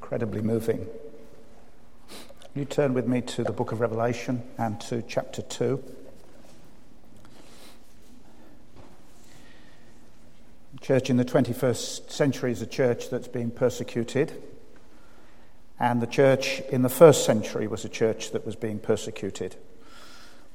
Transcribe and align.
Incredibly 0.00 0.42
moving. 0.42 0.86
You 2.52 2.64
turn 2.64 2.94
with 2.94 3.06
me 3.06 3.20
to 3.20 3.44
the 3.44 3.52
book 3.52 3.70
of 3.70 3.80
Revelation 3.80 4.42
and 4.58 4.80
to 4.80 5.02
chapter 5.02 5.40
2. 5.40 5.84
church 10.80 11.10
in 11.10 11.16
the 11.16 11.24
21st 11.24 12.10
century 12.10 12.50
is 12.50 12.60
a 12.60 12.66
church 12.66 13.08
that's 13.08 13.28
been 13.28 13.52
persecuted, 13.52 14.32
and 15.78 16.02
the 16.02 16.06
church 16.08 16.60
in 16.70 16.82
the 16.82 16.88
first 16.88 17.24
century 17.24 17.68
was 17.68 17.84
a 17.84 17.88
church 17.88 18.32
that 18.32 18.44
was 18.44 18.56
being 18.56 18.80
persecuted. 18.80 19.54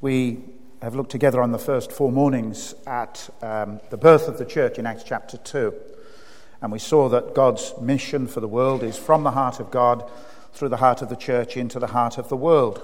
We 0.01 0.39
have 0.81 0.95
looked 0.95 1.11
together 1.11 1.41
on 1.41 1.53
the 1.53 1.59
first 1.59 1.93
four 1.93 2.11
mornings 2.11 2.75
at 2.85 3.29
um, 3.41 3.79
the 3.89 3.97
birth 3.97 4.27
of 4.27 4.37
the 4.37 4.45
church 4.45 4.77
in 4.77 4.85
Acts 4.85 5.03
chapter 5.03 5.37
2, 5.37 5.73
and 6.61 6.73
we 6.73 6.79
saw 6.79 7.07
that 7.07 7.33
God's 7.33 7.73
mission 7.79 8.27
for 8.27 8.41
the 8.41 8.49
world 8.49 8.83
is 8.83 8.97
from 8.97 9.23
the 9.23 9.31
heart 9.31 9.61
of 9.61 9.71
God 9.71 10.03
through 10.55 10.69
the 10.69 10.77
heart 10.77 11.01
of 11.01 11.09
the 11.09 11.15
church 11.17 11.57
into 11.57 11.79
the 11.79 11.87
heart 11.87 12.17
of 12.17 12.29
the 12.29 12.37
world. 12.37 12.81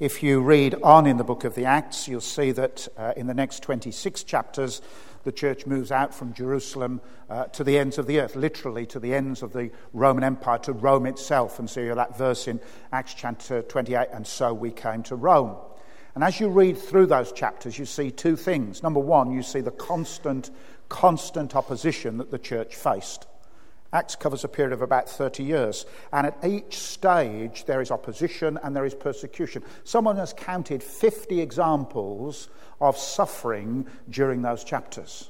If 0.00 0.22
you 0.22 0.40
read 0.40 0.74
on 0.82 1.06
in 1.06 1.18
the 1.18 1.24
book 1.24 1.44
of 1.44 1.54
the 1.54 1.66
Acts, 1.66 2.08
you'll 2.08 2.22
see 2.22 2.50
that 2.52 2.88
uh, 2.96 3.12
in 3.16 3.26
the 3.26 3.34
next 3.34 3.62
26 3.62 4.24
chapters, 4.24 4.80
the 5.24 5.30
church 5.30 5.66
moves 5.66 5.92
out 5.92 6.14
from 6.14 6.32
Jerusalem 6.32 7.02
uh, 7.28 7.44
to 7.44 7.62
the 7.62 7.78
ends 7.78 7.98
of 7.98 8.06
the 8.06 8.18
earth, 8.18 8.34
literally 8.34 8.86
to 8.86 8.98
the 8.98 9.14
ends 9.14 9.42
of 9.42 9.52
the 9.52 9.70
Roman 9.92 10.24
Empire, 10.24 10.58
to 10.60 10.72
Rome 10.72 11.06
itself. 11.06 11.58
And 11.58 11.68
so 11.68 11.80
you 11.80 11.88
have 11.88 11.96
that 11.96 12.16
verse 12.16 12.48
in 12.48 12.60
Acts 12.92 13.14
chapter 13.14 13.62
28, 13.62 14.08
and 14.12 14.26
so 14.26 14.54
we 14.54 14.70
came 14.70 15.02
to 15.04 15.14
Rome. 15.14 15.56
And 16.14 16.24
as 16.24 16.40
you 16.40 16.48
read 16.48 16.78
through 16.78 17.06
those 17.06 17.30
chapters, 17.30 17.78
you 17.78 17.84
see 17.84 18.10
two 18.10 18.36
things. 18.36 18.82
Number 18.82 19.00
one, 19.00 19.30
you 19.30 19.42
see 19.42 19.60
the 19.60 19.70
constant, 19.70 20.50
constant 20.88 21.54
opposition 21.54 22.16
that 22.18 22.30
the 22.30 22.38
church 22.38 22.74
faced. 22.74 23.26
Acts 23.92 24.16
covers 24.16 24.42
a 24.42 24.48
period 24.48 24.72
of 24.72 24.80
about 24.80 25.08
30 25.08 25.42
years, 25.42 25.84
and 26.12 26.26
at 26.26 26.38
each 26.44 26.78
stage 26.78 27.64
there 27.66 27.82
is 27.82 27.90
opposition 27.90 28.58
and 28.62 28.74
there 28.74 28.86
is 28.86 28.94
persecution. 28.94 29.62
Someone 29.84 30.16
has 30.16 30.32
counted 30.32 30.82
50 30.82 31.40
examples 31.40 32.48
of 32.80 32.96
suffering 32.96 33.86
during 34.08 34.42
those 34.42 34.64
chapters. 34.64 35.28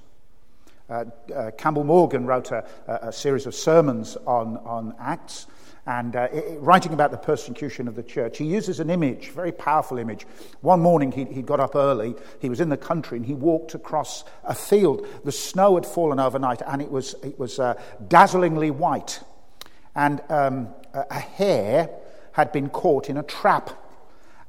Uh, 0.89 1.05
uh, 1.35 1.51
Campbell 1.53 1.85
Morgan 1.85 2.27
wrote 2.27 2.51
a, 2.51 2.65
a, 2.87 3.13
series 3.13 3.47
of 3.47 3.55
sermons 3.55 4.17
on, 4.27 4.59
on 4.59 4.95
Acts, 4.99 5.47
and 5.87 6.15
uh, 6.15 6.29
it, 6.33 6.61
writing 6.61 6.93
about 6.93 7.11
the 7.11 7.17
persecution 7.17 7.89
of 7.89 7.97
the 7.97 8.03
church, 8.03 8.39
he 8.39 8.45
uses 8.45 8.79
an 8.79 8.89
image, 8.89 9.31
very 9.31 9.51
powerful 9.51 9.99
image. 9.99 10.27
One 10.61 10.81
morning 10.81 11.11
he, 11.11 11.25
he 11.25 11.43
got 11.43 11.59
up 11.59 11.75
early, 11.75 12.15
he 12.41 12.49
was 12.49 12.61
in 12.61 12.69
the 12.69 12.77
country, 12.77 13.19
and 13.19 13.27
he 13.27 13.35
walked 13.35 13.75
across 13.75 14.25
a 14.45 14.55
field. 14.55 15.07
The 15.25 15.33
snow 15.33 15.75
had 15.75 15.85
fallen 15.85 16.21
overnight, 16.21 16.63
and 16.67 16.81
it 16.81 16.91
was, 16.91 17.15
it 17.25 17.39
was 17.39 17.59
uh, 17.59 17.81
dazzlingly 18.07 18.71
white. 18.71 19.21
And 19.97 20.21
um, 20.29 20.69
a, 20.95 21.05
a 21.11 21.19
hare 21.19 21.91
had 22.33 22.53
been 22.53 22.69
caught 22.69 23.11
in 23.11 23.17
a 23.17 23.23
trap 23.23 23.71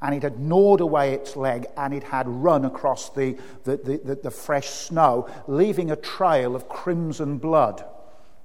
and 0.01 0.13
it 0.13 0.21
had 0.21 0.37
gnawed 0.37 0.81
away 0.81 1.13
its 1.13 1.37
leg 1.37 1.65
and 1.77 1.93
it 1.93 2.03
had 2.03 2.27
run 2.27 2.65
across 2.65 3.09
the, 3.11 3.37
the, 3.63 3.77
the, 3.77 4.19
the, 4.21 4.31
fresh 4.31 4.69
snow, 4.69 5.29
leaving 5.47 5.91
a 5.91 5.95
trail 5.95 6.57
of 6.57 6.67
crimson 6.67 7.37
blood 7.37 7.85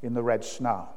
in 0.00 0.14
the 0.14 0.22
red 0.22 0.44
snow. 0.44 0.88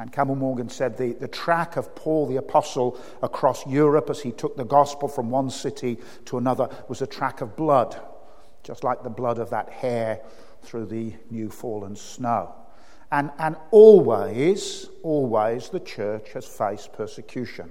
And 0.00 0.10
Campbell 0.10 0.36
Morgan 0.36 0.70
said 0.70 0.96
the, 0.96 1.12
the 1.12 1.28
track 1.28 1.76
of 1.76 1.94
Paul 1.94 2.26
the 2.26 2.36
Apostle 2.36 2.98
across 3.22 3.66
Europe 3.66 4.08
as 4.08 4.20
he 4.20 4.32
took 4.32 4.56
the 4.56 4.64
gospel 4.64 5.08
from 5.08 5.28
one 5.28 5.50
city 5.50 5.98
to 6.24 6.38
another 6.38 6.70
was 6.88 7.02
a 7.02 7.06
track 7.06 7.42
of 7.42 7.54
blood, 7.54 8.00
just 8.62 8.82
like 8.82 9.02
the 9.02 9.10
blood 9.10 9.38
of 9.38 9.50
that 9.50 9.68
hare 9.68 10.20
through 10.62 10.86
the 10.86 11.12
new 11.30 11.50
fallen 11.50 11.96
snow. 11.96 12.54
And, 13.12 13.30
and 13.38 13.56
always, 13.72 14.88
always 15.02 15.68
the 15.68 15.80
church 15.80 16.32
has 16.32 16.46
faced 16.46 16.94
persecution. 16.94 17.70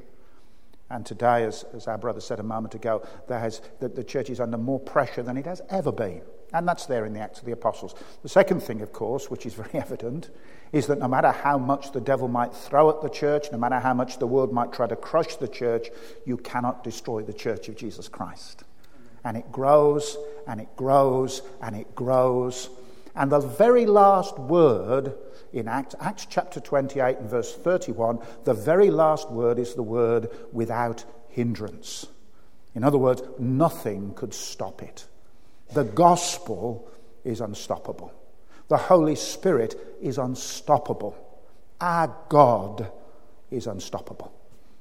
And 0.92 1.04
today, 1.08 1.46
as, 1.46 1.66
as 1.74 1.88
our 1.88 1.98
brother 1.98 2.22
said 2.22 2.40
a 2.40 2.44
moment 2.44 2.76
ago, 2.76 3.08
there 3.28 3.40
has, 3.40 3.62
the, 3.80 3.90
the 3.90 4.04
church 4.04 4.30
is 4.30 4.40
under 4.40 4.58
more 4.58 4.80
pressure 4.80 5.24
than 5.24 5.36
it 5.36 5.48
has 5.48 5.64
ever 5.72 5.92
been. 5.92 6.22
And 6.54 6.68
that's 6.68 6.86
there 6.86 7.06
in 7.06 7.14
the 7.14 7.20
Acts 7.22 7.40
of 7.40 7.46
the 7.46 7.54
Apostles. 7.54 7.96
The 8.22 8.30
second 8.30 8.62
thing, 8.62 8.82
of 8.82 8.94
course, 8.94 9.32
which 9.32 9.48
is 9.48 9.56
very 9.56 9.74
evident, 9.74 10.30
is 10.72 10.88
that 10.88 11.00
no 11.00 11.08
matter 11.08 11.32
how 11.32 11.58
much 11.58 11.92
the 11.92 12.02
devil 12.02 12.28
might 12.28 12.54
throw 12.54 12.90
at 12.90 13.02
the 13.02 13.10
church, 13.10 13.48
no 13.52 13.58
matter 13.58 13.80
how 13.80 13.94
much 13.94 14.20
the 14.20 14.28
world 14.28 14.54
might 14.54 14.72
try 14.72 14.88
to 14.88 14.96
crush 14.96 15.36
the 15.38 15.48
church, 15.48 15.88
you 16.26 16.38
cannot 16.38 16.84
destroy 16.84 17.22
the 17.24 17.34
church 17.34 17.70
of 17.70 17.76
Jesus 17.76 18.08
Christ. 18.08 18.64
And 19.24 19.36
it 19.36 19.52
grows, 19.52 20.18
and 20.48 20.62
it 20.62 20.76
grows, 20.76 21.42
and 21.62 21.76
it 21.76 21.96
grows. 21.96 22.70
And 23.16 23.32
the 23.32 23.40
very 23.40 23.86
last 23.86 24.38
word 24.38 25.16
in 25.52 25.68
Acts, 25.68 25.96
Acts 26.00 26.28
chapter 26.30 26.60
28 26.60 27.18
and 27.18 27.30
verse 27.30 27.54
31, 27.56 28.20
the 28.44 28.54
very 28.54 28.92
last 28.92 29.30
word 29.32 29.58
is 29.60 29.74
the 29.74 29.84
word 29.84 30.30
without 30.52 31.04
hindrance. 31.30 32.06
In 32.76 32.84
other 32.84 32.98
words, 32.98 33.24
nothing 33.40 34.14
could 34.14 34.34
stop 34.34 34.84
it. 34.84 35.08
The 35.74 35.84
gospel 35.84 36.90
is 37.24 37.42
unstoppable. 37.42 38.14
The 38.70 38.78
Holy 38.78 39.16
Spirit 39.16 39.76
is 40.02 40.18
unstoppable. 40.18 41.18
Our 41.82 42.16
God 42.30 42.92
is 43.52 43.68
unstoppable. 43.68 44.32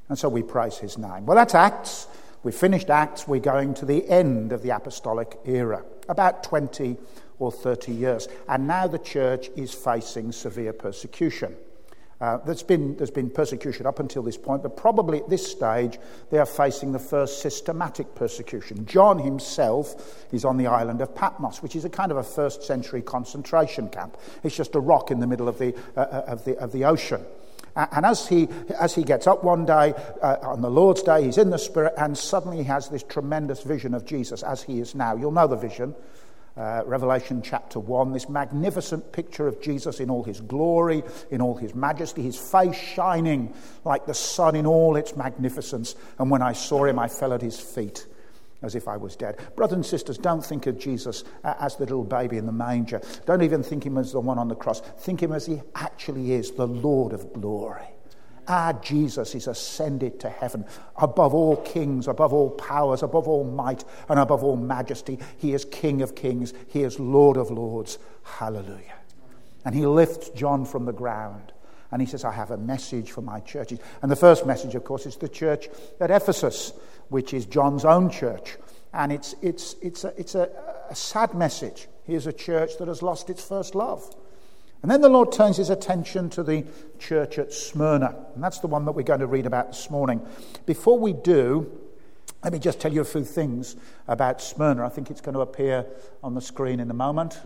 And 0.08 0.18
so 0.18 0.28
we 0.28 0.42
praise 0.42 0.78
his 0.78 0.98
name. 0.98 1.26
Well, 1.26 1.36
that's 1.36 1.54
Acts. 1.54 2.06
We've 2.42 2.54
finished 2.54 2.90
Acts. 2.90 3.26
We're 3.26 3.40
going 3.40 3.74
to 3.74 3.86
the 3.86 4.08
end 4.08 4.52
of 4.52 4.62
the 4.62 4.70
apostolic 4.70 5.38
era, 5.44 5.84
about 6.08 6.44
20 6.44 6.96
or 7.38 7.50
30 7.50 7.92
years. 7.92 8.28
And 8.48 8.66
now 8.66 8.86
the 8.86 8.98
church 8.98 9.48
is 9.56 9.72
facing 9.72 10.32
severe 10.32 10.72
persecution. 10.72 11.56
Uh, 12.20 12.38
there's, 12.38 12.64
been, 12.64 12.96
there's 12.96 13.12
been 13.12 13.30
persecution 13.30 13.86
up 13.86 14.00
until 14.00 14.22
this 14.22 14.36
point, 14.36 14.62
but 14.62 14.76
probably 14.76 15.20
at 15.20 15.30
this 15.30 15.48
stage 15.48 15.98
they 16.30 16.38
are 16.38 16.46
facing 16.46 16.90
the 16.90 16.98
first 16.98 17.40
systematic 17.40 18.12
persecution. 18.16 18.84
John 18.86 19.20
himself 19.20 20.26
is 20.32 20.44
on 20.44 20.56
the 20.56 20.66
island 20.66 21.00
of 21.00 21.14
Patmos, 21.14 21.62
which 21.62 21.76
is 21.76 21.84
a 21.84 21.90
kind 21.90 22.10
of 22.10 22.18
a 22.18 22.24
first 22.24 22.64
century 22.64 23.02
concentration 23.02 23.88
camp. 23.88 24.16
It's 24.42 24.56
just 24.56 24.74
a 24.74 24.80
rock 24.80 25.12
in 25.12 25.20
the 25.20 25.28
middle 25.28 25.48
of 25.48 25.58
the, 25.58 25.76
uh, 25.96 26.00
uh 26.00 26.24
of 26.26 26.44
the, 26.44 26.58
of 26.58 26.72
the 26.72 26.86
ocean. 26.86 27.24
And 27.76 28.04
as 28.04 28.26
he, 28.26 28.48
as 28.80 28.96
he 28.96 29.04
gets 29.04 29.28
up 29.28 29.44
one 29.44 29.64
day, 29.64 29.94
uh, 30.20 30.36
on 30.42 30.62
the 30.62 30.70
Lord's 30.70 31.04
day, 31.04 31.22
he's 31.22 31.38
in 31.38 31.50
the 31.50 31.58
Spirit, 31.58 31.94
and 31.96 32.18
suddenly 32.18 32.56
he 32.56 32.64
has 32.64 32.88
this 32.88 33.04
tremendous 33.04 33.62
vision 33.62 33.94
of 33.94 34.04
Jesus 34.04 34.42
as 34.42 34.64
he 34.64 34.80
is 34.80 34.96
now. 34.96 35.14
You'll 35.14 35.30
know 35.30 35.46
the 35.46 35.54
vision 35.54 35.94
uh, 36.58 36.82
Revelation 36.84 37.40
chapter 37.40 37.78
1, 37.78 38.12
this 38.12 38.28
magnificent 38.28 39.12
picture 39.12 39.46
of 39.46 39.60
Jesus 39.62 40.00
in 40.00 40.10
all 40.10 40.24
his 40.24 40.40
glory, 40.40 41.04
in 41.30 41.40
all 41.40 41.54
his 41.54 41.74
majesty, 41.74 42.22
his 42.22 42.36
face 42.36 42.76
shining 42.76 43.54
like 43.84 44.06
the 44.06 44.14
sun 44.14 44.56
in 44.56 44.66
all 44.66 44.96
its 44.96 45.16
magnificence. 45.16 45.94
And 46.18 46.30
when 46.30 46.42
I 46.42 46.52
saw 46.52 46.84
him, 46.84 46.98
I 46.98 47.08
fell 47.08 47.32
at 47.32 47.42
his 47.42 47.60
feet 47.60 48.06
as 48.62 48.74
if 48.74 48.88
I 48.88 48.96
was 48.96 49.14
dead. 49.14 49.38
Brothers 49.54 49.76
and 49.76 49.86
sisters, 49.86 50.18
don't 50.18 50.44
think 50.44 50.66
of 50.66 50.78
Jesus 50.78 51.22
as 51.44 51.76
the 51.76 51.84
little 51.84 52.02
baby 52.02 52.38
in 52.38 52.46
the 52.46 52.52
manger. 52.52 53.00
Don't 53.24 53.42
even 53.42 53.62
think 53.62 53.86
him 53.86 53.96
as 53.96 54.10
the 54.10 54.20
one 54.20 54.38
on 54.38 54.48
the 54.48 54.56
cross. 54.56 54.80
Think 54.80 55.22
him 55.22 55.32
as 55.32 55.46
he 55.46 55.62
actually 55.76 56.32
is, 56.32 56.50
the 56.50 56.66
Lord 56.66 57.12
of 57.12 57.32
glory. 57.32 57.86
Our 58.48 58.72
Jesus 58.72 59.34
is 59.34 59.46
ascended 59.46 60.20
to 60.20 60.30
heaven 60.30 60.64
above 60.96 61.34
all 61.34 61.56
kings, 61.56 62.08
above 62.08 62.32
all 62.32 62.50
powers, 62.50 63.02
above 63.02 63.28
all 63.28 63.44
might, 63.44 63.84
and 64.08 64.18
above 64.18 64.42
all 64.42 64.56
majesty. 64.56 65.18
He 65.36 65.52
is 65.52 65.66
King 65.66 66.00
of 66.00 66.14
kings. 66.14 66.54
He 66.68 66.82
is 66.82 66.98
Lord 66.98 67.36
of 67.36 67.50
lords. 67.50 67.98
Hallelujah. 68.24 68.94
And 69.66 69.74
he 69.74 69.84
lifts 69.84 70.30
John 70.30 70.64
from 70.64 70.86
the 70.86 70.92
ground. 70.92 71.52
And 71.90 72.00
he 72.00 72.06
says, 72.06 72.24
I 72.24 72.32
have 72.32 72.50
a 72.50 72.56
message 72.56 73.10
for 73.10 73.20
my 73.20 73.40
churches. 73.40 73.80
And 74.02 74.10
the 74.10 74.16
first 74.16 74.46
message, 74.46 74.74
of 74.74 74.84
course, 74.84 75.04
is 75.04 75.16
the 75.16 75.28
church 75.28 75.68
at 76.00 76.10
Ephesus, 76.10 76.72
which 77.08 77.34
is 77.34 77.44
John's 77.44 77.84
own 77.84 78.10
church. 78.10 78.56
And 78.94 79.12
it's, 79.12 79.34
it's, 79.42 79.74
it's, 79.82 80.04
a, 80.04 80.14
it's 80.18 80.34
a, 80.34 80.48
a 80.88 80.94
sad 80.94 81.34
message. 81.34 81.86
Here's 82.04 82.26
a 82.26 82.32
church 82.32 82.78
that 82.78 82.88
has 82.88 83.02
lost 83.02 83.28
its 83.28 83.46
first 83.46 83.74
love. 83.74 84.14
And 84.82 84.90
then 84.90 85.00
the 85.00 85.08
Lord 85.08 85.32
turns 85.32 85.56
his 85.56 85.70
attention 85.70 86.30
to 86.30 86.42
the 86.42 86.64
church 86.98 87.38
at 87.38 87.52
Smyrna. 87.52 88.14
And 88.34 88.42
that's 88.42 88.60
the 88.60 88.68
one 88.68 88.84
that 88.84 88.92
we're 88.92 89.02
going 89.02 89.20
to 89.20 89.26
read 89.26 89.46
about 89.46 89.72
this 89.72 89.90
morning. 89.90 90.20
Before 90.66 90.98
we 90.98 91.12
do, 91.12 91.70
let 92.44 92.52
me 92.52 92.60
just 92.60 92.80
tell 92.80 92.92
you 92.92 93.00
a 93.00 93.04
few 93.04 93.24
things 93.24 93.74
about 94.06 94.40
Smyrna. 94.40 94.86
I 94.86 94.88
think 94.88 95.10
it's 95.10 95.20
going 95.20 95.34
to 95.34 95.40
appear 95.40 95.84
on 96.22 96.34
the 96.34 96.40
screen 96.40 96.78
in 96.78 96.90
a 96.90 96.94
moment. 96.94 97.40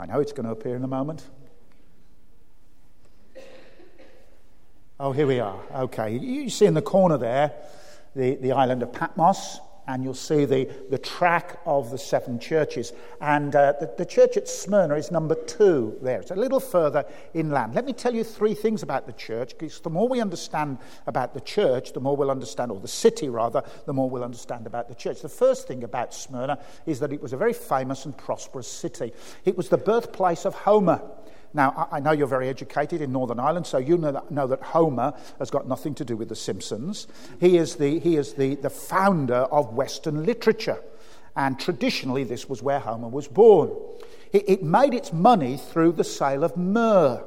I 0.00 0.06
know 0.06 0.18
it's 0.20 0.32
going 0.32 0.46
to 0.46 0.52
appear 0.52 0.74
in 0.74 0.82
a 0.82 0.88
moment. 0.88 1.24
Oh, 5.00 5.12
here 5.12 5.28
we 5.28 5.38
are. 5.38 5.60
Okay. 5.72 6.16
You 6.16 6.50
see 6.50 6.66
in 6.66 6.74
the 6.74 6.82
corner 6.82 7.18
there 7.18 7.52
the, 8.16 8.34
the 8.34 8.50
island 8.50 8.82
of 8.82 8.92
Patmos 8.92 9.60
and 9.88 10.04
you'll 10.04 10.14
see 10.14 10.44
the, 10.44 10.68
the 10.90 10.98
track 10.98 11.58
of 11.66 11.90
the 11.90 11.98
seven 11.98 12.38
churches. 12.38 12.92
And 13.20 13.56
uh, 13.56 13.72
the, 13.80 13.92
the 13.98 14.06
church 14.06 14.36
at 14.36 14.46
Smyrna 14.46 14.94
is 14.94 15.10
number 15.10 15.34
two 15.34 15.98
there. 16.02 16.20
It's 16.20 16.30
a 16.30 16.36
little 16.36 16.60
further 16.60 17.04
inland. 17.34 17.74
Let 17.74 17.86
me 17.86 17.94
tell 17.94 18.14
you 18.14 18.22
three 18.22 18.54
things 18.54 18.82
about 18.82 19.06
the 19.06 19.14
church, 19.14 19.56
because 19.58 19.80
the 19.80 19.90
more 19.90 20.06
we 20.06 20.20
understand 20.20 20.78
about 21.06 21.32
the 21.32 21.40
church, 21.40 21.94
the 21.94 22.00
more 22.00 22.16
we'll 22.16 22.30
understand, 22.30 22.70
or 22.70 22.78
the 22.78 22.86
city 22.86 23.30
rather, 23.30 23.62
the 23.86 23.92
more 23.94 24.08
we'll 24.08 24.22
understand 24.22 24.66
about 24.66 24.88
the 24.88 24.94
church. 24.94 25.22
The 25.22 25.28
first 25.28 25.66
thing 25.66 25.82
about 25.82 26.12
Smyrna 26.12 26.58
is 26.84 27.00
that 27.00 27.12
it 27.12 27.22
was 27.22 27.32
a 27.32 27.36
very 27.38 27.54
famous 27.54 28.04
and 28.04 28.16
prosperous 28.16 28.68
city. 28.68 29.12
It 29.46 29.56
was 29.56 29.70
the 29.70 29.78
birthplace 29.78 30.44
of 30.44 30.54
Homer. 30.54 31.00
Now, 31.54 31.88
I 31.90 32.00
know 32.00 32.12
you're 32.12 32.26
very 32.26 32.48
educated 32.48 33.00
in 33.00 33.12
Northern 33.12 33.40
Ireland, 33.40 33.66
so 33.66 33.78
you 33.78 33.96
know 33.96 34.12
that, 34.12 34.30
know 34.30 34.46
that, 34.46 34.62
Homer 34.62 35.14
has 35.38 35.50
got 35.50 35.66
nothing 35.66 35.94
to 35.94 36.04
do 36.04 36.16
with 36.16 36.28
The 36.28 36.36
Simpsons. 36.36 37.06
He 37.40 37.56
is, 37.56 37.76
the, 37.76 37.98
he 37.98 38.16
is 38.16 38.34
the, 38.34 38.56
the 38.56 38.70
founder 38.70 39.34
of 39.34 39.72
Western 39.72 40.26
literature, 40.26 40.82
and 41.36 41.58
traditionally, 41.58 42.24
this 42.24 42.48
was 42.48 42.62
where 42.62 42.80
Homer 42.80 43.08
was 43.08 43.28
born. 43.28 43.70
It, 44.32 44.48
it 44.48 44.62
made 44.62 44.92
its 44.92 45.12
money 45.12 45.56
through 45.56 45.92
the 45.92 46.04
sale 46.04 46.44
of 46.44 46.56
myrrh. 46.56 47.24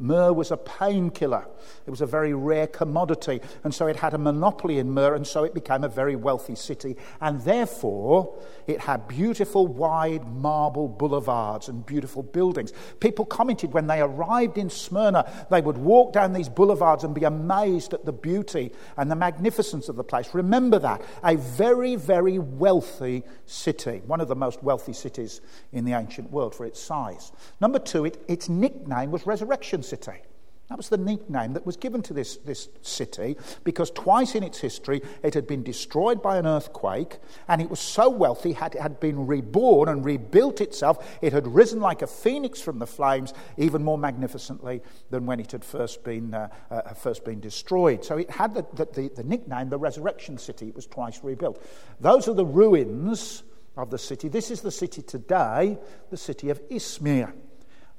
Myrrh 0.00 0.32
was 0.32 0.50
a 0.50 0.56
painkiller. 0.56 1.46
It 1.86 1.90
was 1.90 2.00
a 2.00 2.06
very 2.06 2.34
rare 2.34 2.66
commodity. 2.66 3.40
And 3.64 3.74
so 3.74 3.86
it 3.86 3.96
had 3.96 4.14
a 4.14 4.18
monopoly 4.18 4.78
in 4.78 4.90
myrrh, 4.90 5.14
and 5.14 5.26
so 5.26 5.44
it 5.44 5.54
became 5.54 5.84
a 5.84 5.88
very 5.88 6.16
wealthy 6.16 6.54
city. 6.54 6.96
And 7.20 7.40
therefore, 7.42 8.38
it 8.66 8.80
had 8.80 9.06
beautiful, 9.06 9.66
wide 9.66 10.26
marble 10.26 10.88
boulevards 10.88 11.68
and 11.68 11.84
beautiful 11.84 12.22
buildings. 12.22 12.72
People 13.00 13.26
commented 13.26 13.72
when 13.72 13.86
they 13.86 14.00
arrived 14.00 14.58
in 14.58 14.70
Smyrna, 14.70 15.30
they 15.50 15.60
would 15.60 15.78
walk 15.78 16.12
down 16.12 16.32
these 16.32 16.48
boulevards 16.48 17.04
and 17.04 17.14
be 17.14 17.24
amazed 17.24 17.92
at 17.92 18.04
the 18.04 18.12
beauty 18.12 18.72
and 18.96 19.10
the 19.10 19.16
magnificence 19.16 19.88
of 19.88 19.96
the 19.96 20.04
place. 20.04 20.34
Remember 20.34 20.78
that. 20.78 21.02
A 21.22 21.36
very, 21.36 21.96
very 21.96 22.38
wealthy 22.38 23.22
city. 23.46 24.02
One 24.06 24.20
of 24.20 24.28
the 24.28 24.36
most 24.36 24.62
wealthy 24.62 24.92
cities 24.92 25.40
in 25.72 25.84
the 25.84 25.92
ancient 25.92 26.30
world 26.30 26.54
for 26.54 26.64
its 26.64 26.80
size. 26.80 27.32
Number 27.60 27.78
two, 27.78 28.06
it, 28.06 28.22
its 28.28 28.48
nickname 28.48 29.10
was 29.10 29.26
Resurrection 29.26 29.82
City. 29.90 30.22
That 30.70 30.76
was 30.76 30.88
the 30.88 30.98
nickname 30.98 31.54
that 31.54 31.66
was 31.66 31.76
given 31.76 32.00
to 32.02 32.14
this, 32.14 32.36
this 32.36 32.68
city 32.80 33.36
because 33.64 33.90
twice 33.90 34.36
in 34.36 34.44
its 34.44 34.60
history 34.60 35.02
it 35.24 35.34
had 35.34 35.48
been 35.48 35.64
destroyed 35.64 36.22
by 36.22 36.38
an 36.38 36.46
earthquake 36.46 37.18
and 37.48 37.60
it 37.60 37.68
was 37.68 37.80
so 37.80 38.08
wealthy, 38.08 38.52
had, 38.52 38.76
it 38.76 38.80
had 38.80 39.00
been 39.00 39.26
reborn 39.26 39.88
and 39.88 40.04
rebuilt 40.04 40.60
itself. 40.60 41.18
It 41.22 41.32
had 41.32 41.48
risen 41.48 41.80
like 41.80 42.02
a 42.02 42.06
phoenix 42.06 42.60
from 42.62 42.78
the 42.78 42.86
flames, 42.86 43.34
even 43.58 43.82
more 43.82 43.98
magnificently 43.98 44.80
than 45.10 45.26
when 45.26 45.40
it 45.40 45.50
had 45.50 45.64
first 45.64 46.04
been, 46.04 46.34
uh, 46.34 46.50
uh, 46.70 46.94
first 46.94 47.24
been 47.24 47.40
destroyed. 47.40 48.04
So 48.04 48.18
it 48.18 48.30
had 48.30 48.54
the, 48.54 48.64
the, 48.76 49.10
the, 49.16 49.24
nickname 49.24 49.70
the 49.70 49.78
Resurrection 49.78 50.38
City. 50.38 50.68
It 50.68 50.76
was 50.76 50.86
twice 50.86 51.18
rebuilt. 51.24 51.60
Those 51.98 52.28
are 52.28 52.34
the 52.34 52.46
ruins 52.46 53.42
of 53.76 53.90
the 53.90 53.98
city. 53.98 54.28
This 54.28 54.52
is 54.52 54.60
the 54.60 54.70
city 54.70 55.02
today, 55.02 55.78
the 56.10 56.16
city 56.16 56.50
of 56.50 56.62
Izmir. 56.68 57.32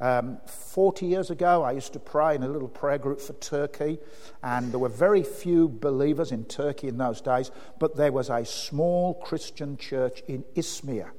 Um, 0.02 0.40
40 0.48 1.06
years 1.06 1.30
ago, 1.30 1.62
I 1.62 1.74
used 1.74 1.94
to 1.94 2.00
pray 2.00 2.34
in 2.34 2.42
a 2.42 2.48
little 2.48 2.68
prayer 2.68 2.98
group 2.98 3.22
for 3.22 3.34
Turkey, 3.34 4.00
and 4.42 4.72
there 4.72 4.80
were 4.80 4.90
very 4.90 5.22
few 5.22 5.70
believers 5.70 6.32
in 6.32 6.46
Turkey 6.46 6.88
in 6.88 6.98
those 6.98 7.22
days, 7.22 7.52
but 7.78 7.96
there 7.96 8.12
was 8.12 8.32
a 8.32 8.44
small 8.44 9.14
Christian 9.14 9.78
church 9.78 10.24
in 10.28 10.44
Izmir, 10.56 11.12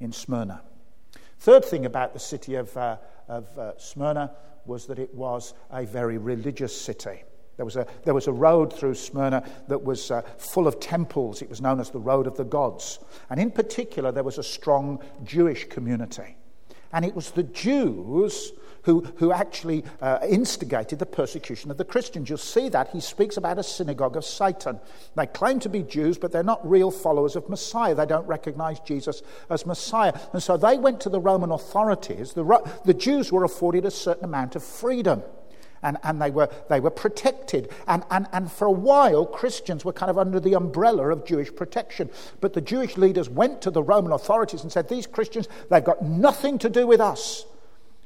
in 0.00 0.10
Smyrna. 0.10 0.62
Third 1.38 1.64
thing 1.64 1.86
about 1.86 2.12
the 2.12 2.18
city 2.18 2.56
of, 2.56 2.76
uh, 2.76 2.96
of 3.28 3.56
uh, 3.56 3.78
Smyrna 3.78 4.32
was 4.66 4.86
that 4.86 4.98
it 4.98 5.14
was 5.14 5.54
a 5.70 5.86
very 5.86 6.18
religious 6.18 6.78
city. 6.78 7.22
There 7.56 7.64
was, 7.64 7.76
a, 7.76 7.86
there 8.04 8.14
was 8.14 8.26
a 8.26 8.32
road 8.32 8.72
through 8.72 8.96
Smyrna 8.96 9.48
that 9.68 9.84
was 9.84 10.10
uh, 10.10 10.22
full 10.38 10.66
of 10.66 10.80
temples. 10.80 11.40
It 11.40 11.48
was 11.48 11.60
known 11.60 11.78
as 11.78 11.90
the 11.90 12.00
Road 12.00 12.26
of 12.26 12.36
the 12.36 12.44
Gods. 12.44 12.98
And 13.30 13.38
in 13.38 13.52
particular, 13.52 14.10
there 14.10 14.24
was 14.24 14.38
a 14.38 14.44
strong 14.44 15.02
Jewish 15.22 15.68
community. 15.68 16.36
And 16.92 17.04
it 17.04 17.14
was 17.14 17.30
the 17.30 17.42
Jews 17.42 18.52
who, 18.82 19.02
who 19.16 19.32
actually 19.32 19.84
uh, 20.00 20.20
instigated 20.26 20.98
the 20.98 21.06
persecution 21.06 21.70
of 21.70 21.76
the 21.76 21.84
Christians. 21.84 22.28
You'll 22.28 22.38
see 22.38 22.68
that. 22.70 22.88
He 22.88 23.00
speaks 23.00 23.36
about 23.36 23.58
a 23.58 23.62
synagogue 23.62 24.16
of 24.16 24.24
Satan. 24.24 24.80
They 25.14 25.26
claim 25.26 25.60
to 25.60 25.68
be 25.68 25.82
Jews, 25.82 26.16
but 26.16 26.32
they're 26.32 26.42
not 26.42 26.66
real 26.68 26.90
followers 26.90 27.36
of 27.36 27.48
Messiah. 27.50 27.94
They 27.94 28.06
don't 28.06 28.26
recognize 28.26 28.80
Jesus 28.80 29.22
as 29.50 29.66
Messiah. 29.66 30.18
And 30.32 30.42
so 30.42 30.56
they 30.56 30.78
went 30.78 31.00
to 31.02 31.10
the 31.10 31.20
Roman 31.20 31.50
authorities. 31.50 32.32
The, 32.32 32.80
the 32.84 32.94
Jews 32.94 33.30
were 33.30 33.44
afforded 33.44 33.84
a 33.84 33.90
certain 33.90 34.24
amount 34.24 34.56
of 34.56 34.64
freedom 34.64 35.22
and, 35.82 35.98
and 36.02 36.20
they, 36.20 36.30
were, 36.30 36.48
they 36.68 36.80
were 36.80 36.90
protected. 36.90 37.70
And, 37.86 38.04
and, 38.10 38.26
and 38.32 38.50
for 38.50 38.66
a 38.66 38.72
while, 38.72 39.26
Christians 39.26 39.84
were 39.84 39.92
kind 39.92 40.10
of 40.10 40.18
under 40.18 40.40
the 40.40 40.54
umbrella 40.54 41.10
of 41.10 41.24
Jewish 41.24 41.54
protection. 41.54 42.10
But 42.40 42.52
the 42.52 42.60
Jewish 42.60 42.96
leaders 42.96 43.28
went 43.28 43.62
to 43.62 43.70
the 43.70 43.82
Roman 43.82 44.12
authorities 44.12 44.62
and 44.62 44.72
said, 44.72 44.88
These 44.88 45.06
Christians, 45.06 45.48
they've 45.70 45.84
got 45.84 46.02
nothing 46.02 46.58
to 46.58 46.68
do 46.68 46.86
with 46.86 47.00
us. 47.00 47.44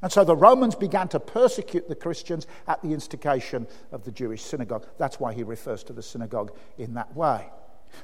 And 0.03 0.11
so 0.11 0.25
the 0.25 0.37
Romans 0.37 0.75
began 0.75 1.09
to 1.09 1.21
persecute 1.21 1.89
the 1.89 1.95
Christians 1.95 2.49
at 2.67 2.83
the 2.83 2.93
instigation 2.93 3.69
of 3.93 4.05
the 4.05 4.11
Jewish 4.11 4.43
synagogue. 4.43 4.87
That's 4.99 5.21
why 5.21 5.33
he 5.33 5.45
refers 5.45 5.85
to 5.85 5.93
the 5.93 6.03
synagogue 6.03 6.57
in 6.77 6.95
that 6.95 7.15
way. 7.15 7.49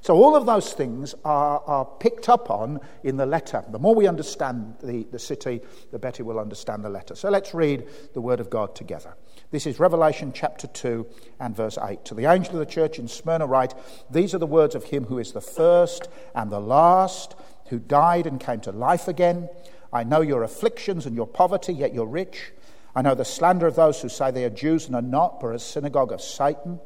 So, 0.00 0.17
all 0.17 0.37
of 0.37 0.46
those 0.46 0.73
things 0.73 1.14
are, 1.25 1.61
are 1.67 1.85
picked 1.85 2.29
up 2.29 2.50
on 2.50 2.81
in 3.02 3.17
the 3.17 3.26
letter. 3.26 3.64
The 3.70 3.79
more 3.79 3.94
we 3.94 4.06
understand 4.06 4.76
the, 4.82 5.05
the 5.11 5.19
city, 5.19 5.61
the 5.90 5.99
better 5.99 6.25
we'll 6.25 6.38
understand 6.38 6.85
the 6.85 6.90
letter. 6.90 7.14
So, 7.14 7.31
let's 7.31 7.55
read 7.55 7.87
the 8.14 8.20
Word 8.20 8.40
of 8.40 8.50
God 8.50 8.75
together. 8.75 9.17
This 9.50 9.67
is 9.67 9.81
Revelation 9.81 10.32
chapter 10.35 10.67
2 10.67 11.06
and 11.40 11.56
verse 11.56 11.79
8. 11.82 12.05
To 12.06 12.14
the 12.14 12.26
angel 12.26 12.55
of 12.55 12.58
the 12.61 12.67
church 12.67 12.99
in 12.99 13.08
Smyrna, 13.08 13.46
write 13.46 13.75
These 14.11 14.35
are 14.35 14.38
the 14.38 14.46
words 14.46 14.75
of 14.75 14.85
him 14.85 15.05
who 15.05 15.19
is 15.19 15.32
the 15.32 15.40
first 15.40 16.08
and 16.34 16.50
the 16.50 16.61
last, 16.61 17.34
who 17.69 17.79
died 17.79 18.26
and 18.26 18.38
came 18.38 18.61
to 18.61 18.73
life 18.73 19.08
again. 19.08 19.49
I 19.93 20.05
know 20.05 20.20
your 20.20 20.43
afflictions 20.43 21.06
and 21.06 21.17
your 21.17 21.26
poverty, 21.26 21.73
yet 21.73 21.94
you're 21.94 22.06
rich. 22.06 22.52
I 22.94 23.02
know 23.02 23.14
the 23.14 23.25
slander 23.25 23.67
of 23.67 23.76
those 23.76 24.00
who 24.02 24.08
say 24.08 24.31
they 24.31 24.44
are 24.44 24.50
Jews 24.50 24.87
and 24.87 24.96
are 24.96 25.02
not, 25.02 25.41
but 25.41 25.55
a 25.55 25.58
synagogue 25.58 26.12
of 26.12 26.20
Satan. 26.20 26.81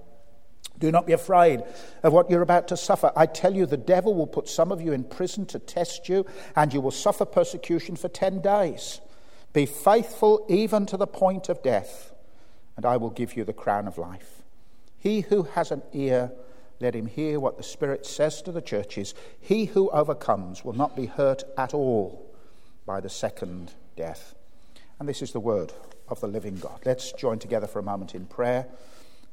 Do 0.78 0.90
not 0.90 1.06
be 1.06 1.12
afraid 1.12 1.62
of 2.02 2.12
what 2.12 2.30
you're 2.30 2.42
about 2.42 2.68
to 2.68 2.76
suffer. 2.76 3.12
I 3.14 3.26
tell 3.26 3.54
you, 3.54 3.66
the 3.66 3.76
devil 3.76 4.14
will 4.14 4.26
put 4.26 4.48
some 4.48 4.72
of 4.72 4.80
you 4.80 4.92
in 4.92 5.04
prison 5.04 5.46
to 5.46 5.58
test 5.58 6.08
you, 6.08 6.26
and 6.56 6.72
you 6.72 6.80
will 6.80 6.90
suffer 6.90 7.24
persecution 7.24 7.94
for 7.94 8.08
10 8.08 8.40
days. 8.40 9.00
Be 9.52 9.66
faithful 9.66 10.44
even 10.48 10.86
to 10.86 10.96
the 10.96 11.06
point 11.06 11.48
of 11.48 11.62
death, 11.62 12.12
and 12.76 12.86
I 12.86 12.96
will 12.96 13.10
give 13.10 13.36
you 13.36 13.44
the 13.44 13.52
crown 13.52 13.86
of 13.86 13.98
life. 13.98 14.42
He 14.98 15.20
who 15.20 15.42
has 15.42 15.70
an 15.70 15.82
ear, 15.92 16.32
let 16.80 16.94
him 16.94 17.06
hear 17.06 17.38
what 17.38 17.56
the 17.56 17.62
Spirit 17.62 18.06
says 18.06 18.40
to 18.42 18.52
the 18.52 18.62
churches. 18.62 19.14
He 19.40 19.66
who 19.66 19.90
overcomes 19.90 20.64
will 20.64 20.72
not 20.72 20.96
be 20.96 21.06
hurt 21.06 21.44
at 21.58 21.74
all 21.74 22.28
by 22.86 23.00
the 23.00 23.10
second 23.10 23.72
death. 23.96 24.34
And 24.98 25.08
this 25.08 25.22
is 25.22 25.32
the 25.32 25.40
word 25.40 25.72
of 26.08 26.20
the 26.20 26.28
living 26.28 26.56
God. 26.56 26.80
Let's 26.84 27.12
join 27.12 27.38
together 27.38 27.66
for 27.66 27.78
a 27.78 27.84
moment 27.84 28.14
in 28.14 28.26
prayer. 28.26 28.66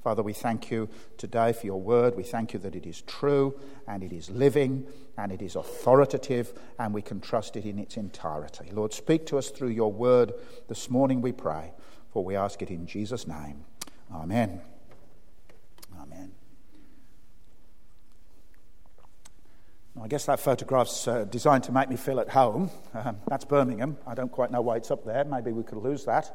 Father, 0.04 0.24
we 0.24 0.32
thank 0.32 0.72
you 0.72 0.88
today 1.18 1.52
for 1.52 1.66
your 1.66 1.82
word. 1.82 2.16
We 2.16 2.24
thank 2.24 2.54
you 2.54 2.60
that 2.60 2.76
it 2.76 2.86
is 2.86 3.02
true 3.02 3.60
and 3.86 4.02
it 4.02 4.14
is 4.14 4.30
living 4.30 4.88
and 5.18 5.32
it 5.32 5.42
is 5.42 5.58
authoritative 5.58 6.54
and 6.78 6.94
we 6.94 7.02
can 7.02 7.20
trust 7.20 7.58
it 7.58 7.66
in 7.66 7.78
its 7.78 7.98
entirety. 7.98 8.70
Lord, 8.72 8.94
speak 8.94 9.26
to 9.28 9.38
us 9.38 9.50
through 9.50 9.70
your 9.70 9.92
word 9.92 10.34
this 10.70 10.90
morning, 10.90 11.22
we 11.22 11.34
pray, 11.34 11.74
for 12.14 12.24
we 12.24 12.38
ask 12.38 12.62
it 12.62 12.70
in 12.70 12.88
Jesus' 12.88 13.28
name. 13.28 13.66
Amen. 14.14 14.62
Amen. 16.02 16.32
I 20.02 20.08
guess 20.08 20.26
that 20.28 20.40
photograph's 20.40 21.10
uh, 21.10 21.26
designed 21.26 21.66
to 21.66 21.74
make 21.74 21.90
me 21.90 21.98
feel 21.98 22.22
at 22.22 22.30
home. 22.30 22.72
Um, 22.94 23.18
that's 23.28 23.44
Birmingham. 23.44 23.98
I 24.08 24.16
don't 24.16 24.32
quite 24.32 24.50
know 24.50 24.62
why 24.62 24.78
it's 24.78 24.92
up 24.92 25.04
there. 25.04 25.26
Maybe 25.26 25.52
we 25.52 25.64
could 25.64 25.80
lose 25.80 26.06
that. 26.06 26.32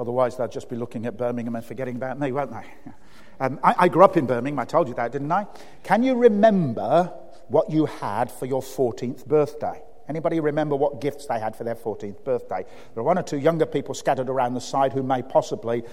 Otherwise, 0.00 0.38
they'll 0.38 0.48
just 0.48 0.70
be 0.70 0.76
looking 0.76 1.04
at 1.04 1.18
Birmingham 1.18 1.54
and 1.54 1.64
forgetting 1.64 1.96
about 1.96 2.18
me, 2.18 2.32
won't 2.32 2.50
they? 2.50 2.92
Um, 3.42 3.58
I, 3.64 3.74
I 3.78 3.88
grew 3.88 4.04
up 4.04 4.18
in 4.18 4.26
Birmingham. 4.26 4.58
I 4.58 4.66
told 4.66 4.86
you 4.86 4.92
that, 4.96 5.12
didn't 5.12 5.32
I? 5.32 5.46
Can 5.82 6.02
you 6.02 6.14
remember 6.14 7.10
what 7.48 7.70
you 7.70 7.86
had 7.86 8.30
for 8.30 8.44
your 8.44 8.60
14th 8.60 9.26
birthday? 9.26 9.80
Anybody 10.10 10.40
remember 10.40 10.76
what 10.76 11.00
gifts 11.00 11.24
they 11.24 11.40
had 11.40 11.56
for 11.56 11.64
their 11.64 11.74
14th 11.74 12.22
birthday? 12.22 12.66
There 12.92 13.00
are 13.00 13.02
one 13.02 13.16
or 13.16 13.22
two 13.22 13.38
younger 13.38 13.64
people 13.64 13.94
scattered 13.94 14.28
around 14.28 14.52
the 14.52 14.60
side 14.60 14.92
who 14.92 15.02
may 15.02 15.22
possibly. 15.22 15.84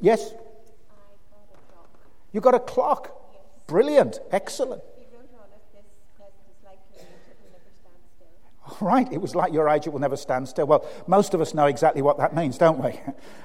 Yes? 0.00 0.32
You 2.30 2.40
got 2.40 2.54
a 2.54 2.60
clock? 2.60 3.12
Yes. 3.32 3.42
Brilliant. 3.66 4.20
Excellent. 4.30 4.82
Right, 8.82 9.10
it 9.12 9.20
was 9.20 9.34
like 9.34 9.52
your 9.52 9.68
age, 9.68 9.86
it 9.86 9.90
will 9.90 10.00
never 10.00 10.16
stand 10.16 10.48
still. 10.48 10.66
Well, 10.66 10.84
most 11.06 11.34
of 11.34 11.40
us 11.40 11.54
know 11.54 11.66
exactly 11.66 12.02
what 12.02 12.18
that 12.18 12.34
means, 12.34 12.58
don't 12.58 12.82
we? 12.82 12.98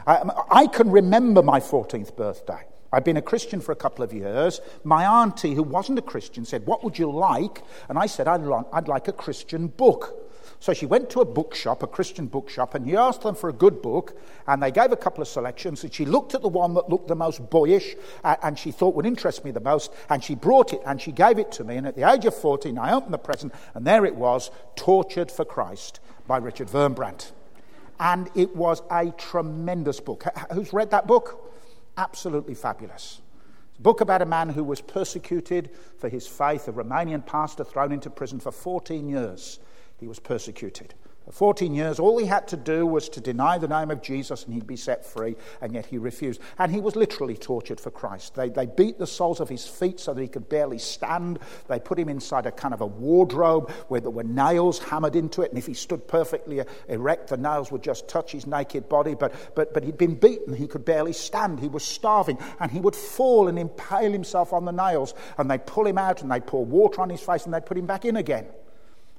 I, 0.06 0.16
um, 0.18 0.32
I 0.50 0.68
can 0.68 0.92
remember 0.92 1.44
my 1.44 1.60
14th 1.60 2.16
birthday. 2.16 2.66
I'd 2.92 3.04
been 3.04 3.18
a 3.18 3.22
Christian 3.22 3.60
for 3.60 3.72
a 3.72 3.76
couple 3.76 4.04
of 4.04 4.14
years. 4.14 4.62
My 4.84 5.22
auntie, 5.22 5.54
who 5.54 5.64
wasn't 5.64 6.00
a 6.00 6.02
Christian, 6.02 6.46
said, 6.46 6.66
What 6.66 6.84
would 6.84 6.98
you 6.98 7.12
like? 7.12 7.62
And 7.90 8.00
I 8.00 8.06
said, 8.06 8.28
I'd, 8.28 8.42
I'd 8.74 8.88
like 8.88 9.08
a 9.08 9.14
Christian 9.14 9.68
book. 9.68 10.27
So 10.60 10.74
she 10.74 10.88
went 10.88 11.10
to 11.12 11.22
a 11.22 11.26
bookshop, 11.26 11.84
a 11.84 11.88
Christian 11.88 12.26
bookshop, 12.26 12.74
and 12.74 12.86
he 12.86 12.96
asked 12.96 13.22
them 13.22 13.36
for 13.36 13.50
a 13.50 13.54
good 13.54 13.82
book, 13.82 14.20
and 14.48 14.62
they 14.62 14.72
gave 14.72 14.92
a 14.92 14.98
couple 14.98 15.22
of 15.22 15.28
selections, 15.28 15.84
and 15.84 15.94
she 15.94 16.04
looked 16.04 16.34
at 16.34 16.42
the 16.42 16.48
one 16.48 16.74
that 16.74 16.90
looked 16.90 17.08
the 17.08 17.16
most 17.16 17.50
boyish 17.50 17.96
and 18.24 18.58
she 18.58 18.72
thought 18.72 18.96
would 18.96 19.06
interest 19.06 19.46
me 19.46 19.52
the 19.52 19.60
most, 19.60 19.94
and 20.10 20.24
she 20.24 20.34
brought 20.34 20.74
it 20.74 20.82
and 20.86 21.00
she 21.00 21.12
gave 21.12 21.38
it 21.38 21.52
to 21.54 21.64
me. 21.64 21.78
And 21.78 21.86
at 21.86 21.96
the 21.96 22.12
age 22.12 22.26
of 22.26 22.36
14, 22.36 22.78
I 22.78 22.94
opened 22.94 23.14
the 23.14 23.20
present, 23.20 23.54
and 23.76 23.86
there 23.86 24.06
it 24.06 24.16
was 24.16 24.50
Tortured 24.76 25.32
for 25.32 25.46
Christ 25.46 26.00
by 26.26 26.38
Richard 26.38 26.70
Wurmbrand. 26.70 27.32
And 28.00 28.30
it 28.36 28.56
was 28.56 28.82
a 28.92 29.12
tremendous 29.12 30.00
book. 30.00 30.24
Who's 30.52 30.74
read 30.74 30.92
that 30.92 31.08
book? 31.08 31.52
Absolutely 31.98 32.56
fabulous. 32.56 33.22
It's 33.70 33.80
a 33.80 33.82
book 33.82 34.02
about 34.02 34.22
a 34.22 34.26
man 34.26 34.50
who 34.50 34.64
was 34.64 34.82
persecuted 34.82 35.70
for 36.00 36.10
his 36.10 36.28
faith, 36.28 36.68
a 36.68 36.74
Romanian 36.74 37.26
pastor 37.26 37.64
thrown 37.64 37.92
into 37.92 38.10
prison 38.10 38.40
for 38.40 38.52
14 38.52 39.08
years. 39.08 39.60
He 40.00 40.08
was 40.08 40.20
persecuted. 40.20 40.94
For 41.28 41.34
14 41.34 41.76
years, 41.76 42.00
all 42.00 42.18
he 42.18 42.26
had 42.26 42.48
to 42.48 42.56
do 42.56 42.86
was 42.86 43.10
to 43.10 43.20
deny 43.20 43.58
the 43.58 43.68
name 43.68 43.92
of 43.92 44.02
Jesus 44.02 44.46
and 44.46 44.54
he'd 44.54 44.66
be 44.66 44.78
set 44.78 45.06
free, 45.06 45.36
and 45.60 45.74
yet 45.74 45.86
he 45.86 45.98
refused. 45.98 46.40
And 46.58 46.72
he 46.72 46.80
was 46.80 46.96
literally 46.96 47.36
tortured 47.36 47.82
for 47.82 47.92
Christ. 47.92 48.34
They, 48.36 48.48
they 48.48 48.66
beat 48.66 48.98
the 48.98 49.06
soles 49.06 49.42
of 49.42 49.50
his 49.50 49.68
feet 49.68 50.00
so 50.00 50.14
that 50.14 50.22
he 50.22 50.30
could 50.30 50.48
barely 50.48 50.78
stand. 50.78 51.40
They 51.68 51.82
put 51.82 52.00
him 52.00 52.08
inside 52.08 52.46
a 52.46 52.52
kind 52.54 52.74
of 52.74 52.80
a 52.80 52.86
wardrobe 52.86 53.70
where 53.90 54.00
there 54.00 54.10
were 54.10 54.24
nails 54.24 54.80
hammered 54.80 55.18
into 55.18 55.42
it, 55.42 55.50
and 55.50 55.58
if 55.58 55.66
he 55.66 55.74
stood 55.74 56.08
perfectly 56.08 56.62
erect, 56.88 57.28
the 57.28 57.36
nails 57.36 57.74
would 57.74 57.84
just 57.84 58.08
touch 58.08 58.32
his 58.32 58.48
naked 58.48 58.88
body. 58.88 59.14
But, 59.14 59.34
but, 59.54 59.74
but 59.74 59.84
he'd 59.84 59.98
been 59.98 60.16
beaten, 60.16 60.54
he 60.54 60.66
could 60.66 60.86
barely 60.86 61.12
stand, 61.12 61.60
he 61.60 61.68
was 61.68 61.84
starving, 61.84 62.38
and 62.62 62.72
he 62.72 62.80
would 62.80 62.96
fall 62.96 63.50
and 63.50 63.60
impale 63.60 64.14
himself 64.14 64.54
on 64.54 64.64
the 64.64 64.72
nails, 64.72 65.14
and 65.38 65.52
they'd 65.52 65.66
pull 65.66 65.86
him 65.86 65.98
out 65.98 66.22
and 66.22 66.32
they'd 66.32 66.48
pour 66.48 66.64
water 66.64 67.02
on 67.02 67.10
his 67.10 67.20
face 67.20 67.44
and 67.44 67.54
they'd 67.54 67.66
put 67.66 67.78
him 67.78 67.86
back 67.86 68.06
in 68.06 68.16
again. 68.16 68.46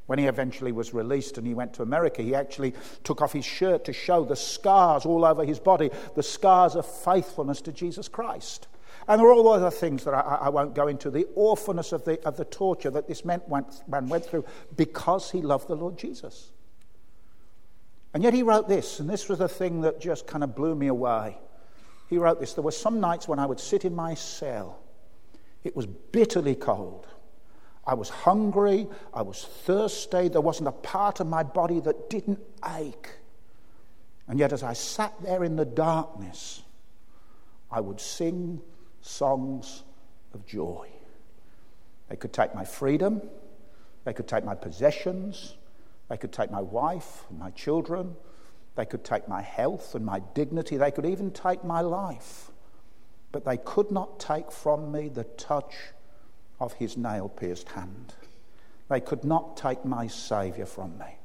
When 0.09 0.19
he 0.19 0.25
eventually 0.25 0.73
was 0.73 0.95
released 0.95 1.37
and 1.37 1.47
he 1.47 1.53
went 1.53 1.75
to 1.75 1.83
America, 1.83 2.23
he 2.23 2.35
actually 2.35 2.73
took 3.05 3.21
off 3.21 3.35
his 3.35 3.45
shirt 3.45 3.85
to 3.85 3.93
show 3.93 4.25
the 4.25 4.37
scars 4.37 5.05
all 5.05 5.23
over 5.23 5.45
his 5.45 5.61
body, 5.61 5.91
the 6.17 6.23
scars 6.23 6.77
of 6.77 6.87
faithfulness 6.87 7.61
to 7.61 7.73
Jesus 7.73 8.09
Christ. 8.09 8.69
And 9.07 9.21
there 9.21 9.29
are 9.29 9.35
all 9.35 9.51
other 9.51 9.71
things 9.71 10.05
that 10.05 10.15
I, 10.15 10.39
I 10.45 10.49
won't 10.49 10.75
go 10.75 10.89
into. 10.89 11.11
The 11.11 11.27
awfulness 11.35 11.93
of 11.93 12.07
the, 12.07 12.19
of 12.27 12.39
the 12.39 12.47
torture 12.47 12.89
that 12.89 13.07
this 13.07 13.23
man 13.23 13.43
went, 13.49 13.87
man 13.87 14.09
went 14.09 14.25
through 14.25 14.47
because 14.79 15.31
he 15.31 15.43
loved 15.43 15.69
the 15.69 15.77
Lord 15.77 15.99
Jesus. 15.99 16.53
And 18.15 18.23
yet 18.23 18.33
he 18.33 18.43
wrote 18.43 18.67
this, 18.67 19.01
and 19.01 19.11
this 19.11 19.29
was 19.29 19.41
the 19.41 19.49
thing 19.49 19.83
that 19.83 20.01
just 20.01 20.27
kind 20.27 20.43
of 20.43 20.55
blew 20.57 20.75
me 20.75 20.87
away. 20.87 21.37
He 22.09 22.17
wrote 22.17 22.41
this 22.41 22.55
There 22.55 22.65
were 22.65 22.71
some 22.71 22.99
nights 22.99 23.29
when 23.29 23.39
I 23.39 23.45
would 23.45 23.61
sit 23.61 23.85
in 23.85 23.95
my 23.95 24.15
cell, 24.15 24.79
it 25.65 25.77
was 25.77 25.85
bitterly 25.85 26.55
cold. 26.55 27.07
I 27.89 27.95
was 27.95 28.11
hungry. 28.11 28.87
I 29.15 29.23
was 29.23 29.47
thirsty. 29.65 30.29
There 30.29 30.43
wasn't 30.43 30.69
a 30.69 30.73
part 30.73 31.21
of 31.21 31.27
my 31.27 31.43
body 31.43 31.81
that 31.81 32.11
didn't 32.11 32.39
ache. 32.77 33.09
And 34.29 34.39
yet, 34.39 34.53
as 34.53 34.63
I 34.63 34.75
sat 34.75 35.15
there 35.23 35.43
in 35.43 35.57
the 35.57 35.65
darkness, 35.65 36.63
I 37.73 37.81
would 37.81 37.99
sing 37.99 38.61
songs 39.01 39.85
of 40.35 40.45
joy. 40.45 40.87
They 42.11 42.17
could 42.17 42.35
take 42.35 42.55
my 42.55 42.65
freedom, 42.65 43.23
they 44.05 44.13
could 44.13 44.29
take 44.29 44.45
my 44.45 44.55
possessions, 44.55 45.57
they 46.11 46.19
could 46.19 46.33
take 46.33 46.51
my 46.51 46.61
wife 46.61 47.25
and 47.31 47.39
my 47.39 47.51
children, 47.53 48.17
they 48.77 48.85
could 48.85 49.03
take 49.03 49.29
my 49.29 49.41
health 49.41 49.95
and 49.95 50.05
my 50.05 50.21
dignity, 50.35 50.77
they 50.77 50.91
could 50.91 51.07
even 51.07 51.31
take 51.31 51.65
my 51.65 51.81
life. 51.81 52.51
But 53.33 53.47
they 53.47 53.57
could 53.57 53.91
not 53.91 54.21
take 54.21 54.53
from 54.53 54.93
me 54.93 55.09
the 55.09 55.25
touch 55.25 55.75
of 56.61 56.73
his 56.75 56.97
nail 56.97 57.29
pierced 57.29 57.69
hand. 57.69 58.15
They 58.89 59.01
could 59.01 59.25
not 59.25 59.57
take 59.57 59.85
my 59.85 60.07
Saviour 60.07 60.67
from 60.67 60.99
me. 60.99 61.19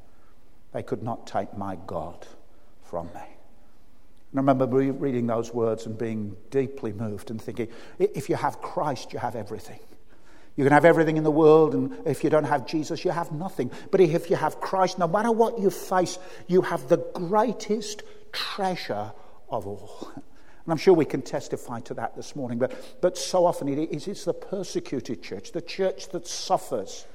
They 0.74 0.84
could 0.84 1.04
not 1.04 1.28
take 1.28 1.56
my 1.58 1.78
God 1.88 2.28
from 2.84 3.08
me. 3.08 3.22
And 4.32 4.40
I 4.40 4.42
remember 4.42 4.66
reading 4.66 5.28
those 5.28 5.54
words 5.54 5.86
and 5.86 5.98
being 5.98 6.36
deeply 6.50 6.92
moved 6.92 7.30
and 7.30 7.42
thinking 7.42 7.68
if 8.00 8.30
you 8.30 8.36
have 8.36 8.62
Christ, 8.62 9.13
you 9.13 9.20
have 9.20 9.36
everything. 9.36 9.80
You 10.56 10.63
can 10.63 10.74
have 10.74 10.86
everything 10.86 11.18
in 11.18 11.24
the 11.24 11.32
world, 11.32 11.74
and 11.74 11.96
if 12.06 12.24
you 12.24 12.30
don't 12.30 12.44
have 12.44 12.68
Jesus, 12.68 13.04
you 13.04 13.12
have 13.12 13.32
nothing. 13.32 13.72
But 13.90 14.02
if 14.02 14.30
you 14.30 14.36
have 14.36 14.60
Christ, 14.60 15.00
no 15.00 15.08
matter 15.08 15.32
what 15.32 15.60
you 15.60 15.72
face, 15.72 16.20
you 16.48 16.62
have 16.62 16.90
the 16.90 16.98
greatest 16.98 18.04
treasure 18.32 19.12
of 19.50 19.66
all. 19.66 20.12
And 20.65 20.72
I'm 20.72 20.77
sure 20.77 20.93
we 20.93 21.05
can 21.05 21.22
testify 21.22 21.82
to 21.82 21.93
that 21.96 22.15
this 22.15 22.36
morning, 22.36 22.58
but, 22.58 23.01
but 23.01 23.17
so 23.17 23.46
often 23.46 23.67
it 23.67 23.89
is 23.91 24.08
it's 24.08 24.24
the 24.24 24.34
persecuted 24.34 25.22
church, 25.22 25.51
the 25.51 25.62
church 25.62 26.10
that 26.10 26.25
suffers, 26.25 27.05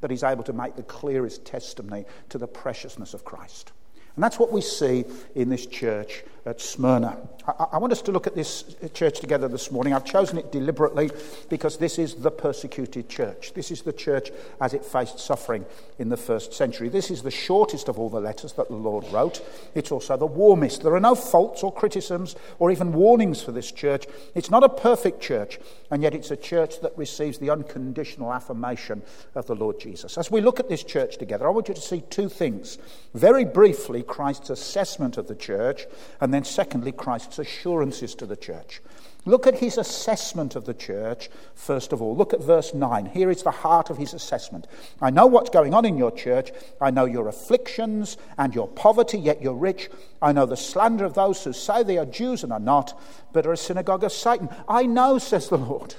that 0.00 0.12
is 0.12 0.22
able 0.22 0.44
to 0.44 0.52
make 0.52 0.76
the 0.76 0.82
clearest 0.84 1.44
testimony 1.44 2.04
to 2.28 2.38
the 2.38 2.46
preciousness 2.46 3.12
of 3.14 3.24
Christ. 3.24 3.72
And 4.16 4.24
that's 4.24 4.38
what 4.38 4.50
we 4.50 4.62
see 4.62 5.04
in 5.34 5.50
this 5.50 5.66
church 5.66 6.24
at 6.46 6.60
Smyrna. 6.60 7.18
I, 7.46 7.66
I, 7.72 7.78
want 7.78 7.92
us 7.92 8.02
to 8.02 8.12
look 8.12 8.28
at 8.28 8.36
this 8.36 8.76
church 8.94 9.20
together 9.20 9.48
this 9.48 9.70
morning. 9.72 9.92
I've 9.92 10.04
chosen 10.04 10.38
it 10.38 10.52
deliberately 10.52 11.10
because 11.48 11.76
this 11.76 11.98
is 11.98 12.14
the 12.14 12.30
persecuted 12.30 13.08
church. 13.08 13.52
This 13.52 13.70
is 13.72 13.82
the 13.82 13.92
church 13.92 14.30
as 14.60 14.72
it 14.72 14.84
faced 14.84 15.18
suffering 15.18 15.66
in 15.98 16.08
the 16.08 16.16
first 16.16 16.54
century. 16.54 16.88
This 16.88 17.10
is 17.10 17.22
the 17.22 17.30
shortest 17.32 17.88
of 17.88 17.98
all 17.98 18.08
the 18.08 18.20
letters 18.20 18.52
that 18.54 18.68
the 18.68 18.76
Lord 18.76 19.04
wrote. 19.12 19.44
It's 19.74 19.90
also 19.90 20.16
the 20.16 20.26
warmest. 20.26 20.82
There 20.82 20.94
are 20.94 21.00
no 21.00 21.16
faults 21.16 21.64
or 21.64 21.72
criticisms 21.72 22.36
or 22.60 22.70
even 22.70 22.92
warnings 22.92 23.42
for 23.42 23.50
this 23.50 23.72
church. 23.72 24.06
It's 24.36 24.50
not 24.50 24.62
a 24.62 24.68
perfect 24.68 25.20
church, 25.20 25.58
and 25.90 26.02
yet 26.02 26.14
it's 26.14 26.30
a 26.30 26.36
church 26.36 26.80
that 26.80 26.96
receives 26.96 27.38
the 27.38 27.50
unconditional 27.50 28.32
affirmation 28.32 29.02
of 29.34 29.46
the 29.46 29.56
Lord 29.56 29.80
Jesus. 29.80 30.16
As 30.16 30.30
we 30.30 30.40
look 30.40 30.60
at 30.60 30.68
this 30.68 30.84
church 30.84 31.16
together, 31.18 31.46
I 31.46 31.50
want 31.50 31.68
you 31.68 31.74
to 31.74 31.80
see 31.80 32.02
two 32.08 32.28
things. 32.28 32.78
Very 33.14 33.44
briefly, 33.44 34.02
Christ's 34.06 34.50
assessment 34.50 35.16
of 35.16 35.28
the 35.28 35.34
church, 35.34 35.86
and 36.20 36.32
then 36.32 36.44
secondly, 36.44 36.92
Christ's 36.92 37.38
assurances 37.38 38.14
to 38.16 38.26
the 38.26 38.36
church. 38.36 38.80
Look 39.26 39.48
at 39.48 39.58
his 39.58 39.76
assessment 39.76 40.54
of 40.54 40.66
the 40.66 40.74
church, 40.74 41.28
first 41.56 41.92
of 41.92 42.00
all. 42.00 42.16
Look 42.16 42.32
at 42.32 42.40
verse 42.40 42.72
9. 42.72 43.06
Here 43.06 43.28
is 43.28 43.42
the 43.42 43.50
heart 43.50 43.90
of 43.90 43.98
his 43.98 44.14
assessment. 44.14 44.68
I 45.02 45.10
know 45.10 45.26
what's 45.26 45.50
going 45.50 45.74
on 45.74 45.84
in 45.84 45.98
your 45.98 46.12
church. 46.12 46.52
I 46.80 46.92
know 46.92 47.06
your 47.06 47.26
afflictions 47.26 48.16
and 48.38 48.54
your 48.54 48.68
poverty, 48.68 49.18
yet 49.18 49.42
you're 49.42 49.52
rich. 49.52 49.90
I 50.22 50.30
know 50.30 50.46
the 50.46 50.56
slander 50.56 51.04
of 51.04 51.14
those 51.14 51.42
who 51.42 51.52
say 51.52 51.82
they 51.82 51.98
are 51.98 52.06
Jews 52.06 52.44
and 52.44 52.52
are 52.52 52.60
not, 52.60 52.98
but 53.32 53.46
are 53.46 53.52
a 53.52 53.56
synagogue 53.56 54.04
of 54.04 54.12
Satan. 54.12 54.48
I 54.68 54.86
know, 54.86 55.18
says 55.18 55.48
the 55.48 55.58
Lord. 55.58 55.96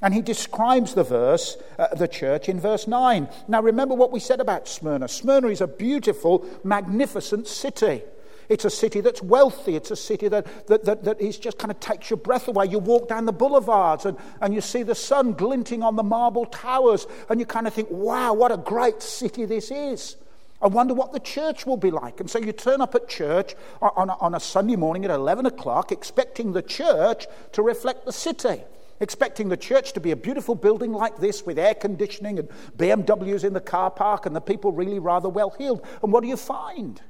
And 0.00 0.14
he 0.14 0.22
describes 0.22 0.94
the 0.94 1.02
verse, 1.02 1.56
uh, 1.78 1.88
the 1.94 2.06
church, 2.06 2.48
in 2.48 2.60
verse 2.60 2.86
9. 2.86 3.28
Now 3.48 3.60
remember 3.60 3.94
what 3.94 4.12
we 4.12 4.20
said 4.20 4.40
about 4.40 4.68
Smyrna. 4.68 5.08
Smyrna 5.08 5.48
is 5.48 5.60
a 5.60 5.66
beautiful, 5.66 6.46
magnificent 6.62 7.48
city. 7.48 8.02
It's 8.48 8.64
a 8.64 8.70
city 8.70 9.00
that's 9.00 9.22
wealthy. 9.22 9.74
It's 9.74 9.90
a 9.90 9.96
city 9.96 10.28
that, 10.28 10.68
that, 10.68 10.84
that, 10.84 11.04
that 11.04 11.20
is 11.20 11.36
just 11.36 11.58
kind 11.58 11.70
of 11.70 11.80
takes 11.80 12.10
your 12.10 12.16
breath 12.16 12.48
away. 12.48 12.66
You 12.66 12.78
walk 12.78 13.08
down 13.08 13.26
the 13.26 13.32
boulevards 13.32 14.06
and, 14.06 14.16
and 14.40 14.54
you 14.54 14.60
see 14.60 14.84
the 14.84 14.94
sun 14.94 15.32
glinting 15.32 15.82
on 15.82 15.96
the 15.96 16.02
marble 16.02 16.46
towers, 16.46 17.06
and 17.28 17.40
you 17.40 17.46
kind 17.46 17.66
of 17.66 17.74
think, 17.74 17.88
wow, 17.90 18.32
what 18.32 18.52
a 18.52 18.56
great 18.56 19.02
city 19.02 19.44
this 19.44 19.70
is. 19.70 20.16
I 20.62 20.68
wonder 20.68 20.94
what 20.94 21.12
the 21.12 21.20
church 21.20 21.66
will 21.66 21.76
be 21.76 21.90
like. 21.90 22.20
And 22.20 22.30
so 22.30 22.38
you 22.38 22.52
turn 22.52 22.80
up 22.80 22.94
at 22.94 23.08
church 23.08 23.54
on 23.82 24.08
a, 24.08 24.14
on 24.14 24.34
a 24.34 24.40
Sunday 24.40 24.76
morning 24.76 25.04
at 25.04 25.10
11 25.10 25.46
o'clock, 25.46 25.92
expecting 25.92 26.52
the 26.52 26.62
church 26.62 27.26
to 27.52 27.62
reflect 27.62 28.06
the 28.06 28.12
city 28.12 28.62
expecting 29.00 29.48
the 29.48 29.56
church 29.56 29.92
to 29.92 30.00
be 30.00 30.10
a 30.10 30.16
beautiful 30.16 30.54
building 30.54 30.92
like 30.92 31.16
this 31.18 31.44
with 31.46 31.58
air 31.58 31.74
conditioning 31.74 32.38
and 32.38 32.48
BMWs 32.76 33.44
in 33.44 33.52
the 33.52 33.60
car 33.60 33.90
park 33.90 34.26
and 34.26 34.34
the 34.34 34.40
people 34.40 34.72
really 34.72 34.98
rather 34.98 35.28
well 35.28 35.50
heeled. 35.50 35.86
And 36.02 36.12
what 36.12 36.22
do 36.22 36.28
you 36.28 36.36
find? 36.36 37.00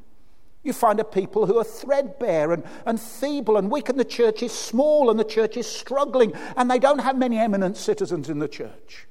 You 0.62 0.72
find 0.72 1.00
a 1.00 1.04
people 1.04 1.46
who 1.46 1.58
are 1.58 1.64
threadbare 1.64 2.52
and, 2.52 2.64
and 2.84 3.00
feeble 3.00 3.56
and 3.56 3.70
weak, 3.70 3.88
and 3.88 3.98
the 3.98 4.04
church 4.04 4.42
is 4.42 4.52
small 4.52 5.10
and 5.10 5.18
the 5.18 5.24
church 5.24 5.56
is 5.56 5.66
struggling, 5.66 6.32
and 6.56 6.70
they 6.70 6.78
don't 6.78 6.98
have 6.98 7.16
many 7.16 7.38
eminent 7.38 7.76
citizens 7.76 8.28
in 8.28 8.38
the 8.38 8.48
church. 8.48 9.06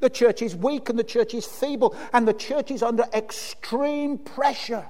The 0.00 0.10
church 0.10 0.42
is 0.42 0.54
weak 0.54 0.88
and 0.88 0.98
the 0.98 1.04
church 1.04 1.34
is 1.34 1.46
feeble, 1.46 1.96
and 2.12 2.26
the 2.26 2.34
church 2.34 2.70
is 2.70 2.82
under 2.82 3.04
extreme 3.14 4.18
pressure. 4.18 4.86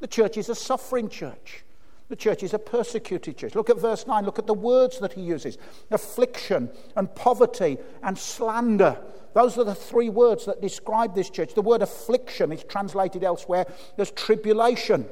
The 0.00 0.06
church 0.06 0.36
is 0.36 0.48
a 0.48 0.54
suffering 0.54 1.08
church. 1.08 1.64
The 2.08 2.16
church 2.16 2.42
is 2.42 2.54
a 2.54 2.58
persecuted 2.58 3.36
church. 3.36 3.54
Look 3.54 3.68
at 3.68 3.78
verse 3.78 4.06
9. 4.06 4.24
Look 4.24 4.38
at 4.38 4.46
the 4.46 4.54
words 4.54 4.98
that 5.00 5.12
he 5.12 5.20
uses 5.20 5.58
affliction 5.90 6.70
and 6.96 7.14
poverty 7.14 7.76
and 8.02 8.18
slander. 8.18 8.98
Those 9.34 9.58
are 9.58 9.64
the 9.64 9.74
three 9.74 10.08
words 10.08 10.46
that 10.46 10.62
describe 10.62 11.14
this 11.14 11.28
church. 11.28 11.54
The 11.54 11.62
word 11.62 11.82
affliction 11.82 12.50
is 12.50 12.64
translated 12.64 13.24
elsewhere 13.24 13.66
as 13.98 14.10
tribulation. 14.10 15.06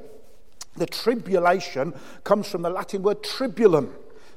The 0.76 0.87
tribulation 0.87 1.95
comes 2.25 2.49
from 2.49 2.62
the 2.62 2.71
Latin 2.71 3.03
word 3.03 3.23
tribulum. 3.23 3.93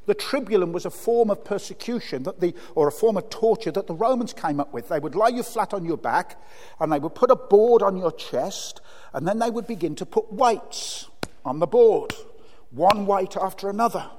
The 0.05 0.15
tribulum 0.15 0.71
was 0.71 0.85
a 0.85 0.89
form 0.89 1.29
of 1.29 1.45
persecution 1.45 2.23
that 2.23 2.41
the, 2.41 2.53
or 2.75 2.87
a 2.87 2.91
form 2.91 3.15
of 3.15 3.29
torture 3.29 3.71
that 3.71 3.87
the 3.87 3.93
Romans 3.93 4.33
came 4.33 4.59
up 4.59 4.73
with. 4.73 4.89
They 4.89 4.99
would 4.99 5.15
lay 5.15 5.31
you 5.31 5.43
flat 5.43 5.73
on 5.73 5.85
your 5.85 5.97
back 5.97 6.41
and 6.79 6.91
they 6.91 6.99
would 6.99 7.15
put 7.15 7.31
a 7.31 7.35
board 7.35 7.81
on 7.81 7.95
your 7.95 8.11
chest 8.11 8.81
and 9.13 9.27
then 9.27 9.39
they 9.39 9.49
would 9.49 9.67
begin 9.67 9.95
to 9.95 10.05
put 10.05 10.31
weights 10.33 11.07
on 11.45 11.59
the 11.59 11.67
board, 11.67 12.13
one 12.71 13.05
weight 13.05 13.35
after 13.37 13.69
another. 13.69 14.09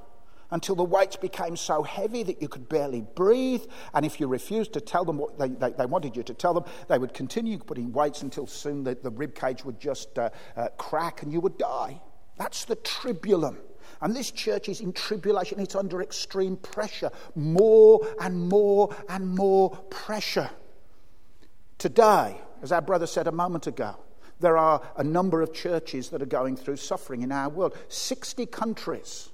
until 0.50 0.74
the 0.74 0.84
weights 0.84 1.16
became 1.16 1.56
so 1.56 1.82
heavy 1.82 2.22
that 2.24 2.42
you 2.42 2.48
could 2.48 2.68
barely 2.68 3.02
breathe. 3.14 3.62
And 3.94 4.04
if 4.04 4.20
you 4.20 4.26
refused 4.26 4.72
to 4.74 4.80
tell 4.80 5.04
them 5.04 5.18
what 5.18 5.38
they, 5.38 5.48
they, 5.48 5.70
they 5.70 5.86
wanted 5.86 6.16
you 6.16 6.22
to 6.24 6.34
tell 6.34 6.54
them, 6.54 6.64
they 6.88 6.98
would 6.98 7.14
continue 7.14 7.58
putting 7.58 7.92
weights 7.92 8.22
until 8.22 8.46
soon 8.46 8.84
the, 8.84 8.96
the 8.96 9.10
rib 9.10 9.34
cage 9.34 9.64
would 9.64 9.80
just 9.80 10.18
uh, 10.18 10.30
uh, 10.56 10.68
crack 10.76 11.22
and 11.22 11.32
you 11.32 11.40
would 11.40 11.58
die. 11.58 12.00
That's 12.36 12.64
the 12.64 12.76
tribulum. 12.76 13.58
And 14.02 14.14
this 14.16 14.30
church 14.30 14.68
is 14.68 14.80
in 14.80 14.92
tribulation, 14.92 15.60
it's 15.60 15.74
under 15.74 16.00
extreme 16.00 16.56
pressure. 16.56 17.10
More 17.34 18.00
and 18.20 18.48
more 18.48 18.94
and 19.08 19.28
more 19.36 19.70
pressure. 19.90 20.50
Today, 21.78 22.40
as 22.62 22.72
our 22.72 22.82
brother 22.82 23.06
said 23.06 23.26
a 23.26 23.32
moment 23.32 23.66
ago, 23.66 23.96
there 24.40 24.56
are 24.56 24.82
a 24.96 25.04
number 25.04 25.42
of 25.42 25.52
churches 25.52 26.08
that 26.10 26.22
are 26.22 26.26
going 26.26 26.56
through 26.56 26.76
suffering 26.76 27.22
in 27.22 27.30
our 27.30 27.48
world. 27.48 27.76
60 27.88 28.46
countries, 28.46 29.28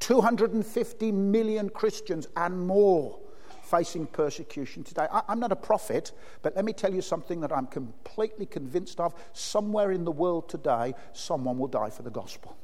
250 0.00 1.12
million 1.12 1.68
Christians, 1.70 2.28
and 2.36 2.66
more 2.66 3.18
facing 3.62 4.06
persecution 4.06 4.84
today. 4.84 5.06
I, 5.10 5.22
am 5.28 5.40
not 5.40 5.52
a 5.52 5.56
prophet, 5.56 6.12
but 6.42 6.54
let 6.54 6.64
me 6.64 6.72
tell 6.72 6.94
you 6.94 7.02
something 7.02 7.40
that 7.40 7.52
I'm 7.52 7.66
completely 7.66 8.46
convinced 8.46 9.00
of. 9.00 9.14
Somewhere 9.32 9.90
in 9.90 10.04
the 10.04 10.12
world 10.12 10.48
today, 10.48 10.94
someone 11.12 11.58
will 11.58 11.66
die 11.66 11.90
for 11.90 12.02
the 12.02 12.10
gospel. 12.10 12.56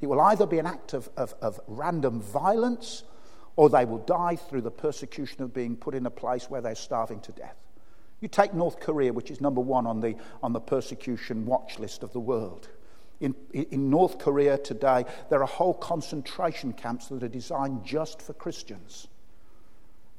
It 0.00 0.06
will 0.06 0.20
either 0.20 0.46
be 0.46 0.60
an 0.60 0.66
act 0.66 0.92
of, 0.92 1.08
of, 1.16 1.34
of 1.40 1.58
random 1.66 2.20
violence 2.20 3.02
or 3.56 3.68
they 3.68 3.84
will 3.84 3.98
die 3.98 4.36
through 4.36 4.60
the 4.60 4.70
persecution 4.70 5.42
of 5.42 5.52
being 5.52 5.74
put 5.74 5.92
in 5.92 6.06
a 6.06 6.10
place 6.10 6.48
where 6.48 6.60
they're 6.60 6.76
starving 6.76 7.18
to 7.18 7.32
death. 7.32 7.56
You 8.20 8.28
take 8.28 8.52
North 8.52 8.80
Korea, 8.80 9.12
which 9.12 9.30
is 9.30 9.40
number 9.40 9.60
one 9.60 9.86
on 9.86 10.00
the, 10.00 10.16
on 10.42 10.52
the 10.52 10.60
persecution 10.60 11.46
watch 11.46 11.78
list 11.78 12.02
of 12.02 12.12
the 12.12 12.20
world. 12.20 12.68
In, 13.20 13.34
in 13.52 13.90
North 13.90 14.18
Korea 14.18 14.58
today, 14.58 15.04
there 15.30 15.40
are 15.40 15.46
whole 15.46 15.74
concentration 15.74 16.72
camps 16.72 17.08
that 17.08 17.22
are 17.22 17.28
designed 17.28 17.84
just 17.84 18.22
for 18.22 18.32
Christians. 18.32 19.08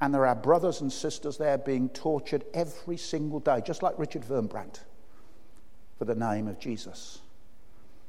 And 0.00 0.14
there 0.14 0.26
are 0.26 0.34
brothers 0.34 0.80
and 0.80 0.92
sisters 0.92 1.36
there 1.36 1.58
being 1.58 1.90
tortured 1.90 2.44
every 2.54 2.96
single 2.96 3.40
day, 3.40 3.62
just 3.64 3.82
like 3.82 3.98
Richard 3.98 4.22
Wurmbrand, 4.22 4.80
for 5.98 6.06
the 6.06 6.14
name 6.14 6.48
of 6.48 6.58
Jesus. 6.58 7.20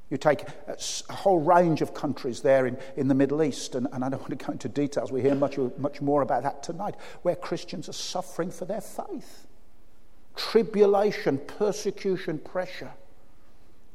You 0.10 0.18
take 0.18 0.44
uh, 0.68 0.76
a 1.10 1.14
whole 1.14 1.40
range 1.40 1.82
of 1.82 1.94
countries 1.94 2.42
there 2.42 2.66
in, 2.66 2.78
in 2.96 3.08
the 3.08 3.16
Middle 3.16 3.44
East, 3.44 3.76
and, 3.76 3.88
and 3.92 4.04
I 4.04 4.10
don't 4.10 4.20
want 4.20 4.38
to 4.38 4.46
go 4.46 4.52
into 4.52 4.70
details. 4.70 5.12
We 5.12 5.22
hear 5.22 5.36
much, 5.36 5.58
much 5.78 6.02
more 6.02 6.22
about 6.22 6.44
that 6.44 6.64
tonight, 6.64 6.96
where 7.24 7.36
Christians 7.36 7.88
are 7.88 7.94
suffering 7.94 8.52
for 8.52 8.66
their 8.66 8.82
faith. 8.82 9.48
Tribulation, 10.50 11.38
persecution, 11.38 12.40
pressure. 12.40 12.92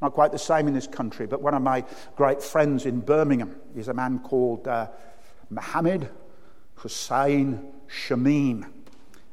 Not 0.01 0.13
quite 0.13 0.31
the 0.31 0.39
same 0.39 0.69
in 0.69 0.75
this 0.75 0.87
country, 0.87 1.27
but 1.27 1.43
one 1.43 1.55
of 1.55 1.63
my 1.63 1.85
great 2.17 2.43
friends 2.43 2.87
in 2.87 3.01
Birmingham 3.01 3.57
is 3.75 3.89
a 3.89 3.95
man 3.95 4.21
called 4.21 4.69
uh, 4.69 4.89
Mohammed 5.51 6.09
Hussein 6.77 7.73
Shamim, 7.89 8.65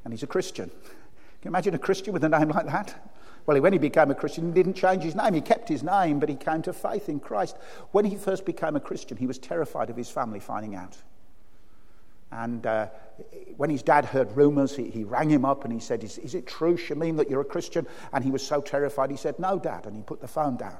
and 0.03 0.13
he's 0.13 0.23
a 0.23 0.27
Christian. 0.27 0.69
Can 0.69 1.43
you 1.43 1.49
imagine 1.49 1.75
a 1.75 1.79
Christian 1.79 2.13
with 2.13 2.23
a 2.23 2.29
name 2.29 2.49
like 2.49 2.65
that? 2.65 3.11
Well, 3.45 3.61
when 3.61 3.73
he 3.73 3.79
became 3.79 4.09
a 4.09 4.15
Christian, 4.15 4.47
he 4.47 4.53
didn't 4.53 4.75
change 4.75 5.03
his 5.03 5.15
name. 5.15 5.33
He 5.33 5.41
kept 5.41 5.67
his 5.69 5.83
name, 5.83 6.19
but 6.19 6.29
he 6.29 6.35
came 6.35 6.61
to 6.63 6.73
faith 6.73 7.09
in 7.09 7.19
Christ. 7.19 7.57
When 7.91 8.05
he 8.05 8.15
first 8.15 8.45
became 8.45 8.75
a 8.75 8.79
Christian, 8.79 9.17
he 9.17 9.27
was 9.27 9.37
terrified 9.37 9.89
of 9.89 9.97
his 9.97 10.09
family 10.09 10.39
finding 10.39 10.75
out. 10.75 10.97
And 12.35 12.65
uh, 12.65 12.87
when 13.57 13.69
his 13.69 13.83
dad 13.83 14.05
heard 14.05 14.35
rumors, 14.35 14.75
he, 14.75 14.89
he, 14.89 15.03
rang 15.03 15.29
him 15.29 15.45
up 15.45 15.65
and 15.65 15.73
he 15.73 15.79
said, 15.79 16.03
is, 16.03 16.17
is, 16.17 16.33
it 16.33 16.47
true, 16.47 16.75
Shamim, 16.75 17.17
that 17.17 17.29
you're 17.29 17.41
a 17.41 17.45
Christian? 17.45 17.85
And 18.11 18.23
he 18.23 18.31
was 18.31 18.45
so 18.45 18.59
terrified, 18.59 19.11
he 19.11 19.17
said, 19.17 19.37
No, 19.37 19.59
Dad. 19.59 19.85
And 19.85 19.95
he 19.95 20.01
put 20.01 20.19
the 20.19 20.27
phone 20.27 20.57
down. 20.57 20.77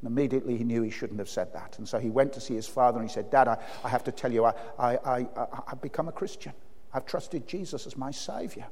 And 0.00 0.06
immediately 0.10 0.56
he 0.56 0.64
knew 0.64 0.82
he 0.82 0.90
shouldn't 0.90 1.18
have 1.18 1.28
said 1.28 1.52
that. 1.52 1.78
And 1.78 1.86
so 1.86 1.98
he 1.98 2.08
went 2.08 2.32
to 2.34 2.40
see 2.40 2.54
his 2.54 2.66
father 2.66 2.98
and 2.98 3.08
he 3.08 3.12
said, 3.12 3.30
Dad, 3.30 3.48
I, 3.48 3.58
I 3.84 3.88
have 3.88 4.04
to 4.04 4.12
tell 4.12 4.32
you, 4.32 4.44
I, 4.44 4.54
I, 4.78 4.96
I, 5.04 5.26
I've 5.66 5.82
become 5.82 6.08
a 6.08 6.12
Christian. 6.12 6.52
I've 6.94 7.04
trusted 7.04 7.46
Jesus 7.46 7.86
as 7.86 7.96
my 7.96 8.10
Savior. 8.10 8.66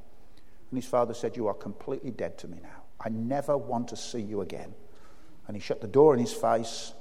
And 0.71 0.79
his 0.79 0.87
father 0.87 1.13
said, 1.13 1.37
You 1.37 1.49
are 1.49 1.55
completely 1.55 2.13
dead 2.13 2.39
to 2.39 2.49
me 2.49 2.59
now. 2.63 2.83
I 2.99 3.11
never 3.11 3.59
want 3.59 3.89
to 3.89 3.97
see 3.97 4.21
you 4.21 4.41
again. 4.41 4.75
And 5.49 5.57
he 5.57 5.61
shut 5.61 5.83
the 5.83 5.87
door 5.87 6.15
in 6.15 6.21
his 6.21 6.33
face, 6.33 6.95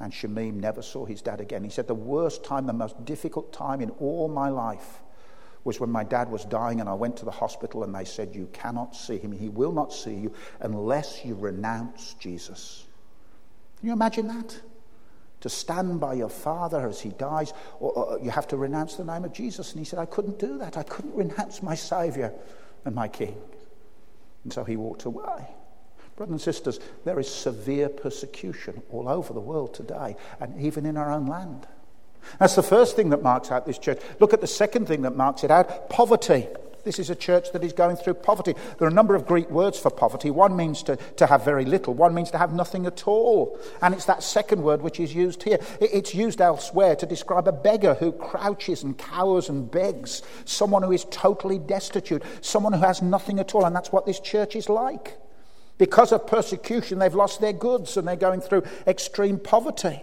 and 0.00 0.12
Shamim 0.12 0.54
never 0.54 0.82
saw 0.82 1.04
his 1.04 1.22
dad 1.22 1.40
again. 1.40 1.64
He 1.64 1.70
said, 1.70 1.88
The 1.88 1.94
worst 1.94 2.44
time, 2.44 2.66
the 2.66 2.72
most 2.72 3.04
difficult 3.04 3.52
time 3.52 3.80
in 3.80 3.90
all 3.90 4.28
my 4.28 4.48
life 4.48 5.00
was 5.64 5.80
when 5.80 5.90
my 5.90 6.04
dad 6.04 6.30
was 6.30 6.44
dying, 6.44 6.80
and 6.80 6.88
I 6.88 6.94
went 6.94 7.16
to 7.18 7.24
the 7.24 7.30
hospital, 7.30 7.82
and 7.82 7.94
they 7.94 8.04
said, 8.04 8.34
You 8.34 8.48
cannot 8.52 8.94
see 8.94 9.18
him. 9.18 9.32
He 9.32 9.48
will 9.48 9.72
not 9.72 9.92
see 9.92 10.14
you 10.14 10.32
unless 10.60 11.24
you 11.24 11.34
renounce 11.34 12.14
Jesus. 12.14 12.86
Can 13.78 13.88
you 13.88 13.92
imagine 13.92 14.28
that? 14.28 14.60
To 15.42 15.48
stand 15.48 16.00
by 16.00 16.14
your 16.14 16.28
father 16.28 16.88
as 16.88 17.00
he 17.00 17.10
dies, 17.10 17.52
or, 17.80 17.92
or 17.92 18.18
you 18.20 18.30
have 18.30 18.48
to 18.48 18.56
renounce 18.56 18.94
the 18.94 19.04
name 19.04 19.24
of 19.24 19.32
Jesus. 19.32 19.72
And 19.72 19.78
he 19.78 19.84
said, 19.84 19.98
I 19.98 20.06
couldn't 20.06 20.38
do 20.38 20.58
that. 20.58 20.76
I 20.76 20.84
couldn't 20.84 21.14
renounce 21.14 21.62
my 21.62 21.74
Savior 21.74 22.32
and 22.84 22.94
my 22.94 23.08
King. 23.08 23.36
And 24.44 24.52
so 24.52 24.64
he 24.64 24.76
walked 24.76 25.04
away. 25.04 25.46
Brothers 26.18 26.32
and 26.32 26.40
sisters, 26.40 26.80
there 27.04 27.20
is 27.20 27.32
severe 27.32 27.88
persecution 27.88 28.82
all 28.90 29.08
over 29.08 29.32
the 29.32 29.38
world 29.38 29.72
today, 29.72 30.16
and 30.40 30.60
even 30.60 30.84
in 30.84 30.96
our 30.96 31.12
own 31.12 31.28
land. 31.28 31.68
That's 32.40 32.56
the 32.56 32.62
first 32.64 32.96
thing 32.96 33.10
that 33.10 33.22
marks 33.22 33.52
out 33.52 33.66
this 33.66 33.78
church. 33.78 34.00
Look 34.18 34.34
at 34.34 34.40
the 34.40 34.48
second 34.48 34.88
thing 34.88 35.02
that 35.02 35.14
marks 35.14 35.44
it 35.44 35.52
out 35.52 35.88
poverty. 35.88 36.48
This 36.82 36.98
is 36.98 37.08
a 37.08 37.14
church 37.14 37.52
that 37.52 37.62
is 37.62 37.72
going 37.72 37.94
through 37.94 38.14
poverty. 38.14 38.54
There 38.78 38.88
are 38.88 38.90
a 38.90 38.94
number 38.94 39.14
of 39.14 39.28
Greek 39.28 39.48
words 39.48 39.78
for 39.78 39.92
poverty. 39.92 40.32
One 40.32 40.56
means 40.56 40.82
to, 40.84 40.96
to 40.96 41.26
have 41.28 41.44
very 41.44 41.64
little, 41.64 41.94
one 41.94 42.14
means 42.14 42.32
to 42.32 42.38
have 42.38 42.52
nothing 42.52 42.84
at 42.86 43.06
all. 43.06 43.56
And 43.80 43.94
it's 43.94 44.06
that 44.06 44.24
second 44.24 44.64
word 44.64 44.82
which 44.82 44.98
is 44.98 45.14
used 45.14 45.44
here. 45.44 45.60
It's 45.80 46.16
used 46.16 46.40
elsewhere 46.40 46.96
to 46.96 47.06
describe 47.06 47.46
a 47.46 47.52
beggar 47.52 47.94
who 47.94 48.10
crouches 48.10 48.82
and 48.82 48.98
cowers 48.98 49.48
and 49.48 49.70
begs, 49.70 50.22
someone 50.46 50.82
who 50.82 50.90
is 50.90 51.06
totally 51.12 51.60
destitute, 51.60 52.24
someone 52.40 52.72
who 52.72 52.80
has 52.80 53.02
nothing 53.02 53.38
at 53.38 53.54
all. 53.54 53.64
And 53.64 53.76
that's 53.76 53.92
what 53.92 54.04
this 54.04 54.18
church 54.18 54.56
is 54.56 54.68
like. 54.68 55.16
Because 55.78 56.10
of 56.10 56.26
persecution, 56.26 56.98
they've 56.98 57.14
lost 57.14 57.40
their 57.40 57.52
goods 57.52 57.96
and 57.96 58.06
they're 58.06 58.16
going 58.16 58.40
through 58.40 58.64
extreme 58.86 59.38
poverty. 59.38 60.02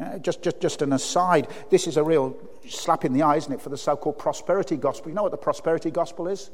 Uh, 0.00 0.18
just, 0.18 0.42
just, 0.42 0.60
just 0.60 0.82
an 0.82 0.92
aside, 0.92 1.48
this 1.70 1.86
is 1.86 1.96
a 1.96 2.02
real 2.02 2.36
slap 2.68 3.04
in 3.04 3.12
the 3.12 3.22
eye, 3.22 3.36
isn't 3.36 3.52
it, 3.52 3.60
for 3.60 3.68
the 3.68 3.76
so 3.76 3.96
called 3.96 4.18
prosperity 4.18 4.76
gospel? 4.76 5.08
You 5.08 5.14
know 5.14 5.24
what 5.24 5.32
the 5.32 5.38
prosperity 5.38 5.90
gospel 5.90 6.28
is? 6.28 6.50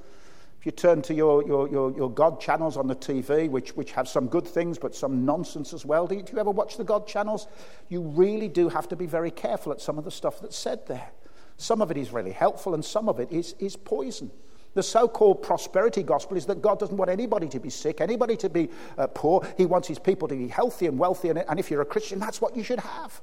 If 0.59 0.67
you 0.67 0.73
turn 0.73 1.03
to 1.03 1.15
your, 1.15 1.47
your, 1.47 1.69
your, 1.69 1.95
your, 1.95 2.11
God 2.11 2.41
channels 2.41 2.79
on 2.79 2.87
the 2.87 2.97
TV, 2.97 3.51
which, 3.51 3.77
which 3.77 3.93
have 3.93 4.09
some 4.09 4.29
good 4.29 4.47
things 4.47 4.79
but 4.79 4.95
some 4.95 5.27
nonsense 5.27 5.75
as 5.75 5.85
well, 5.85 6.07
do 6.07 6.15
you, 6.15 6.23
do 6.23 6.33
you 6.33 6.39
ever 6.39 6.51
watch 6.51 6.79
the 6.79 6.85
God 6.85 7.07
channels? 7.07 7.47
You 7.91 8.01
really 8.01 8.49
do 8.49 8.71
have 8.71 8.89
to 8.89 8.97
be 8.97 9.05
very 9.05 9.31
careful 9.31 9.73
at 9.73 9.81
some 9.83 9.99
of 9.99 10.05
the 10.05 10.11
stuff 10.11 10.41
that's 10.41 10.57
said 10.57 10.87
there. 10.87 11.11
Some 11.59 11.83
of 11.83 11.91
it 11.91 11.99
is 11.99 12.13
really 12.13 12.33
helpful, 12.33 12.73
and 12.73 12.83
some 12.83 13.11
of 13.11 13.21
it 13.21 13.31
is, 13.31 13.55
is 13.59 13.77
poison. 13.77 14.31
The 14.75 14.83
so 14.83 15.09
called 15.09 15.43
prosperity 15.43 16.03
gospel 16.03 16.37
is 16.37 16.47
that 16.47 16.61
God 16.61 16.79
doesn't 16.79 16.97
want 16.97 17.11
anybody 17.11 17.49
to 17.49 17.61
be 17.61 17.71
sick, 17.71 18.01
anybody 18.01 18.37
to 18.39 18.49
be 18.49 18.69
uh, 18.99 19.07
poor. 19.07 19.47
He 19.57 19.67
wants 19.67 19.89
his 19.89 19.99
people 19.99 20.29
to 20.29 20.35
be 20.35 20.49
healthy 20.49 20.87
and 20.87 20.99
wealthy, 20.99 21.29
and, 21.29 21.39
and 21.39 21.59
if 21.59 21.71
you're 21.71 21.83
a 21.83 21.87
Christian, 21.87 22.19
that's 22.19 22.41
what 22.41 22.57
you 22.57 22.63
should 22.63 22.81
have. 22.81 23.21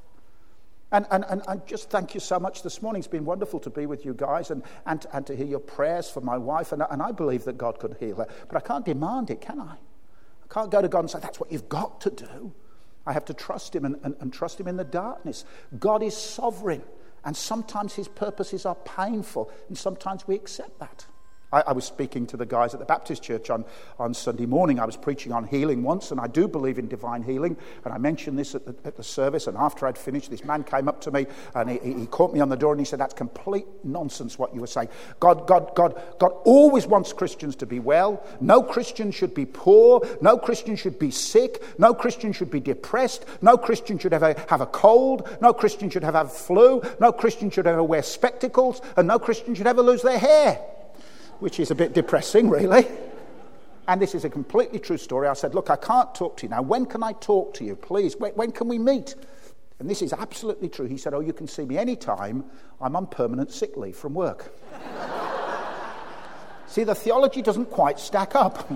And, 0.94 1.06
and, 1.10 1.24
and, 1.30 1.42
and 1.48 1.66
just 1.66 1.90
thank 1.90 2.14
you 2.14 2.20
so 2.20 2.38
much 2.38 2.64
this 2.64 2.82
morning. 2.82 3.00
It's 3.00 3.08
been 3.08 3.24
wonderful 3.24 3.60
to 3.62 3.70
be 3.70 3.86
with 3.86 4.04
you 4.04 4.14
guys 4.14 4.52
and, 4.52 4.62
and, 4.86 5.06
and 5.14 5.26
to 5.26 5.36
hear 5.36 5.46
your 5.46 5.60
prayers 5.60 6.10
for 6.10 6.20
my 6.20 6.38
wife. 6.38 6.74
And, 6.74 6.84
and 6.90 7.02
I 7.02 7.14
believe 7.14 7.46
that 7.46 7.58
God 7.58 7.80
could 7.80 7.96
heal 8.00 8.18
her. 8.18 8.28
But 8.50 8.58
I 8.58 8.60
can't 8.60 8.84
demand 8.84 9.30
it, 9.30 9.40
can 9.40 9.60
I? 9.60 9.74
I 9.74 10.54
can't 10.54 10.70
go 10.70 10.82
to 10.82 10.90
God 10.90 11.00
and 11.00 11.10
say, 11.10 11.20
that's 11.20 11.40
what 11.40 11.50
you've 11.50 11.70
got 11.70 12.02
to 12.02 12.10
do. 12.10 12.54
I 13.06 13.14
have 13.14 13.24
to 13.26 13.34
trust 13.34 13.74
Him 13.74 13.86
and, 13.86 13.96
and, 14.04 14.16
and 14.20 14.34
trust 14.34 14.60
Him 14.60 14.68
in 14.68 14.76
the 14.76 14.84
darkness. 14.84 15.46
God 15.80 16.04
is 16.04 16.16
sovereign. 16.16 16.84
And 17.24 17.38
sometimes 17.38 17.94
His 17.94 18.10
purposes 18.10 18.66
are 18.66 18.76
painful. 18.76 19.50
And 19.70 19.78
sometimes 19.78 20.28
we 20.28 20.36
accept 20.36 20.78
that. 20.80 21.06
I, 21.52 21.62
I, 21.68 21.72
was 21.74 21.86
speaking 21.86 22.26
to 22.28 22.38
the 22.38 22.46
guys 22.46 22.74
at 22.74 22.80
the 22.80 22.86
Baptist 22.86 23.22
church 23.22 23.50
on, 23.50 23.66
on 24.00 24.14
Sunday 24.14 24.46
morning. 24.46 24.80
I 24.80 24.86
was 24.86 24.96
preaching 24.96 25.32
on 25.32 25.46
healing 25.46 25.84
once, 25.84 26.12
and 26.12 26.20
I 26.20 26.28
do 26.28 26.48
believe 26.48 26.80
in 26.80 26.88
divine 26.88 27.24
healing. 27.24 27.58
And 27.84 27.94
I 27.94 27.98
mentioned 27.98 28.40
this 28.40 28.56
at 28.56 28.66
the, 28.66 28.76
at 28.86 28.96
the 28.96 29.04
service. 29.04 29.48
And 29.48 29.58
after 29.58 29.86
I'd 29.86 29.98
finished, 29.98 30.32
this 30.32 30.46
man 30.46 30.64
came 30.64 30.88
up 30.88 31.02
to 31.02 31.12
me 31.12 31.28
and 31.54 31.70
he, 31.70 31.80
he 31.80 32.06
caught 32.06 32.34
me 32.34 32.40
on 32.40 32.50
the 32.50 32.56
door 32.56 32.72
and 32.72 32.80
he 32.80 32.86
said, 32.86 33.00
That's 33.00 33.14
complete 33.14 33.66
nonsense 33.84 34.40
what 34.40 34.54
you 34.54 34.62
were 34.62 34.68
saying. 34.68 34.90
God, 35.20 35.46
God, 35.48 35.76
God, 35.76 36.02
God 36.20 36.32
always 36.46 36.88
wants 36.88 37.12
Christians 37.14 37.56
to 37.58 37.66
be 37.66 37.80
well. 37.80 38.26
No 38.40 38.64
Christian 38.64 39.12
should 39.12 39.34
be 39.34 39.46
poor. 39.46 40.02
No 40.22 40.38
Christian 40.38 40.76
should 40.76 41.00
be 41.00 41.12
sick. 41.12 41.62
No 41.78 41.94
Christian 41.94 42.32
should 42.32 42.52
be 42.52 42.60
depressed. 42.60 43.26
No 43.42 43.58
Christian 43.58 44.00
should 44.00 44.14
ever 44.14 44.36
have 44.48 44.62
a 44.62 44.66
cold. 44.66 45.28
No 45.42 45.54
Christian 45.54 45.90
should 45.90 46.04
ever 46.04 46.20
have 46.20 46.32
flu. 46.32 46.82
No 47.00 47.12
Christian 47.12 47.50
should 47.50 47.68
ever 47.68 47.84
wear 47.84 48.04
spectacles. 48.04 48.82
And 48.96 49.08
no 49.08 49.20
Christian 49.20 49.56
should 49.56 49.68
ever 49.68 49.82
lose 49.82 50.02
their 50.02 50.20
hair 50.20 50.60
which 51.42 51.60
is 51.60 51.72
a 51.72 51.76
bit 51.76 51.94
depressing, 51.94 52.50
really. 52.50 52.88
And 53.88 54.00
this 54.00 54.14
is 54.14 54.24
a 54.24 54.30
completely 54.30 54.80
true 54.80 54.98
story. 54.98 55.28
I 55.28 55.34
said, 55.34 55.56
Look, 55.56 55.70
I 55.70 55.76
can't 55.76 56.14
talk 56.14 56.38
to 56.38 56.44
you 56.44 56.50
now. 56.50 56.62
When 56.62 56.86
can 56.86 57.04
I 57.04 57.14
talk 57.14 57.56
to 57.56 57.64
you, 57.64 57.76
please? 57.76 58.16
When, 58.16 58.32
when 58.34 58.52
can 58.52 58.68
we 58.68 58.78
meet? 58.78 59.16
And 59.80 59.90
this 59.90 60.04
is 60.04 60.14
absolutely 60.14 60.70
true. 60.70 60.86
He 60.86 60.98
said, 60.98 61.16
Oh, 61.16 61.20
you 61.20 61.34
can 61.34 61.48
see 61.48 61.66
me 61.66 61.78
anytime. 61.78 62.46
I'm 62.80 62.96
on 62.96 63.08
permanent 63.08 63.52
sick 63.52 63.76
leave 63.76 63.96
from 63.96 64.14
work. 64.14 64.56
see, 66.68 66.84
the 66.84 66.94
theology 66.94 67.42
doesn't 67.42 67.72
quite 67.72 68.00
stack 68.00 68.36
up. 68.36 68.72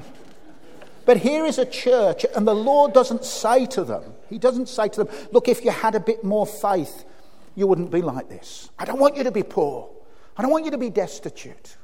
but 1.06 1.17
here 1.17 1.45
is 1.45 1.60
a 1.60 1.65
church, 1.65 2.25
and 2.36 2.47
the 2.47 2.56
Lord 2.56 2.93
doesn't 2.93 3.23
say 3.23 3.67
to 3.67 3.84
them, 3.84 4.04
He 4.28 4.39
doesn't 4.39 4.69
say 4.69 4.89
to 4.89 5.04
them, 5.04 5.15
Look, 5.32 5.47
if 5.47 5.63
you 5.63 5.69
had 5.69 5.93
a 5.93 5.99
bit 5.99 6.23
more 6.23 6.47
faith, 6.47 7.06
you 7.54 7.67
wouldn't 7.67 7.91
be 7.91 8.01
like 8.01 8.28
this. 8.28 8.71
I 8.80 8.86
don't 8.86 8.99
want 8.99 9.15
you 9.15 9.23
to 9.23 9.32
be 9.32 9.43
poor. 9.43 9.88
I 10.36 10.41
don't 10.41 10.51
want 10.51 10.65
you 10.65 10.71
to 10.71 10.80
be 10.80 10.89
destitute. 10.89 11.78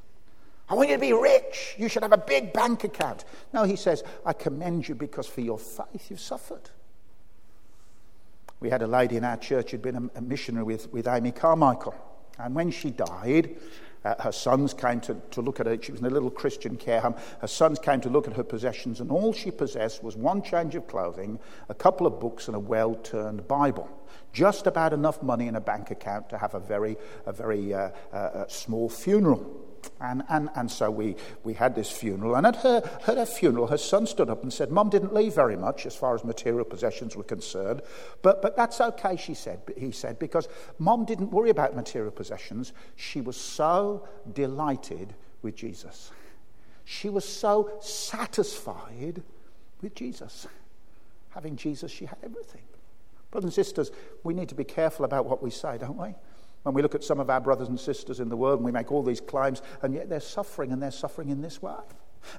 I 0.71 0.73
want 0.73 0.87
you 0.87 0.95
to 0.95 1.01
be 1.01 1.11
rich. 1.11 1.75
You 1.77 1.89
should 1.89 2.01
have 2.01 2.13
a 2.13 2.17
big 2.17 2.53
bank 2.53 2.85
account. 2.85 3.25
No, 3.53 3.65
he 3.65 3.75
says, 3.75 4.05
I 4.25 4.31
commend 4.31 4.87
you 4.87 4.95
because 4.95 5.27
for 5.27 5.41
your 5.41 5.59
faith 5.59 6.09
you've 6.09 6.21
suffered. 6.21 6.69
We 8.61 8.69
had 8.69 8.81
a 8.81 8.87
lady 8.87 9.17
in 9.17 9.25
our 9.25 9.35
church 9.35 9.71
who'd 9.71 9.81
been 9.81 10.09
a 10.15 10.21
missionary 10.21 10.63
with, 10.63 10.89
with 10.93 11.09
Amy 11.09 11.33
Carmichael. 11.33 11.93
And 12.39 12.55
when 12.55 12.71
she 12.71 12.89
died, 12.89 13.57
uh, 14.05 14.15
her 14.21 14.31
sons 14.31 14.73
came 14.73 15.01
to, 15.01 15.17
to 15.31 15.41
look 15.41 15.59
at 15.59 15.65
her. 15.65 15.77
She 15.81 15.91
was 15.91 15.99
in 15.99 16.07
a 16.07 16.09
little 16.09 16.31
Christian 16.31 16.77
care 16.77 17.01
home. 17.01 17.15
Her 17.41 17.47
sons 17.47 17.77
came 17.77 17.99
to 17.99 18.09
look 18.09 18.29
at 18.29 18.33
her 18.37 18.43
possessions, 18.43 19.01
and 19.01 19.11
all 19.11 19.33
she 19.33 19.51
possessed 19.51 20.01
was 20.01 20.15
one 20.15 20.41
change 20.41 20.75
of 20.75 20.87
clothing, 20.87 21.37
a 21.67 21.73
couple 21.73 22.07
of 22.07 22.17
books, 22.21 22.47
and 22.47 22.55
a 22.55 22.59
well 22.59 22.95
turned 22.95 23.45
Bible. 23.45 23.89
Just 24.31 24.67
about 24.67 24.93
enough 24.93 25.21
money 25.21 25.47
in 25.47 25.57
a 25.57 25.61
bank 25.61 25.91
account 25.91 26.29
to 26.29 26.37
have 26.37 26.55
a 26.55 26.61
very, 26.61 26.95
a 27.25 27.33
very 27.33 27.73
uh, 27.73 27.89
uh, 28.13 28.47
small 28.47 28.87
funeral. 28.87 29.60
And, 29.99 30.23
and, 30.29 30.49
and 30.55 30.69
so 30.69 30.91
we, 30.91 31.15
we 31.43 31.53
had 31.53 31.75
this 31.75 31.89
funeral. 31.89 32.35
And 32.35 32.45
at 32.45 32.57
her, 32.57 32.81
at 33.07 33.17
her 33.17 33.25
funeral, 33.25 33.67
her 33.67 33.77
son 33.77 34.05
stood 34.05 34.29
up 34.29 34.43
and 34.43 34.51
said, 34.51 34.71
Mum 34.71 34.89
didn't 34.89 35.13
leave 35.13 35.33
very 35.33 35.55
much 35.55 35.85
as 35.85 35.95
far 35.95 36.15
as 36.15 36.23
material 36.23 36.65
possessions 36.65 37.15
were 37.15 37.23
concerned. 37.23 37.81
But, 38.21 38.41
but 38.41 38.55
that's 38.55 38.81
okay, 38.81 39.15
she 39.17 39.33
said, 39.33 39.61
he 39.77 39.91
said, 39.91 40.19
because 40.19 40.47
Mum 40.79 41.05
didn't 41.05 41.31
worry 41.31 41.49
about 41.49 41.75
material 41.75 42.11
possessions. 42.11 42.73
She 42.95 43.21
was 43.21 43.37
so 43.37 44.07
delighted 44.33 45.13
with 45.41 45.55
Jesus. 45.55 46.11
She 46.85 47.09
was 47.09 47.27
so 47.27 47.71
satisfied 47.79 49.21
with 49.81 49.95
Jesus. 49.95 50.47
Having 51.29 51.55
Jesus, 51.55 51.91
she 51.91 52.05
had 52.05 52.17
everything. 52.23 52.61
Brothers 53.31 53.45
and 53.45 53.53
sisters, 53.53 53.91
we 54.23 54.33
need 54.33 54.49
to 54.49 54.55
be 54.55 54.65
careful 54.65 55.05
about 55.05 55.25
what 55.25 55.41
we 55.41 55.49
say, 55.49 55.77
don't 55.77 55.97
we? 55.97 56.13
When 56.63 56.75
we 56.75 56.81
look 56.81 56.95
at 56.95 57.03
some 57.03 57.19
of 57.19 57.29
our 57.29 57.41
brothers 57.41 57.69
and 57.69 57.79
sisters 57.79 58.19
in 58.19 58.29
the 58.29 58.37
world 58.37 58.59
and 58.59 58.65
we 58.65 58.71
make 58.71 58.91
all 58.91 59.03
these 59.03 59.21
claims, 59.21 59.61
and 59.81 59.93
yet 59.93 60.09
they're 60.09 60.19
suffering, 60.19 60.71
and 60.71 60.81
they're 60.81 60.91
suffering 60.91 61.29
in 61.29 61.41
this 61.41 61.61
way. 61.61 61.73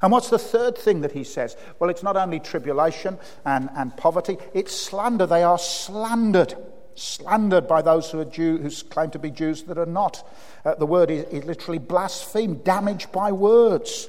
And 0.01 0.13
what's 0.13 0.31
the 0.31 0.39
third 0.39 0.79
thing 0.79 1.01
that 1.01 1.13
he 1.13 1.25
says? 1.25 1.57
Well, 1.79 1.91
it's 1.91 2.03
not 2.03 2.17
only 2.17 2.39
tribulation 2.39 3.19
and, 3.45 3.69
and 3.77 3.97
poverty, 3.97 4.39
it's 4.55 4.75
slander. 4.75 5.27
They 5.27 5.43
are 5.43 5.59
slandered. 5.59 6.55
Slandered 6.95 7.67
by 7.67 7.83
those 7.83 8.11
who, 8.11 8.21
are 8.21 8.25
Jew, 8.25 8.59
who 8.59 8.71
claim 8.71 9.11
to 9.11 9.19
be 9.19 9.31
Jews 9.31 9.65
that 9.65 9.79
are 9.79 9.87
not. 9.87 10.29
Uh, 10.65 10.75
the 10.75 10.87
word 10.87 11.11
is, 11.11 11.25
is 11.25 11.45
literally 11.45 11.79
blasphemed, 11.79 12.65
damaged 12.65 13.11
by 13.11 13.33
words. 13.33 14.09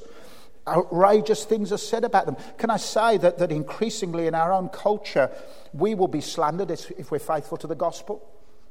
Outrageous 0.68 1.44
things 1.44 1.72
are 1.72 1.78
said 1.78 2.04
about 2.04 2.26
them. 2.26 2.36
Can 2.56 2.70
I 2.70 2.76
say 2.76 3.16
that, 3.18 3.38
that 3.38 3.50
increasingly 3.50 4.26
in 4.26 4.34
our 4.34 4.52
own 4.52 4.68
culture, 4.68 5.30
we 5.72 5.94
will 5.94 6.08
be 6.08 6.20
slandered 6.20 6.70
if, 6.70 6.90
if 6.92 7.10
we're 7.10 7.18
faithful 7.18 7.58
to 7.58 7.66
the 7.66 7.74
gospel? 7.74 8.22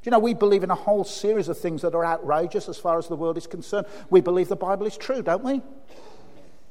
You 0.04 0.10
know, 0.10 0.18
we 0.18 0.34
believe 0.34 0.62
in 0.62 0.70
a 0.70 0.74
whole 0.74 1.04
series 1.04 1.48
of 1.48 1.58
things 1.58 1.82
that 1.82 1.94
are 1.94 2.04
outrageous 2.04 2.68
as 2.68 2.78
far 2.78 2.98
as 2.98 3.08
the 3.08 3.16
world 3.16 3.38
is 3.38 3.46
concerned. 3.46 3.86
We 4.10 4.20
believe 4.20 4.48
the 4.48 4.56
Bible 4.56 4.86
is 4.86 4.96
true, 4.96 5.22
don't 5.22 5.42
we? 5.42 5.62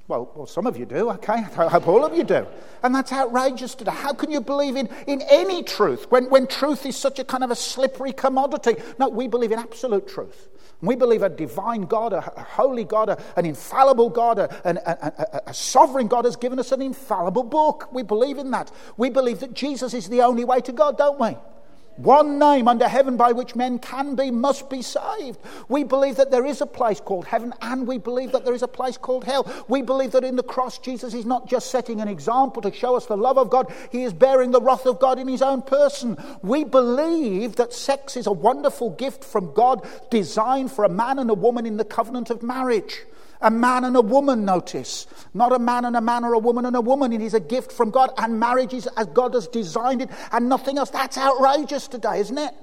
Well, 0.08 0.30
well, 0.36 0.46
some 0.46 0.67
of 0.67 0.78
you 0.78 0.86
do, 0.86 1.10
okay? 1.12 1.34
I 1.58 1.69
hope 1.69 1.88
all 1.88 2.04
of 2.04 2.15
you 2.15 2.24
do. 2.24 2.46
And 2.84 2.93
that's 2.93 3.12
outrageous 3.12 3.74
today. 3.74 3.91
How 3.91 4.13
can 4.13 4.32
you 4.32 4.41
believe 4.41 4.76
in, 4.76 4.89
in 5.08 5.22
any 5.30 5.63
truth 5.63 6.12
when, 6.12 6.30
when 6.30 6.46
truth 6.46 6.86
is 6.86 6.98
such 6.98 7.19
a 7.19 7.24
kind 7.24 7.43
of 7.43 7.52
a 7.52 7.56
slippery 7.56 8.12
commodity? 8.12 8.76
No, 9.00 9.10
we 9.10 9.28
believe 9.28 9.52
in 9.52 9.60
absolute 9.60 10.08
truth. 10.08 10.50
We 10.82 10.98
believe 10.98 11.24
a 11.24 11.30
divine 11.30 11.84
God, 11.84 12.12
a, 12.12 12.19
holy 12.19 12.84
God, 12.84 13.17
an 13.38 13.46
infallible 13.46 14.10
God, 14.10 14.38
a, 14.38 14.50
a, 14.65 15.41
a 15.48 15.54
sovereign 15.54 16.08
God 16.08 16.26
has 16.26 16.36
given 16.36 16.60
us 16.60 16.74
an 16.74 16.82
infallible 16.82 17.43
book. 17.43 17.88
We 17.93 18.04
believe 18.04 18.38
in 18.38 18.52
that. 18.52 18.69
We 18.98 19.10
believe 19.10 19.39
that 19.39 19.54
Jesus 19.54 19.93
is 19.93 20.10
the 20.10 20.22
only 20.24 20.43
way 20.43 20.60
to 20.60 20.74
God, 20.74 20.98
don't 20.98 21.17
we? 21.17 21.38
One 21.98 22.40
name 22.40 22.68
under 22.68 22.88
heaven 22.88 23.18
by 23.18 23.34
which 23.34 23.56
men 23.56 23.78
can 23.78 24.16
be, 24.16 24.32
must 24.32 24.70
be 24.70 24.82
saved. 24.82 25.40
We 25.70 25.84
believe 25.84 26.16
that 26.16 26.32
there 26.32 26.46
is 26.46 26.60
a 26.60 26.66
place 26.66 27.00
called 27.00 27.26
heaven 27.26 27.54
and 27.62 27.88
we 27.88 28.00
believe 28.00 28.32
that 28.32 28.46
there 28.46 28.56
is 28.56 28.64
a 28.64 28.68
place 28.68 28.98
called 28.98 29.24
hell. 29.24 29.52
We 29.68 29.84
believe 29.84 30.12
that 30.14 30.24
in 30.24 30.36
the 30.36 30.44
cross, 30.44 30.80
Jesus 30.80 31.14
is 31.14 31.26
not 31.26 31.48
just 31.48 31.70
setting 31.70 32.02
an 32.02 32.08
example 32.08 32.64
to 32.64 32.74
show 32.74 32.96
us 32.96 33.06
the 33.06 33.16
love 33.16 33.38
of 33.38 33.52
God, 33.52 33.72
he 33.92 34.04
is 34.04 34.14
bearing 34.14 34.52
the 34.52 34.62
wrath 34.62 34.88
of 34.88 35.00
God 35.00 35.20
in 35.20 35.28
his 35.28 35.44
own 35.44 35.62
person. 35.62 36.18
We 36.42 36.64
believe 36.64 37.58
that 37.58 37.74
sex 37.74 38.18
is 38.18 38.26
a 38.26 38.32
wonderful 38.32 38.90
gift 38.92 39.24
from 39.24 39.54
God 39.54 39.88
designed 40.10 40.72
for 40.72 40.86
a 40.86 40.90
man 40.90 41.20
and 41.20 41.30
a 41.30 41.36
woman 41.36 41.66
in 41.66 41.78
the 41.78 41.86
covenant 41.86 42.32
of 42.32 42.42
marriage. 42.42 43.02
A 43.44 43.52
man 43.52 43.84
and 43.84 43.96
a 43.96 44.02
woman, 44.02 44.46
notice. 44.46 45.06
Not 45.34 45.52
a 45.52 45.60
man 45.60 45.86
and 45.86 45.96
a 45.96 46.02
man 46.02 46.24
or 46.24 46.34
a 46.34 46.40
woman 46.40 46.66
and 46.66 46.76
a 46.76 46.82
woman. 46.82 47.14
It 47.14 47.22
is 47.22 47.34
a 47.34 47.40
gift 47.40 47.72
from 47.72 47.92
God, 47.92 48.12
and 48.18 48.40
marriage 48.40 48.74
is 48.74 48.88
as 48.98 49.08
God 49.08 49.34
has 49.36 49.48
designed 49.48 50.02
it, 50.02 50.10
and 50.32 50.50
nothing 50.50 50.78
else. 50.78 50.90
That's 50.90 51.18
outrageous 51.18 51.88
today, 51.88 52.20
isn't 52.20 52.38
it? 52.38 52.54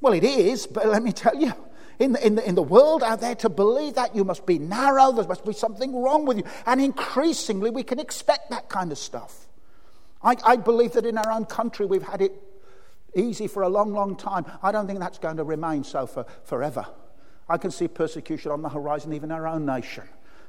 Well, 0.00 0.12
it 0.12 0.24
is, 0.24 0.66
but 0.66 0.86
let 0.86 1.02
me 1.02 1.12
tell 1.12 1.36
you. 1.36 1.52
In 1.98 2.12
the, 2.12 2.26
in, 2.26 2.34
the, 2.34 2.48
in 2.48 2.54
the 2.56 2.62
world 2.62 3.04
out 3.04 3.20
there, 3.20 3.36
to 3.36 3.48
believe 3.48 3.94
that 3.94 4.16
you 4.16 4.24
must 4.24 4.44
be 4.44 4.58
narrow, 4.58 5.12
there 5.12 5.26
must 5.26 5.44
be 5.44 5.52
something 5.52 5.94
wrong 6.02 6.26
with 6.26 6.38
you. 6.38 6.44
And 6.66 6.80
increasingly, 6.80 7.70
we 7.70 7.84
can 7.84 8.00
expect 8.00 8.50
that 8.50 8.68
kind 8.68 8.90
of 8.90 8.98
stuff. 8.98 9.46
I, 10.20 10.36
I 10.44 10.56
believe 10.56 10.92
that 10.94 11.06
in 11.06 11.16
our 11.16 11.30
own 11.30 11.44
country, 11.44 11.86
we've 11.86 12.02
had 12.02 12.20
it 12.20 12.32
easy 13.14 13.46
for 13.46 13.62
a 13.62 13.68
long, 13.68 13.92
long 13.92 14.16
time. 14.16 14.46
I 14.62 14.72
don't 14.72 14.88
think 14.88 14.98
that's 14.98 15.18
going 15.18 15.36
to 15.36 15.44
remain 15.44 15.84
so 15.84 16.06
for 16.06 16.26
forever. 16.42 16.86
I 17.48 17.58
can 17.58 17.70
see 17.70 17.88
persecution 17.88 18.50
on 18.50 18.62
the 18.62 18.68
horizon, 18.68 19.12
even 19.12 19.30
in 19.30 19.36
our 19.36 19.46
own 19.46 19.66
nation. 19.66 20.04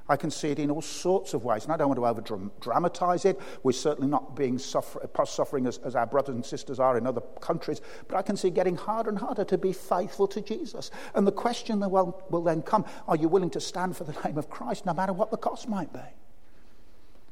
I 0.10 0.18
can 0.18 0.32
see 0.32 0.50
it 0.50 0.60
in 0.60 0.70
all 0.70 0.82
sorts 0.82 1.34
of 1.34 1.46
ways. 1.46 1.64
And 1.64 1.72
I 1.72 1.78
don't 1.78 1.88
want 1.88 1.98
to 1.98 2.06
over 2.06 2.50
dramatize 2.60 3.24
it. 3.24 3.40
We're 3.64 3.72
certainly 3.72 4.10
not 4.10 4.36
being 4.36 4.58
suffer- 4.58 5.08
suffering 5.26 5.66
as, 5.66 5.78
as, 5.80 5.96
our 5.96 6.06
brothers 6.06 6.36
and 6.36 6.46
sisters 6.46 6.80
are 6.80 6.98
in 6.98 7.08
other 7.08 7.22
countries. 7.40 7.80
But 8.10 8.18
I 8.18 8.22
can 8.22 8.36
see 8.36 8.50
getting 8.50 8.76
harder 8.76 9.10
and 9.10 9.18
harder 9.18 9.46
to 9.46 9.58
be 9.58 9.72
faithful 9.72 10.28
to 10.28 10.42
Jesus. 10.42 10.92
And 11.14 11.26
the 11.26 11.32
question 11.32 11.80
that 11.80 11.90
will, 11.90 12.22
will 12.30 12.44
then 12.44 12.62
come 12.62 12.86
are 13.08 13.16
you 13.16 13.30
willing 13.30 13.50
to 13.52 13.62
stand 13.62 13.96
for 13.96 14.04
the 14.04 14.16
name 14.26 14.38
of 14.38 14.50
Christ 14.50 14.86
no 14.86 14.94
matter 14.94 15.14
what 15.14 15.32
the 15.32 15.38
cost 15.38 15.70
might 15.70 15.94
be? 15.94 16.00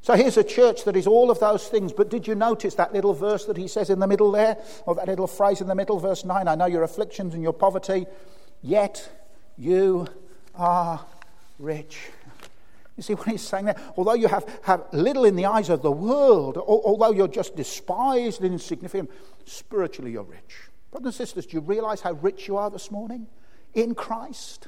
So 0.04 0.16
here's 0.16 0.38
a 0.38 0.44
church 0.44 0.86
that 0.86 0.96
is 0.96 1.06
all 1.06 1.30
of 1.30 1.40
those 1.40 1.68
things. 1.68 1.92
But 1.94 2.10
did 2.10 2.26
you 2.26 2.36
notice 2.36 2.76
that 2.76 2.94
little 2.94 3.14
verse 3.14 3.46
that 3.46 3.58
he 3.58 3.68
says 3.68 3.90
in 3.90 4.00
the 4.00 4.08
middle 4.08 4.32
there? 4.32 4.58
Or 4.86 4.96
that 4.96 5.08
little 5.08 5.28
phrase 5.28 5.62
in 5.62 5.68
the 5.68 5.76
middle, 5.76 6.00
verse 6.00 6.24
9? 6.24 6.48
I 6.48 6.56
know 6.56 6.66
your 6.66 6.84
afflictions 6.84 7.34
and 7.34 7.44
your 7.44 7.54
poverty, 7.54 8.08
yet 8.64 9.21
you 9.62 10.08
are 10.56 11.06
rich. 11.60 12.00
You 12.98 13.04
see 13.04 13.14
what 13.14 13.28
he's 13.28 13.42
saying 13.42 13.66
there? 13.66 13.80
Although 13.96 14.16
you 14.16 14.28
have, 14.28 14.46
have 14.64 14.86
little 14.92 15.24
in 15.24 15.36
the 15.36 15.46
eyes 15.46 15.70
of 15.70 15.82
the 15.82 15.92
world, 15.92 16.58
although 16.58 17.12
you're 17.12 17.28
just 17.28 17.56
despised 17.56 18.42
and 18.42 18.54
insignificant, 18.54 19.12
spiritually 19.46 20.12
you're 20.12 20.24
rich. 20.24 20.56
Brothers 20.90 21.20
and 21.20 21.28
sisters, 21.28 21.46
do 21.46 21.58
you 21.58 21.62
realize 21.62 22.02
how 22.02 22.14
rich 22.14 22.48
you 22.48 22.58
are 22.58 22.72
this 22.72 22.90
morning 22.90 23.28
in 23.74 23.94
Christ? 23.96 24.68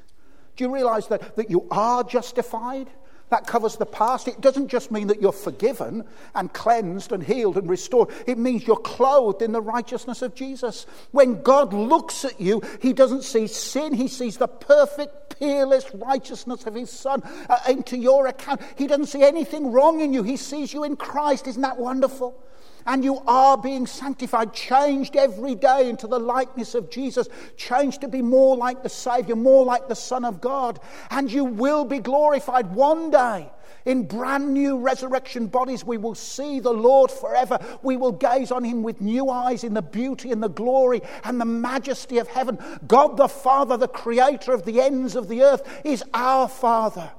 Do 0.55 0.63
you 0.63 0.73
realize 0.73 1.07
that, 1.07 1.35
that 1.37 1.49
you 1.49 1.67
are 1.71 2.03
justified? 2.03 2.89
That 3.33 3.47
covers 3.47 3.77
the 3.77 3.87
past. 3.87 4.27
It 4.27 4.41
doesn't 4.41 4.67
just 4.67 4.91
mean 4.91 5.07
that 5.07 5.19
you're 5.19 5.31
forgiven 5.31 6.03
and 6.35 6.53
cleansed 6.53 7.11
and 7.11 7.23
healed 7.23 7.57
and 7.57 7.67
restored. 7.67 8.09
It 8.27 8.37
means 8.37 8.67
you're 8.67 8.75
clothed 8.75 9.41
in 9.41 9.53
the 9.53 9.59
righteousness 9.59 10.21
of 10.21 10.35
Jesus. 10.35 10.85
When 11.09 11.41
God 11.41 11.73
looks 11.73 12.25
at 12.25 12.39
you, 12.39 12.61
He 12.79 12.93
doesn't 12.93 13.23
see 13.23 13.47
sin, 13.47 13.91
He 13.91 14.07
sees 14.07 14.37
the 14.37 14.47
perfect, 14.47 15.39
peerless 15.39 15.91
righteousness 15.95 16.67
of 16.67 16.75
His 16.75 16.91
Son 16.91 17.23
uh, 17.49 17.57
into 17.67 17.97
your 17.97 18.27
account. 18.27 18.61
He 18.77 18.85
doesn't 18.85 19.07
see 19.07 19.23
anything 19.23 19.71
wrong 19.71 20.01
in 20.01 20.13
you, 20.13 20.21
He 20.21 20.37
sees 20.37 20.71
you 20.71 20.83
in 20.83 20.95
Christ. 20.95 21.47
Isn't 21.47 21.63
that 21.63 21.79
wonderful? 21.79 22.37
And 22.85 23.03
you 23.03 23.19
are 23.27 23.57
being 23.57 23.87
sanctified, 23.87 24.53
changed 24.53 25.15
every 25.15 25.55
day 25.55 25.89
into 25.89 26.07
the 26.07 26.19
likeness 26.19 26.75
of 26.75 26.89
Jesus, 26.89 27.27
changed 27.57 28.01
to 28.01 28.07
be 28.07 28.21
more 28.21 28.57
like 28.57 28.83
the 28.83 28.89
Savior, 28.89 29.35
more 29.35 29.65
like 29.65 29.87
the 29.87 29.95
Son 29.95 30.25
of 30.25 30.41
God. 30.41 30.79
And 31.09 31.31
you 31.31 31.45
will 31.45 31.85
be 31.85 31.99
glorified 31.99 32.73
one 32.73 33.11
day. 33.11 33.49
In 33.85 34.07
brand 34.07 34.53
new 34.53 34.77
resurrection 34.77 35.47
bodies, 35.47 35.83
we 35.83 35.97
will 35.97 36.15
see 36.15 36.59
the 36.61 36.71
Lord 36.71 37.11
forever. 37.11 37.59
We 37.81 37.97
will 37.97 38.13
gaze 38.13 38.51
on 38.51 38.63
him 38.63 38.81
with 38.81 39.01
new 39.01 39.29
eyes 39.29 39.65
in 39.65 39.73
the 39.73 39.81
beauty 39.81 40.31
and 40.31 40.41
the 40.41 40.49
glory 40.49 41.01
and 41.25 41.39
the 41.39 41.45
majesty 41.45 42.17
of 42.17 42.29
heaven. 42.29 42.57
God 42.87 43.17
the 43.17 43.27
Father, 43.27 43.75
the 43.75 43.89
creator 43.89 44.53
of 44.53 44.63
the 44.63 44.79
ends 44.79 45.15
of 45.15 45.27
the 45.27 45.43
earth, 45.43 45.81
is 45.83 46.03
our 46.13 46.47
Father. 46.47 47.11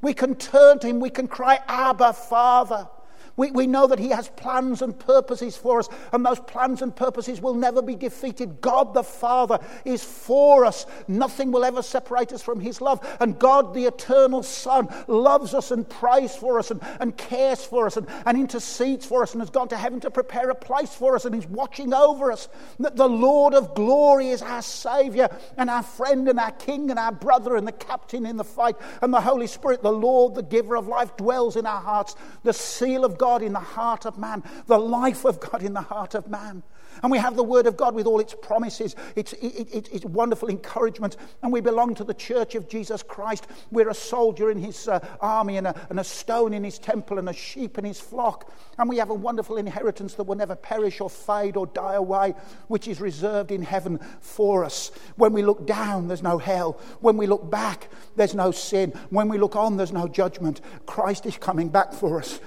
We 0.00 0.14
can 0.14 0.34
turn 0.36 0.78
to 0.80 0.86
him, 0.86 1.00
we 1.00 1.10
can 1.10 1.28
cry, 1.28 1.60
Abba, 1.66 2.12
Father. 2.12 2.88
We, 3.36 3.50
we 3.50 3.66
know 3.66 3.86
that 3.86 3.98
He 3.98 4.08
has 4.08 4.28
plans 4.28 4.82
and 4.82 4.98
purposes 4.98 5.56
for 5.56 5.78
us, 5.78 5.88
and 6.12 6.24
those 6.24 6.40
plans 6.40 6.82
and 6.82 6.94
purposes 6.94 7.40
will 7.40 7.54
never 7.54 7.82
be 7.82 7.96
defeated. 7.96 8.60
God 8.60 8.94
the 8.94 9.02
Father 9.02 9.58
is 9.84 10.02
for 10.02 10.64
us. 10.64 10.86
Nothing 11.08 11.52
will 11.52 11.64
ever 11.64 11.82
separate 11.82 12.32
us 12.32 12.42
from 12.42 12.60
His 12.60 12.80
love. 12.80 13.00
And 13.20 13.38
God 13.38 13.74
the 13.74 13.86
eternal 13.86 14.42
Son 14.42 14.88
loves 15.06 15.54
us 15.54 15.70
and 15.70 15.88
prays 15.88 16.34
for 16.34 16.58
us 16.58 16.70
and, 16.70 16.80
and 17.00 17.16
cares 17.16 17.64
for 17.64 17.86
us 17.86 17.96
and, 17.96 18.06
and 18.26 18.36
intercedes 18.36 19.06
for 19.06 19.22
us 19.22 19.32
and 19.32 19.40
has 19.40 19.50
gone 19.50 19.68
to 19.68 19.76
heaven 19.76 20.00
to 20.00 20.10
prepare 20.10 20.50
a 20.50 20.54
place 20.54 20.94
for 20.94 21.14
us 21.14 21.24
and 21.24 21.34
is 21.34 21.46
watching 21.46 21.94
over 21.94 22.30
us. 22.32 22.48
That 22.78 22.96
the 22.96 23.08
Lord 23.08 23.54
of 23.54 23.74
glory 23.74 24.28
is 24.28 24.42
our 24.42 24.62
Savior 24.62 25.28
and 25.56 25.70
our 25.70 25.82
friend 25.82 26.28
and 26.28 26.38
our 26.38 26.52
King 26.52 26.90
and 26.90 26.98
our 26.98 27.12
brother 27.12 27.56
and 27.56 27.66
the 27.66 27.72
captain 27.72 28.26
in 28.26 28.36
the 28.36 28.44
fight. 28.44 28.76
And 29.00 29.12
the 29.12 29.20
Holy 29.20 29.46
Spirit, 29.46 29.82
the 29.82 29.92
Lord, 29.92 30.34
the 30.34 30.42
giver 30.42 30.76
of 30.76 30.88
life, 30.88 31.16
dwells 31.16 31.56
in 31.56 31.66
our 31.66 31.80
hearts. 31.80 32.16
The 32.42 32.52
seal 32.52 33.04
of 33.04 33.18
God 33.22 33.40
in 33.42 33.52
the 33.52 33.60
heart 33.60 34.04
of 34.04 34.18
man, 34.18 34.42
the 34.66 34.76
life 34.78 35.24
of 35.24 35.38
God 35.38 35.62
in 35.62 35.74
the 35.74 35.80
heart 35.80 36.16
of 36.16 36.26
man. 36.26 36.64
And 37.02 37.10
we 37.10 37.18
have 37.18 37.36
the 37.36 37.44
Word 37.44 37.68
of 37.68 37.76
God 37.76 37.94
with 37.94 38.06
all 38.06 38.18
its 38.18 38.34
promises, 38.34 38.96
its, 39.14 39.32
its, 39.34 39.88
its 39.88 40.04
wonderful 40.04 40.50
encouragement. 40.50 41.16
And 41.42 41.52
we 41.52 41.60
belong 41.60 41.94
to 41.94 42.04
the 42.04 42.14
church 42.14 42.56
of 42.56 42.68
Jesus 42.68 43.02
Christ. 43.02 43.46
We're 43.70 43.88
a 43.88 43.94
soldier 43.94 44.50
in 44.50 44.58
his 44.58 44.88
uh, 44.88 44.98
army 45.20 45.56
and 45.56 45.68
a, 45.68 45.86
and 45.88 46.00
a 46.00 46.04
stone 46.04 46.52
in 46.52 46.64
his 46.64 46.80
temple 46.80 47.18
and 47.18 47.28
a 47.28 47.32
sheep 47.32 47.78
in 47.78 47.84
his 47.84 48.00
flock. 48.00 48.52
And 48.76 48.88
we 48.88 48.98
have 48.98 49.10
a 49.10 49.14
wonderful 49.14 49.56
inheritance 49.56 50.14
that 50.14 50.24
will 50.24 50.36
never 50.36 50.56
perish 50.56 51.00
or 51.00 51.08
fade 51.08 51.56
or 51.56 51.66
die 51.66 51.94
away, 51.94 52.34
which 52.66 52.88
is 52.88 53.00
reserved 53.00 53.52
in 53.52 53.62
heaven 53.62 54.00
for 54.20 54.64
us. 54.64 54.90
When 55.16 55.32
we 55.32 55.42
look 55.42 55.64
down, 55.64 56.08
there's 56.08 56.22
no 56.22 56.38
hell. 56.38 56.72
When 57.00 57.16
we 57.16 57.26
look 57.26 57.48
back, 57.48 57.88
there's 58.16 58.34
no 58.34 58.50
sin. 58.50 58.90
When 59.10 59.28
we 59.28 59.38
look 59.38 59.54
on, 59.54 59.76
there's 59.76 59.92
no 59.92 60.08
judgment. 60.08 60.60
Christ 60.86 61.24
is 61.24 61.36
coming 61.36 61.68
back 61.68 61.92
for 61.92 62.18
us. 62.18 62.40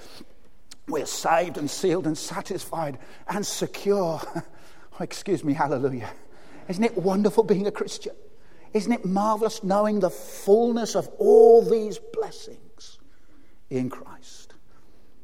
We're 0.88 1.06
saved 1.06 1.58
and 1.58 1.70
sealed 1.70 2.06
and 2.06 2.18
satisfied 2.18 3.00
and 3.28 3.46
secure. 3.46 4.22
oh, 4.36 4.44
excuse 5.00 5.44
me, 5.44 5.54
hallelujah. 5.54 6.10
Isn't 6.68 6.84
it 6.84 6.98
wonderful 6.98 7.44
being 7.44 7.68
a 7.68 7.72
Christian? 7.72 8.16
Isn't 8.74 8.92
it 8.92 9.06
marvelous 9.06 9.64
knowing 9.64 10.00
the 10.00 10.10
fullness 10.10 10.96
of 10.96 11.08
all 11.18 11.62
these 11.62 11.98
blessings 12.14 13.00
in 13.70 13.90
Christ? 13.90 14.54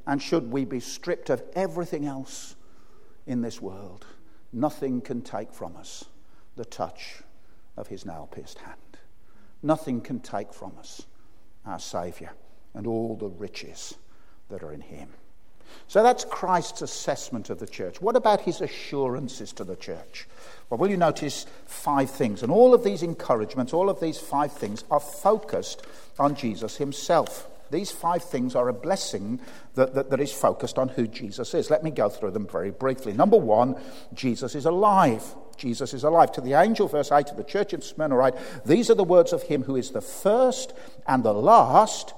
And 0.07 0.21
should 0.21 0.51
we 0.51 0.65
be 0.65 0.79
stripped 0.79 1.29
of 1.29 1.43
everything 1.53 2.05
else 2.05 2.55
in 3.27 3.41
this 3.41 3.61
world, 3.61 4.05
nothing 4.51 5.01
can 5.01 5.21
take 5.21 5.53
from 5.53 5.75
us 5.75 6.05
the 6.55 6.65
touch 6.65 7.21
of 7.77 7.87
his 7.87 8.05
nail 8.05 8.27
pierced 8.31 8.59
hand. 8.59 8.77
Nothing 9.63 10.01
can 10.01 10.19
take 10.19 10.53
from 10.53 10.73
us 10.79 11.05
our 11.65 11.79
Saviour 11.79 12.31
and 12.73 12.87
all 12.87 13.15
the 13.15 13.29
riches 13.29 13.95
that 14.49 14.63
are 14.63 14.73
in 14.73 14.81
him. 14.81 15.09
So 15.87 16.03
that's 16.03 16.25
Christ's 16.25 16.81
assessment 16.81 17.49
of 17.49 17.59
the 17.59 17.67
church. 17.67 18.01
What 18.01 18.15
about 18.15 18.41
his 18.41 18.61
assurances 18.61 19.51
to 19.53 19.63
the 19.63 19.75
church? 19.75 20.27
Well, 20.69 20.77
will 20.77 20.89
you 20.89 20.97
notice 20.97 21.45
five 21.65 22.09
things? 22.09 22.43
And 22.43 22.51
all 22.51 22.73
of 22.73 22.83
these 22.83 23.03
encouragements, 23.03 23.73
all 23.73 23.89
of 23.89 23.99
these 23.99 24.17
five 24.17 24.53
things 24.53 24.83
are 24.89 24.99
focused 24.99 25.85
on 26.17 26.35
Jesus 26.35 26.77
himself. 26.77 27.47
These 27.71 27.91
five 27.91 28.23
things 28.23 28.53
are 28.55 28.67
a 28.67 28.73
blessing 28.73 29.39
that, 29.75 29.95
that, 29.95 30.09
that 30.09 30.19
is 30.19 30.31
focused 30.31 30.77
on 30.77 30.89
who 30.89 31.07
Jesus 31.07 31.53
is. 31.53 31.69
Let 31.69 31.83
me 31.83 31.91
go 31.91 32.09
through 32.09 32.31
them 32.31 32.47
very 32.47 32.71
briefly. 32.71 33.13
Number 33.13 33.37
one, 33.37 33.75
Jesus 34.13 34.55
is 34.55 34.65
alive. 34.65 35.23
Jesus 35.57 35.93
is 35.93 36.03
alive. 36.03 36.31
To 36.33 36.41
the 36.41 36.53
angel, 36.53 36.87
verse 36.87 37.11
8, 37.11 37.27
to 37.27 37.35
the 37.35 37.43
church 37.43 37.73
in 37.73 37.81
Smyrna, 37.81 38.15
write, 38.15 38.35
These 38.65 38.89
are 38.89 38.95
the 38.95 39.03
words 39.03 39.31
of 39.31 39.43
him 39.43 39.63
who 39.63 39.75
is 39.75 39.91
the 39.91 40.01
first 40.01 40.73
and 41.07 41.23
the 41.23 41.33
last 41.33 42.13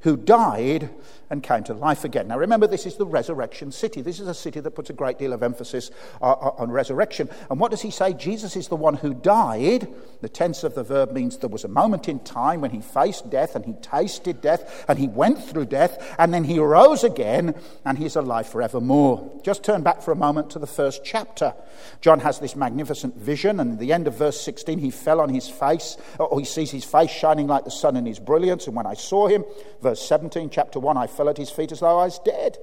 who 0.00 0.16
died 0.16 0.90
and 1.30 1.42
came 1.42 1.64
to 1.64 1.74
life 1.74 2.04
again. 2.04 2.28
Now 2.28 2.38
remember, 2.38 2.66
this 2.66 2.86
is 2.86 2.96
the 2.96 3.06
resurrection 3.06 3.72
city. 3.72 4.00
This 4.00 4.20
is 4.20 4.28
a 4.28 4.34
city 4.34 4.60
that 4.60 4.70
puts 4.72 4.90
a 4.90 4.94
great 4.94 5.18
deal 5.18 5.32
of 5.32 5.42
emphasis 5.42 5.90
uh, 6.20 6.30
uh, 6.30 6.54
on 6.58 6.70
resurrection. 6.70 7.28
And 7.50 7.60
what 7.60 7.70
does 7.70 7.82
he 7.82 7.90
say? 7.90 8.12
Jesus 8.12 8.56
is 8.56 8.68
the 8.68 8.76
one 8.76 8.94
who 8.94 9.14
died. 9.14 9.88
The 10.20 10.28
tense 10.28 10.64
of 10.64 10.74
the 10.74 10.82
verb 10.82 11.12
means 11.12 11.38
there 11.38 11.48
was 11.48 11.64
a 11.64 11.68
moment 11.68 12.08
in 12.08 12.20
time 12.20 12.60
when 12.60 12.70
he 12.70 12.80
faced 12.80 13.30
death 13.30 13.54
and 13.54 13.64
he 13.64 13.74
tasted 13.74 14.40
death 14.40 14.84
and 14.88 14.98
he 14.98 15.08
went 15.08 15.42
through 15.42 15.66
death 15.66 16.14
and 16.18 16.32
then 16.32 16.44
he 16.44 16.58
rose 16.58 17.04
again 17.04 17.54
and 17.84 17.98
he's 17.98 18.16
alive 18.16 18.48
forevermore. 18.48 19.40
Just 19.42 19.62
turn 19.62 19.82
back 19.82 20.02
for 20.02 20.12
a 20.12 20.16
moment 20.16 20.50
to 20.50 20.58
the 20.58 20.66
first 20.66 21.04
chapter. 21.04 21.54
John 22.00 22.20
has 22.20 22.38
this 22.38 22.56
magnificent 22.56 23.16
vision, 23.16 23.60
and 23.60 23.72
at 23.72 23.78
the 23.78 23.92
end 23.92 24.06
of 24.06 24.16
verse 24.16 24.40
16, 24.40 24.78
he 24.78 24.90
fell 24.90 25.20
on 25.20 25.28
his 25.28 25.48
face, 25.48 25.96
or 26.18 26.38
he 26.38 26.44
sees 26.44 26.70
his 26.70 26.84
face 26.84 27.10
shining 27.10 27.46
like 27.46 27.64
the 27.64 27.70
sun 27.70 27.96
in 27.96 28.06
his 28.06 28.18
brilliance. 28.18 28.66
And 28.66 28.76
when 28.76 28.86
I 28.86 28.94
saw 28.94 29.26
him, 29.26 29.44
verse 29.82 30.06
17, 30.06 30.50
chapter 30.50 30.80
1, 30.80 30.96
I 30.96 31.06
fell 31.18 31.28
at 31.28 31.36
his 31.36 31.50
feet 31.50 31.72
as 31.72 31.80
though 31.80 31.98
I 31.98 32.04
was 32.04 32.18
dead. 32.20 32.56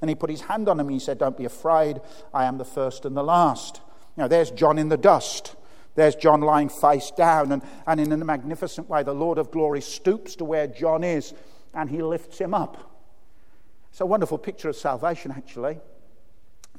And 0.00 0.08
he 0.08 0.14
put 0.14 0.30
his 0.30 0.42
hand 0.42 0.68
on 0.68 0.78
him 0.78 0.86
and 0.86 0.92
he 0.92 1.00
said, 1.00 1.18
Don't 1.18 1.36
be 1.36 1.46
afraid, 1.46 2.00
I 2.32 2.44
am 2.44 2.58
the 2.58 2.64
first 2.64 3.04
and 3.04 3.16
the 3.16 3.24
last. 3.24 3.80
Now, 4.16 4.28
there's 4.28 4.50
John 4.50 4.78
in 4.78 4.90
the 4.90 4.96
dust. 4.96 5.56
There's 5.94 6.14
John 6.14 6.40
lying 6.40 6.68
face 6.68 7.10
down, 7.12 7.52
and, 7.52 7.62
and 7.86 8.00
in 8.00 8.12
a 8.12 8.24
magnificent 8.24 8.88
way, 8.88 9.02
the 9.02 9.14
Lord 9.14 9.38
of 9.38 9.50
glory 9.50 9.80
stoops 9.80 10.36
to 10.36 10.44
where 10.44 10.66
John 10.66 11.04
is 11.04 11.32
and 11.72 11.88
he 11.88 12.02
lifts 12.02 12.38
him 12.38 12.52
up. 12.52 12.90
It's 13.90 14.00
a 14.00 14.06
wonderful 14.06 14.38
picture 14.38 14.68
of 14.68 14.76
salvation, 14.76 15.30
actually. 15.30 15.78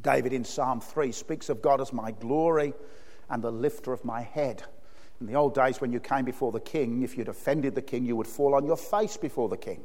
David 0.02 0.34
in 0.34 0.44
Psalm 0.44 0.82
3 0.82 1.12
speaks 1.12 1.50
of 1.50 1.62
God 1.62 1.82
as 1.82 1.92
my 1.94 2.12
glory 2.12 2.74
and 3.30 3.42
the 3.42 3.52
lifter 3.52 3.94
of 3.94 4.04
my 4.06 4.22
head. 4.22 4.64
In 5.20 5.28
the 5.28 5.36
old 5.36 5.56
days, 5.56 5.80
when 5.80 5.92
you 5.92 6.00
came 6.00 6.26
before 6.26 6.52
the 6.52 6.60
king, 6.60 7.02
if 7.04 7.18
you'd 7.18 7.30
offended 7.30 7.74
the 7.74 7.82
king, 7.82 8.06
you 8.06 8.16
would 8.16 8.28
fall 8.28 8.54
on 8.54 8.66
your 8.66 8.78
face 8.78 9.18
before 9.18 9.50
the 9.50 9.58
king. 9.58 9.82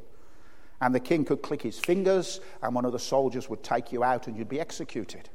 And 0.81 0.93
the 0.93 0.99
king 0.99 1.23
could 1.23 1.41
click 1.41 1.61
his 1.61 1.79
fingers, 1.79 2.41
and 2.61 2.75
one 2.75 2.85
of 2.85 2.91
the 2.91 2.99
soldiers 2.99 3.49
would 3.49 3.63
take 3.63 3.91
you 3.91 4.03
out, 4.03 4.27
and 4.27 4.35
you'd 4.35 4.49
be 4.49 4.59
executed. 4.59 5.29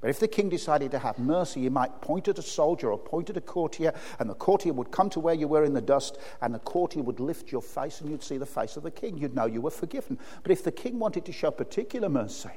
But 0.00 0.10
if 0.10 0.20
the 0.20 0.28
king 0.28 0.48
decided 0.48 0.92
to 0.92 0.98
have 1.00 1.18
mercy, 1.18 1.62
he 1.62 1.68
might 1.68 2.00
point 2.00 2.28
at 2.28 2.38
a 2.38 2.42
soldier 2.42 2.92
or 2.92 2.98
point 2.98 3.30
at 3.30 3.36
a 3.36 3.40
courtier, 3.40 3.92
and 4.18 4.30
the 4.30 4.34
courtier 4.34 4.72
would 4.72 4.90
come 4.90 5.10
to 5.10 5.20
where 5.20 5.34
you 5.34 5.48
were 5.48 5.64
in 5.64 5.74
the 5.74 5.80
dust, 5.80 6.18
and 6.40 6.54
the 6.54 6.60
courtier 6.60 7.02
would 7.02 7.20
lift 7.20 7.50
your 7.50 7.62
face, 7.62 8.00
and 8.00 8.10
you'd 8.10 8.22
see 8.22 8.38
the 8.38 8.46
face 8.46 8.76
of 8.76 8.84
the 8.84 8.90
king. 8.90 9.18
You'd 9.18 9.34
know 9.34 9.46
you 9.46 9.60
were 9.60 9.70
forgiven. 9.70 10.18
But 10.42 10.52
if 10.52 10.62
the 10.62 10.72
king 10.72 10.98
wanted 10.98 11.24
to 11.26 11.32
show 11.32 11.50
particular 11.50 12.08
mercy, 12.08 12.50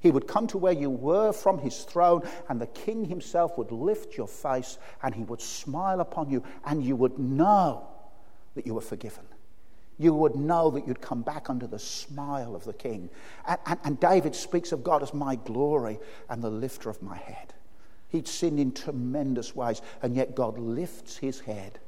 he 0.00 0.10
would 0.10 0.28
come 0.28 0.46
to 0.48 0.58
where 0.58 0.72
you 0.72 0.90
were 0.90 1.32
from 1.32 1.58
his 1.58 1.84
throne, 1.84 2.22
and 2.48 2.60
the 2.60 2.66
king 2.66 3.06
himself 3.06 3.56
would 3.56 3.72
lift 3.72 4.16
your 4.16 4.28
face 4.28 4.78
and 5.02 5.14
he 5.14 5.24
would 5.24 5.40
smile 5.40 6.00
upon 6.00 6.30
you, 6.30 6.42
and 6.66 6.84
you 6.84 6.94
would 6.96 7.18
know 7.18 7.86
that 8.54 8.66
you 8.66 8.74
were 8.74 8.80
forgiven. 8.80 9.24
You 10.02 10.12
would 10.14 10.34
know 10.34 10.68
that 10.72 10.88
you'd 10.88 11.00
come 11.00 11.22
back 11.22 11.48
under 11.48 11.68
the 11.68 11.78
smile 11.78 12.56
of 12.56 12.64
the 12.64 12.72
king. 12.72 13.08
And, 13.46 13.58
and, 13.66 13.78
and 13.84 14.00
David 14.00 14.34
speaks 14.34 14.72
of 14.72 14.82
God 14.82 15.00
as 15.00 15.14
my 15.14 15.36
glory 15.36 16.00
and 16.28 16.42
the 16.42 16.50
lifter 16.50 16.90
of 16.90 17.00
my 17.00 17.16
head. 17.16 17.54
He'd 18.08 18.26
sinned 18.26 18.58
in 18.58 18.72
tremendous 18.72 19.54
ways, 19.54 19.80
and 20.02 20.16
yet 20.16 20.34
God 20.34 20.58
lifts 20.58 21.18
his 21.18 21.38
head. 21.38 21.78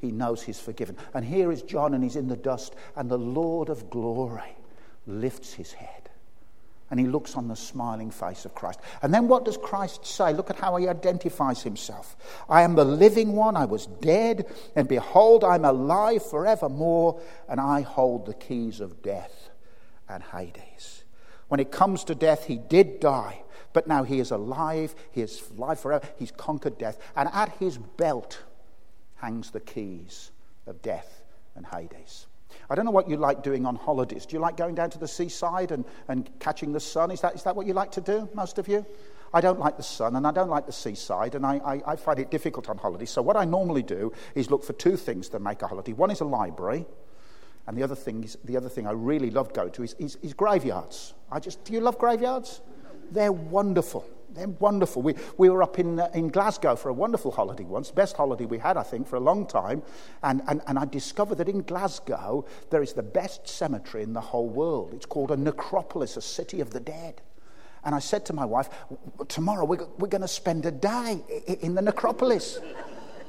He 0.00 0.10
knows 0.10 0.42
he's 0.42 0.58
forgiven. 0.58 0.96
And 1.14 1.24
here 1.24 1.52
is 1.52 1.62
John, 1.62 1.94
and 1.94 2.02
he's 2.02 2.16
in 2.16 2.26
the 2.26 2.36
dust, 2.36 2.74
and 2.96 3.08
the 3.08 3.18
Lord 3.18 3.68
of 3.68 3.88
glory 3.88 4.56
lifts 5.06 5.52
his 5.52 5.72
head 5.74 6.03
and 6.94 7.00
he 7.00 7.08
looks 7.08 7.34
on 7.34 7.48
the 7.48 7.56
smiling 7.56 8.08
face 8.08 8.44
of 8.44 8.54
Christ. 8.54 8.78
And 9.02 9.12
then 9.12 9.26
what 9.26 9.44
does 9.44 9.56
Christ 9.56 10.06
say? 10.06 10.32
Look 10.32 10.48
at 10.48 10.60
how 10.60 10.76
he 10.76 10.86
identifies 10.86 11.60
himself. 11.60 12.16
I 12.48 12.62
am 12.62 12.76
the 12.76 12.84
living 12.84 13.32
one, 13.32 13.56
I 13.56 13.64
was 13.64 13.86
dead, 13.86 14.46
and 14.76 14.86
behold, 14.86 15.42
I'm 15.42 15.64
alive 15.64 16.24
forevermore, 16.24 17.20
and 17.48 17.60
I 17.60 17.80
hold 17.80 18.26
the 18.26 18.34
keys 18.34 18.78
of 18.78 19.02
death 19.02 19.50
and 20.08 20.22
Hades. 20.22 21.02
When 21.48 21.58
it 21.58 21.72
comes 21.72 22.04
to 22.04 22.14
death, 22.14 22.44
he 22.44 22.58
did 22.58 23.00
die, 23.00 23.42
but 23.72 23.88
now 23.88 24.04
he 24.04 24.20
is 24.20 24.30
alive, 24.30 24.94
he 25.10 25.20
is 25.20 25.42
alive 25.58 25.80
forever, 25.80 26.08
he's 26.16 26.30
conquered 26.30 26.78
death, 26.78 26.96
and 27.16 27.28
at 27.32 27.56
his 27.58 27.76
belt 27.76 28.40
hangs 29.16 29.50
the 29.50 29.58
keys 29.58 30.30
of 30.64 30.80
death 30.80 31.22
and 31.56 31.66
Hades. 31.66 32.28
I 32.70 32.74
don't 32.74 32.84
know 32.84 32.90
what 32.90 33.08
you 33.08 33.16
like 33.16 33.42
doing 33.42 33.66
on 33.66 33.76
holidays. 33.76 34.26
Do 34.26 34.36
you 34.36 34.40
like 34.40 34.56
going 34.56 34.74
down 34.74 34.90
to 34.90 34.98
the 34.98 35.08
seaside 35.08 35.70
and, 35.70 35.84
and 36.08 36.30
catching 36.38 36.72
the 36.72 36.80
sun? 36.80 37.10
Is 37.10 37.20
that, 37.20 37.34
is 37.34 37.42
that 37.42 37.54
what 37.54 37.66
you 37.66 37.74
like 37.74 37.90
to 37.92 38.00
do, 38.00 38.28
most 38.34 38.58
of 38.58 38.68
you? 38.68 38.86
I 39.34 39.40
don't 39.40 39.58
like 39.58 39.76
the 39.76 39.82
sun 39.82 40.14
and 40.14 40.26
I 40.26 40.30
don't 40.30 40.48
like 40.48 40.64
the 40.64 40.72
seaside, 40.72 41.34
and 41.34 41.44
I, 41.44 41.56
I, 41.56 41.92
I 41.92 41.96
find 41.96 42.20
it 42.20 42.30
difficult 42.30 42.70
on 42.70 42.78
holidays. 42.78 43.10
So, 43.10 43.20
what 43.20 43.36
I 43.36 43.44
normally 43.44 43.82
do 43.82 44.12
is 44.36 44.48
look 44.48 44.62
for 44.62 44.74
two 44.74 44.96
things 44.96 45.28
to 45.30 45.40
make 45.40 45.60
a 45.62 45.66
holiday. 45.66 45.92
One 45.92 46.12
is 46.12 46.20
a 46.20 46.24
library, 46.24 46.86
and 47.66 47.76
the 47.76 47.82
other 47.82 47.96
thing, 47.96 48.22
is, 48.22 48.38
the 48.44 48.56
other 48.56 48.68
thing 48.68 48.86
I 48.86 48.92
really 48.92 49.30
love 49.30 49.52
going 49.52 49.72
to 49.72 49.82
is, 49.82 49.94
is, 49.98 50.16
is 50.22 50.34
graveyards. 50.34 51.14
I 51.32 51.40
just, 51.40 51.64
do 51.64 51.72
you 51.72 51.80
love 51.80 51.98
graveyards? 51.98 52.60
They're 53.10 53.32
wonderful. 53.32 54.08
They're 54.34 54.48
wonderful. 54.48 55.02
We, 55.02 55.14
we 55.38 55.48
were 55.48 55.62
up 55.62 55.78
in, 55.78 56.00
uh, 56.00 56.10
in 56.12 56.28
Glasgow 56.28 56.76
for 56.76 56.88
a 56.88 56.92
wonderful 56.92 57.30
holiday 57.30 57.64
once, 57.64 57.90
best 57.90 58.16
holiday 58.16 58.44
we 58.44 58.58
had, 58.58 58.76
I 58.76 58.82
think, 58.82 59.06
for 59.06 59.16
a 59.16 59.20
long 59.20 59.46
time. 59.46 59.82
And, 60.22 60.42
and, 60.48 60.60
and 60.66 60.78
I 60.78 60.84
discovered 60.84 61.36
that 61.36 61.48
in 61.48 61.62
Glasgow, 61.62 62.44
there 62.70 62.82
is 62.82 62.92
the 62.92 63.02
best 63.02 63.48
cemetery 63.48 64.02
in 64.02 64.12
the 64.12 64.20
whole 64.20 64.48
world. 64.48 64.92
It's 64.92 65.06
called 65.06 65.30
a 65.30 65.36
necropolis, 65.36 66.16
a 66.16 66.22
city 66.22 66.60
of 66.60 66.70
the 66.70 66.80
dead. 66.80 67.22
And 67.84 67.94
I 67.94 67.98
said 67.98 68.24
to 68.26 68.32
my 68.32 68.44
wife, 68.44 68.70
Tomorrow 69.28 69.66
we're, 69.66 69.86
we're 69.98 70.08
going 70.08 70.22
to 70.22 70.28
spend 70.28 70.66
a 70.66 70.70
day 70.70 71.22
in 71.60 71.74
the 71.74 71.82
necropolis. 71.82 72.58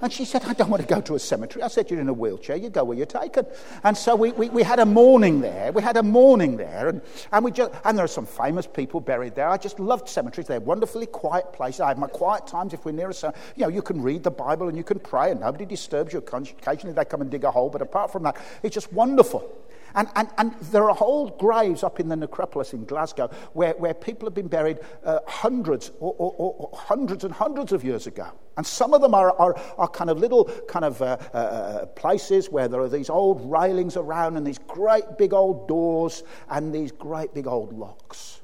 And 0.06 0.14
she 0.14 0.24
said, 0.24 0.44
I 0.44 0.54
don't 0.54 0.70
want 0.70 0.84
to 0.84 0.88
go 0.88 1.02
to 1.02 1.16
a 1.16 1.20
cemetery. 1.20 1.64
I 1.64 1.68
said, 1.68 1.90
You're 1.90 2.00
in 2.00 2.10
a 2.10 2.14
wheelchair, 2.14 2.56
you 2.58 2.70
go 2.70 2.84
where 2.84 2.96
you're 2.96 3.08
taken. 3.08 3.44
And 3.84 3.98
so 3.98 4.16
we, 4.16 4.34
we, 4.34 4.50
we 4.50 4.62
had 4.62 4.78
a 4.78 4.86
morning 4.86 5.42
there. 5.42 5.72
We 5.72 5.82
had 5.82 5.98
a 5.98 6.04
morning 6.04 6.58
there. 6.58 6.90
And, 6.90 7.02
and, 7.32 7.44
we 7.44 7.50
just, 7.50 7.72
and 7.84 7.98
there 7.98 8.06
are 8.06 8.08
some 8.08 8.28
famous 8.28 8.68
people 8.68 9.00
buried 9.02 9.34
there. 9.34 9.50
I 9.50 9.58
just 9.58 9.80
loved 9.80 10.08
cemeteries. 10.08 10.46
They're 10.46 10.60
wonderfully 10.60 11.08
quiet 11.08 11.52
places. 11.54 11.82
I 11.82 11.88
have 11.88 11.98
my 11.98 12.06
quiet 12.06 12.46
times 12.46 12.72
if 12.72 12.86
we're 12.86 12.92
near 12.92 13.10
a 13.10 13.16
cemetery. 13.16 13.44
You 13.56 13.64
know, 13.64 13.70
you 13.70 13.82
can 13.82 14.00
read 14.00 14.22
the 14.22 14.30
Bible 14.30 14.68
and 14.68 14.78
you 14.78 14.84
can 14.84 15.00
pray 15.00 15.32
and 15.32 15.40
nobody 15.40 15.66
disturbs 15.66 16.14
you. 16.14 16.20
Occasionally 16.20 16.94
they 16.94 17.06
come 17.06 17.22
and 17.22 17.32
dig 17.32 17.44
a 17.44 17.50
hole, 17.50 17.72
but 17.72 17.82
apart 17.82 18.12
from 18.12 18.22
that, 18.24 18.38
it's 18.62 18.76
just 18.76 18.94
wonderful. 18.94 19.52
And, 19.96 20.10
and, 20.16 20.30
and 20.38 20.54
there 20.72 20.90
are 20.90 20.96
whole 20.96 21.30
graves 21.30 21.84
up 21.84 22.00
in 22.00 22.10
the 22.10 22.16
necropolis 22.16 22.74
in 22.74 22.86
Glasgow 22.86 23.30
where, 23.54 23.74
where 23.74 23.94
people 23.94 24.28
have 24.28 24.34
been 24.34 24.48
buried 24.48 24.80
uh, 25.04 25.20
hundreds 25.26 25.92
or, 26.00 26.14
or, 26.18 26.34
or, 26.38 26.70
hundreds 26.78 27.24
and 27.24 27.34
hundreds 27.34 27.72
of 27.72 27.84
years 27.84 28.06
ago. 28.06 28.30
And 28.58 28.66
some 28.66 28.94
of 28.94 29.02
them 29.02 29.14
are, 29.14 29.32
are, 29.32 29.56
are 29.78 29.88
kind 29.88 30.10
of 30.10 30.20
little 30.20 30.46
kind 30.68 30.86
of 30.86 31.02
uh, 31.02 31.18
uh, 31.34 31.38
uh, 31.38 31.86
places 31.88 32.50
where 32.50 32.68
there 32.68 32.82
are 32.82 32.90
these 32.90 33.10
old 33.10 33.50
railings 33.50 33.98
around 33.98 34.38
and 34.38 34.46
these 34.46 34.60
great 34.60 35.18
big 35.18 35.34
old 35.34 35.68
doors 35.68 36.24
and 36.50 36.74
these 36.74 36.92
great 36.92 37.34
big 37.34 37.48
old 37.48 37.74
locks. 37.74 38.42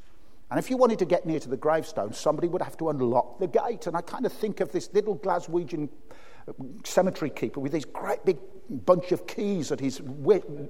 And 0.49 0.59
if 0.59 0.69
you 0.69 0.75
wanted 0.75 0.99
to 0.99 1.05
get 1.05 1.25
near 1.25 1.39
to 1.39 1.47
the 1.47 1.55
gravestone, 1.55 2.11
somebody 2.11 2.49
would 2.49 2.61
have 2.61 2.75
to 2.77 2.89
unlock 2.89 3.39
the 3.39 3.47
gate. 3.47 3.87
And 3.87 3.95
I 3.95 4.01
kind 4.01 4.25
of 4.25 4.33
think 4.33 4.59
of 4.59 4.69
this 4.73 4.89
little 4.93 5.17
Glaswegian 5.17 5.87
cemetery 6.84 7.30
keeper 7.30 7.60
with 7.60 7.71
this 7.71 7.86
great 7.86 8.23
big 8.25 8.38
bunch 8.86 9.12
of 9.12 9.27
keys 9.27 9.71
at 9.71 9.80
his, 9.80 10.01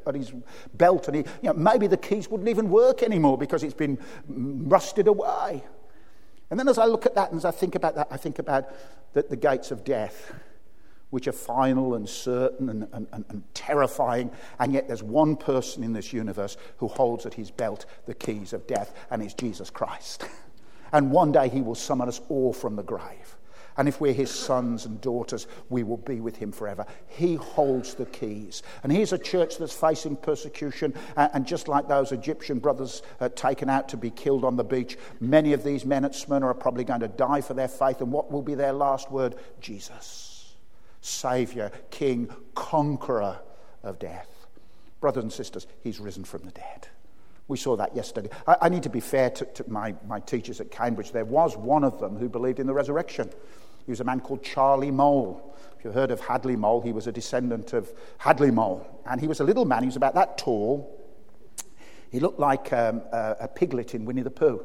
at 0.05 0.15
his 0.15 0.33
belt. 0.73 1.07
And 1.07 1.17
he, 1.17 1.23
you 1.41 1.49
know, 1.49 1.53
maybe 1.53 1.87
the 1.87 1.97
keys 1.97 2.29
wouldn't 2.29 2.49
even 2.49 2.69
work 2.69 3.03
anymore 3.03 3.37
because 3.37 3.63
it's 3.63 3.73
been 3.73 3.97
rusted 4.27 5.07
away. 5.07 5.63
And 6.49 6.59
then 6.59 6.67
as 6.67 6.77
I 6.77 6.85
look 6.85 7.05
at 7.05 7.15
that 7.15 7.31
and 7.31 7.37
as 7.37 7.45
I 7.45 7.51
think 7.51 7.75
about 7.75 7.95
that, 7.95 8.07
I 8.11 8.17
think 8.17 8.39
about 8.39 8.65
the, 9.13 9.23
the 9.23 9.37
gates 9.37 9.71
of 9.71 9.83
death, 9.83 10.33
which 11.09 11.27
are 11.27 11.33
final 11.33 11.95
and 11.95 12.07
certain 12.09 12.69
and, 12.69 12.87
and, 12.91 13.07
and, 13.13 13.25
and 13.29 13.43
terrifying. 13.53 14.31
And 14.59 14.73
yet 14.73 14.87
there's 14.87 15.03
one 15.03 15.37
person 15.37 15.83
in 15.83 15.93
this 15.93 16.11
universe 16.11 16.57
who 16.77 16.87
holds 16.87 17.25
at 17.25 17.33
his 17.33 17.51
belt 17.51 17.85
the 18.05 18.15
keys 18.15 18.51
of 18.51 18.67
death, 18.67 18.93
and 19.11 19.21
it's 19.21 19.33
Jesus 19.33 19.69
Christ. 19.69 20.25
And 20.93 21.09
one 21.09 21.31
day 21.31 21.47
he 21.47 21.61
will 21.61 21.75
summon 21.75 22.09
us 22.09 22.19
all 22.27 22.51
from 22.51 22.75
the 22.75 22.83
grave. 22.83 23.37
And 23.77 23.87
if 23.87 24.01
we're 24.01 24.13
his 24.13 24.31
sons 24.31 24.85
and 24.85 24.99
daughters, 24.99 25.47
we 25.69 25.83
will 25.83 25.97
be 25.97 26.19
with 26.19 26.35
him 26.35 26.51
forever. 26.51 26.85
He 27.07 27.35
holds 27.35 27.93
the 27.93 28.05
keys. 28.05 28.63
And 28.83 28.91
here's 28.91 29.13
a 29.13 29.17
church 29.17 29.57
that's 29.57 29.73
facing 29.73 30.17
persecution. 30.17 30.93
And 31.15 31.45
just 31.45 31.67
like 31.67 31.87
those 31.87 32.11
Egyptian 32.11 32.59
brothers 32.59 33.01
uh, 33.19 33.29
taken 33.29 33.69
out 33.69 33.89
to 33.89 33.97
be 33.97 34.11
killed 34.11 34.43
on 34.43 34.57
the 34.57 34.63
beach, 34.63 34.97
many 35.19 35.53
of 35.53 35.63
these 35.63 35.85
men 35.85 36.05
at 36.05 36.15
Smyrna 36.15 36.47
are 36.47 36.53
probably 36.53 36.83
going 36.83 36.99
to 36.99 37.07
die 37.07 37.41
for 37.41 37.53
their 37.53 37.67
faith. 37.67 38.01
And 38.01 38.11
what 38.11 38.31
will 38.31 38.41
be 38.41 38.55
their 38.55 38.73
last 38.73 39.11
word? 39.11 39.35
Jesus, 39.59 40.55
Savior, 41.01 41.71
King, 41.89 42.29
conqueror 42.55 43.39
of 43.83 43.99
death. 43.99 44.27
Brothers 44.99 45.23
and 45.23 45.33
sisters, 45.33 45.65
he's 45.83 45.99
risen 45.99 46.23
from 46.23 46.43
the 46.43 46.51
dead. 46.51 46.87
We 47.51 47.57
saw 47.57 47.75
that 47.75 47.93
yesterday. 47.93 48.29
I, 48.47 48.55
I 48.61 48.69
need 48.69 48.83
to 48.83 48.89
be 48.89 49.01
fair 49.01 49.29
to, 49.31 49.43
to 49.43 49.69
my, 49.69 49.93
my 50.07 50.21
teachers 50.21 50.61
at 50.61 50.71
Cambridge. 50.71 51.11
There 51.11 51.25
was 51.25 51.57
one 51.57 51.83
of 51.83 51.99
them 51.99 52.15
who 52.15 52.29
believed 52.29 52.61
in 52.61 52.65
the 52.65 52.73
resurrection. 52.73 53.29
He 53.85 53.91
was 53.91 53.99
a 53.99 54.05
man 54.05 54.21
called 54.21 54.41
Charlie 54.41 54.89
Moule. 54.89 55.53
If 55.77 55.83
you've 55.83 55.93
heard 55.93 56.11
of 56.11 56.21
Handley 56.21 56.55
Moule, 56.55 56.79
he 56.79 56.93
was 56.93 57.07
a 57.07 57.11
descendant 57.11 57.73
of 57.73 57.91
Handley 58.19 58.51
Moule. 58.51 59.03
And 59.05 59.19
he 59.19 59.27
was 59.27 59.41
a 59.41 59.43
little 59.43 59.65
man, 59.65 59.83
he 59.83 59.87
was 59.87 59.97
about 59.97 60.15
that 60.15 60.37
tall. 60.37 60.97
He 62.09 62.21
looked 62.21 62.39
like 62.39 62.71
um, 62.71 63.01
a, 63.11 63.35
a, 63.41 63.47
piglet 63.49 63.95
in 63.95 64.05
Winnie 64.05 64.21
the 64.21 64.31
Pooh. 64.31 64.63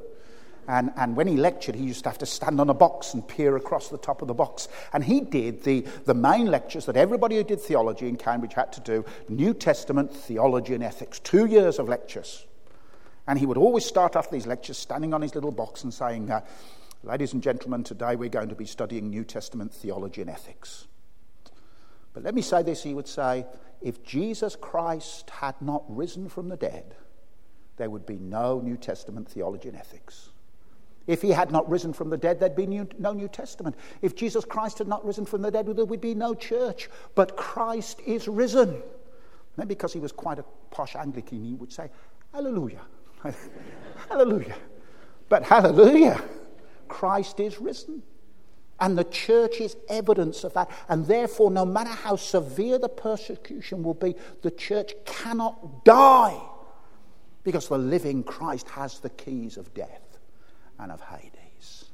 And, 0.69 0.93
and 0.97 1.17
when 1.17 1.27
he 1.27 1.37
lectured, 1.37 1.75
he 1.75 1.83
used 1.83 2.05
to 2.05 2.11
have 2.11 2.19
to 2.19 2.27
stand 2.27 2.61
on 2.61 2.71
a 2.71 2.75
box 2.75 3.15
and 3.15 3.27
peer 3.27 3.57
across 3.57 3.89
the 3.89 3.99
top 3.99 4.23
of 4.23 4.29
the 4.29 4.35
box. 4.35 4.69
And 4.93 5.03
he 5.03 5.23
did 5.23 5.65
the, 5.65 5.81
the 6.05 6.15
main 6.15 6.47
lectures 6.47 6.87
that 6.87 6.97
everybody 6.97 7.35
who 7.35 7.43
did 7.43 7.61
theology 7.61 8.09
in 8.09 8.17
Cambridge 8.17 8.55
had 8.55 8.73
to 8.75 8.81
do 8.81 9.05
New 9.29 9.55
Testament 9.55 10.15
theology 10.15 10.75
and 10.75 10.85
ethics. 10.85 11.19
Two 11.19 11.47
years 11.47 11.81
of 11.81 11.89
lectures. 11.89 12.47
And 13.27 13.39
he 13.39 13.47
would 13.47 13.59
always 13.59 13.85
start 13.85 14.15
off 14.15 14.31
these 14.31 14.47
lectures 14.47 14.79
standing 14.79 15.13
on 15.13 15.23
his 15.23 15.35
little 15.35 15.51
box 15.51 15.83
and 15.85 15.93
saying, 15.93 16.31
uh, 16.31 16.43
Ladies 17.03 17.35
and 17.35 17.43
gentlemen, 17.43 17.85
today 17.85 18.17
we're 18.17 18.29
going 18.29 18.49
to 18.49 18.57
be 18.57 18.67
studying 18.67 19.11
New 19.11 19.23
Testament 19.23 19.73
theology 19.73 20.23
and 20.23 20.31
ethics. 20.31 20.89
But 22.15 22.25
let 22.25 22.35
me 22.35 22.43
say 22.43 22.63
this 22.63 22.83
he 22.83 22.95
would 22.95 23.07
say, 23.07 23.47
if 23.81 24.03
Jesus 24.03 24.57
Christ 24.57 25.31
had 25.31 25.55
not 25.61 25.85
risen 25.87 26.29
from 26.29 26.49
the 26.49 26.57
dead, 26.57 26.97
there 27.77 27.91
would 27.91 28.07
be 28.07 28.17
no 28.17 28.61
New 28.61 28.77
Testament 28.77 29.29
theology 29.29 29.69
and 29.69 29.79
ethics. 29.79 30.31
If 31.07 31.23
he 31.23 31.31
had 31.31 31.53
not 31.53 31.69
risen 31.71 31.93
from 31.93 32.11
the 32.11 32.17
dead, 32.17 32.41
there'd 32.41 32.57
be 32.57 32.67
new, 32.67 32.89
no 32.99 33.13
New 33.13 33.29
Testament. 33.29 33.77
If 34.03 34.17
Jesus 34.17 34.45
Christ 34.45 34.79
had 34.79 34.89
not 34.89 35.05
risen 35.05 35.27
from 35.27 35.43
the 35.43 35.51
dead, 35.51 35.67
there 35.67 35.85
would 35.85 36.01
be 36.01 36.15
no 36.15 36.35
church. 36.35 36.91
But 37.15 37.37
Christ 37.37 38.01
is 38.05 38.27
risen. 38.27 38.83
Then, 39.57 39.69
because 39.69 39.93
he 39.93 40.01
was 40.01 40.11
quite 40.11 40.41
a 40.41 40.45
posh 40.71 40.97
Anglican, 40.97 41.45
he 41.45 41.55
would 41.55 41.73
say, 41.73 41.91
Hallelujah. 42.33 42.81
Hallelujah. 44.09 44.57
But 45.29 45.43
hallelujah. 45.43 46.23
Christ 46.89 47.41
is 47.41 47.61
risen. 47.61 48.03
And 48.79 48.97
the 48.97 49.05
church 49.05 49.61
is 49.61 49.77
evidence 49.89 50.45
of 50.45 50.53
that. 50.55 50.71
And 50.89 51.07
therefore, 51.07 51.51
no 51.51 51.65
matter 51.65 51.91
how 51.91 52.17
severe 52.17 52.79
the 52.79 52.89
persecution 52.89 53.83
will 53.83 53.95
be, 53.95 54.15
the 54.43 54.51
church 54.51 54.93
cannot 55.07 55.85
die 55.85 56.41
because 57.43 57.69
the 57.69 57.79
living 57.79 58.23
Christ 58.23 58.69
has 58.71 58.99
the 58.99 59.11
keys 59.11 59.57
of 59.57 59.73
death 59.73 60.19
and 60.79 60.93
of 60.93 61.01
Hades. 61.01 61.87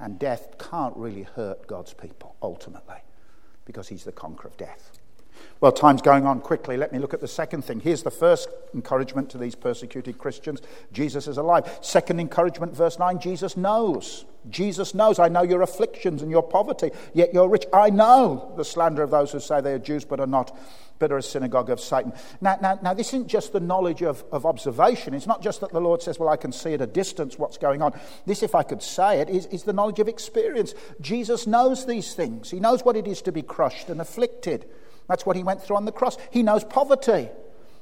And 0.00 0.18
death 0.18 0.56
can't 0.58 0.96
really 0.96 1.22
hurt 1.22 1.66
God's 1.66 1.94
people 1.94 2.34
ultimately 2.42 2.96
because 3.64 3.86
he's 3.86 4.04
the 4.04 4.12
conqueror 4.12 4.48
of 4.48 4.56
death. 4.56 4.97
Well, 5.60 5.72
time's 5.72 6.02
going 6.02 6.24
on 6.24 6.40
quickly. 6.40 6.76
Let 6.76 6.92
me 6.92 6.98
look 7.00 7.14
at 7.14 7.20
the 7.20 7.28
second 7.28 7.62
thing. 7.62 7.80
Here's 7.80 8.04
the 8.04 8.10
first 8.10 8.48
encouragement 8.74 9.30
to 9.30 9.38
these 9.38 9.56
persecuted 9.56 10.16
Christians 10.18 10.62
Jesus 10.92 11.26
is 11.26 11.36
alive. 11.36 11.78
Second 11.80 12.20
encouragement, 12.20 12.74
verse 12.74 12.98
9 12.98 13.18
Jesus 13.18 13.56
knows. 13.56 14.24
Jesus 14.48 14.94
knows. 14.94 15.18
I 15.18 15.28
know 15.28 15.42
your 15.42 15.62
afflictions 15.62 16.22
and 16.22 16.30
your 16.30 16.42
poverty, 16.42 16.90
yet 17.12 17.34
you're 17.34 17.48
rich. 17.48 17.66
I 17.72 17.90
know 17.90 18.52
the 18.56 18.64
slander 18.64 19.02
of 19.02 19.10
those 19.10 19.32
who 19.32 19.40
say 19.40 19.60
they 19.60 19.72
are 19.72 19.78
Jews 19.78 20.04
but 20.04 20.20
are 20.20 20.26
not, 20.26 20.56
but 20.98 21.12
are 21.12 21.18
a 21.18 21.22
synagogue 21.22 21.70
of 21.70 21.80
Satan. 21.80 22.12
Now, 22.40 22.56
now, 22.62 22.78
now 22.82 22.94
this 22.94 23.08
isn't 23.08 23.26
just 23.26 23.52
the 23.52 23.60
knowledge 23.60 24.02
of, 24.02 24.24
of 24.32 24.46
observation. 24.46 25.12
It's 25.12 25.26
not 25.26 25.42
just 25.42 25.60
that 25.60 25.72
the 25.72 25.80
Lord 25.80 26.02
says, 26.02 26.18
Well, 26.18 26.28
I 26.28 26.36
can 26.36 26.52
see 26.52 26.74
at 26.74 26.80
a 26.80 26.86
distance 26.86 27.38
what's 27.38 27.58
going 27.58 27.82
on. 27.82 27.98
This, 28.26 28.42
if 28.42 28.54
I 28.54 28.62
could 28.62 28.82
say 28.82 29.20
it, 29.20 29.28
is, 29.28 29.46
is 29.46 29.64
the 29.64 29.72
knowledge 29.72 29.98
of 29.98 30.08
experience. 30.08 30.74
Jesus 31.00 31.46
knows 31.46 31.84
these 31.86 32.14
things, 32.14 32.50
He 32.50 32.60
knows 32.60 32.84
what 32.84 32.96
it 32.96 33.06
is 33.06 33.22
to 33.22 33.32
be 33.32 33.42
crushed 33.42 33.90
and 33.90 34.00
afflicted. 34.00 34.66
That's 35.08 35.26
what 35.26 35.36
he 35.36 35.42
went 35.42 35.62
through 35.62 35.76
on 35.76 35.84
the 35.84 35.92
cross. 35.92 36.16
He 36.30 36.42
knows 36.42 36.64
poverty. 36.64 37.28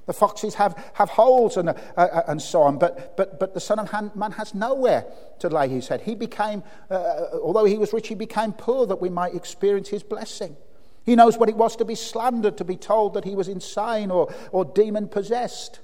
The 0.07 0.13
foxes 0.13 0.55
have, 0.55 0.91
have 0.95 1.11
holes 1.11 1.57
and, 1.57 1.71
uh, 1.71 1.75
uh, 1.97 2.23
and 2.29 2.41
so 2.41 2.63
on, 2.63 2.79
but, 2.79 3.17
but, 3.17 3.41
but 3.41 3.55
the 3.55 3.61
Son 3.61 3.81
of 3.81 4.15
Man 4.15 4.31
has 4.33 4.55
nowhere 4.55 5.05
to 5.41 5.49
lay 5.49 5.69
his 5.69 5.89
head. 5.89 6.01
He 6.01 6.15
became, 6.15 6.63
uh, 6.89 6.95
uh, 6.95 7.39
although 7.43 7.65
he 7.65 7.77
was 7.77 7.93
rich, 7.93 8.07
he 8.07 8.15
became 8.15 8.53
poor 8.53 8.87
that 8.87 9.01
we 9.01 9.09
might 9.09 9.35
experience 9.35 9.89
his 9.89 10.05
blessing. 10.05 10.57
He 11.05 11.17
knows 11.17 11.37
what 11.37 11.49
it 11.49 11.57
was 11.57 11.75
to 11.77 11.85
be 11.85 11.97
slandered, 11.97 12.57
to 12.59 12.65
be 12.65 12.77
told 12.77 13.15
that 13.15 13.25
he 13.25 13.35
was 13.35 13.49
insane 13.49 14.13
or, 14.13 14.33
or 14.53 14.65
demon 14.65 15.09
possessed. 15.09 15.81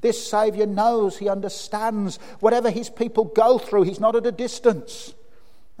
This 0.00 0.24
Saviour 0.24 0.66
knows, 0.66 1.18
he 1.18 1.28
understands. 1.28 2.18
Whatever 2.38 2.70
his 2.70 2.88
people 2.88 3.24
go 3.24 3.58
through, 3.58 3.82
he's 3.82 4.00
not 4.00 4.14
at 4.14 4.24
a 4.24 4.32
distance. 4.32 5.14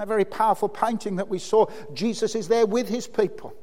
A 0.00 0.06
very 0.06 0.24
powerful 0.24 0.68
painting 0.68 1.16
that 1.16 1.28
we 1.28 1.38
saw, 1.38 1.66
Jesus 1.94 2.34
is 2.34 2.48
there 2.48 2.66
with 2.66 2.88
his 2.88 3.06
people. 3.06 3.54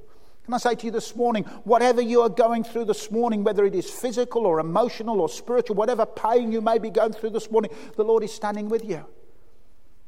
Can 0.45 0.53
I 0.53 0.57
say 0.57 0.75
to 0.75 0.85
you 0.85 0.91
this 0.91 1.15
morning, 1.15 1.43
whatever 1.63 2.01
you 2.01 2.21
are 2.21 2.29
going 2.29 2.63
through 2.63 2.85
this 2.85 3.09
morning, 3.09 3.43
whether 3.43 3.65
it 3.65 3.73
is 3.73 3.89
physical 3.89 4.45
or 4.45 4.59
emotional 4.59 5.19
or 5.19 5.27
spiritual, 5.27 5.75
whatever 5.75 6.05
pain 6.05 6.51
you 6.51 6.61
may 6.61 6.77
be 6.77 6.91
going 6.91 7.13
through 7.13 7.31
this 7.31 7.49
morning, 7.49 7.71
the 7.95 8.03
Lord 8.03 8.23
is 8.23 8.31
standing 8.31 8.69
with 8.69 8.85
you. 8.85 9.03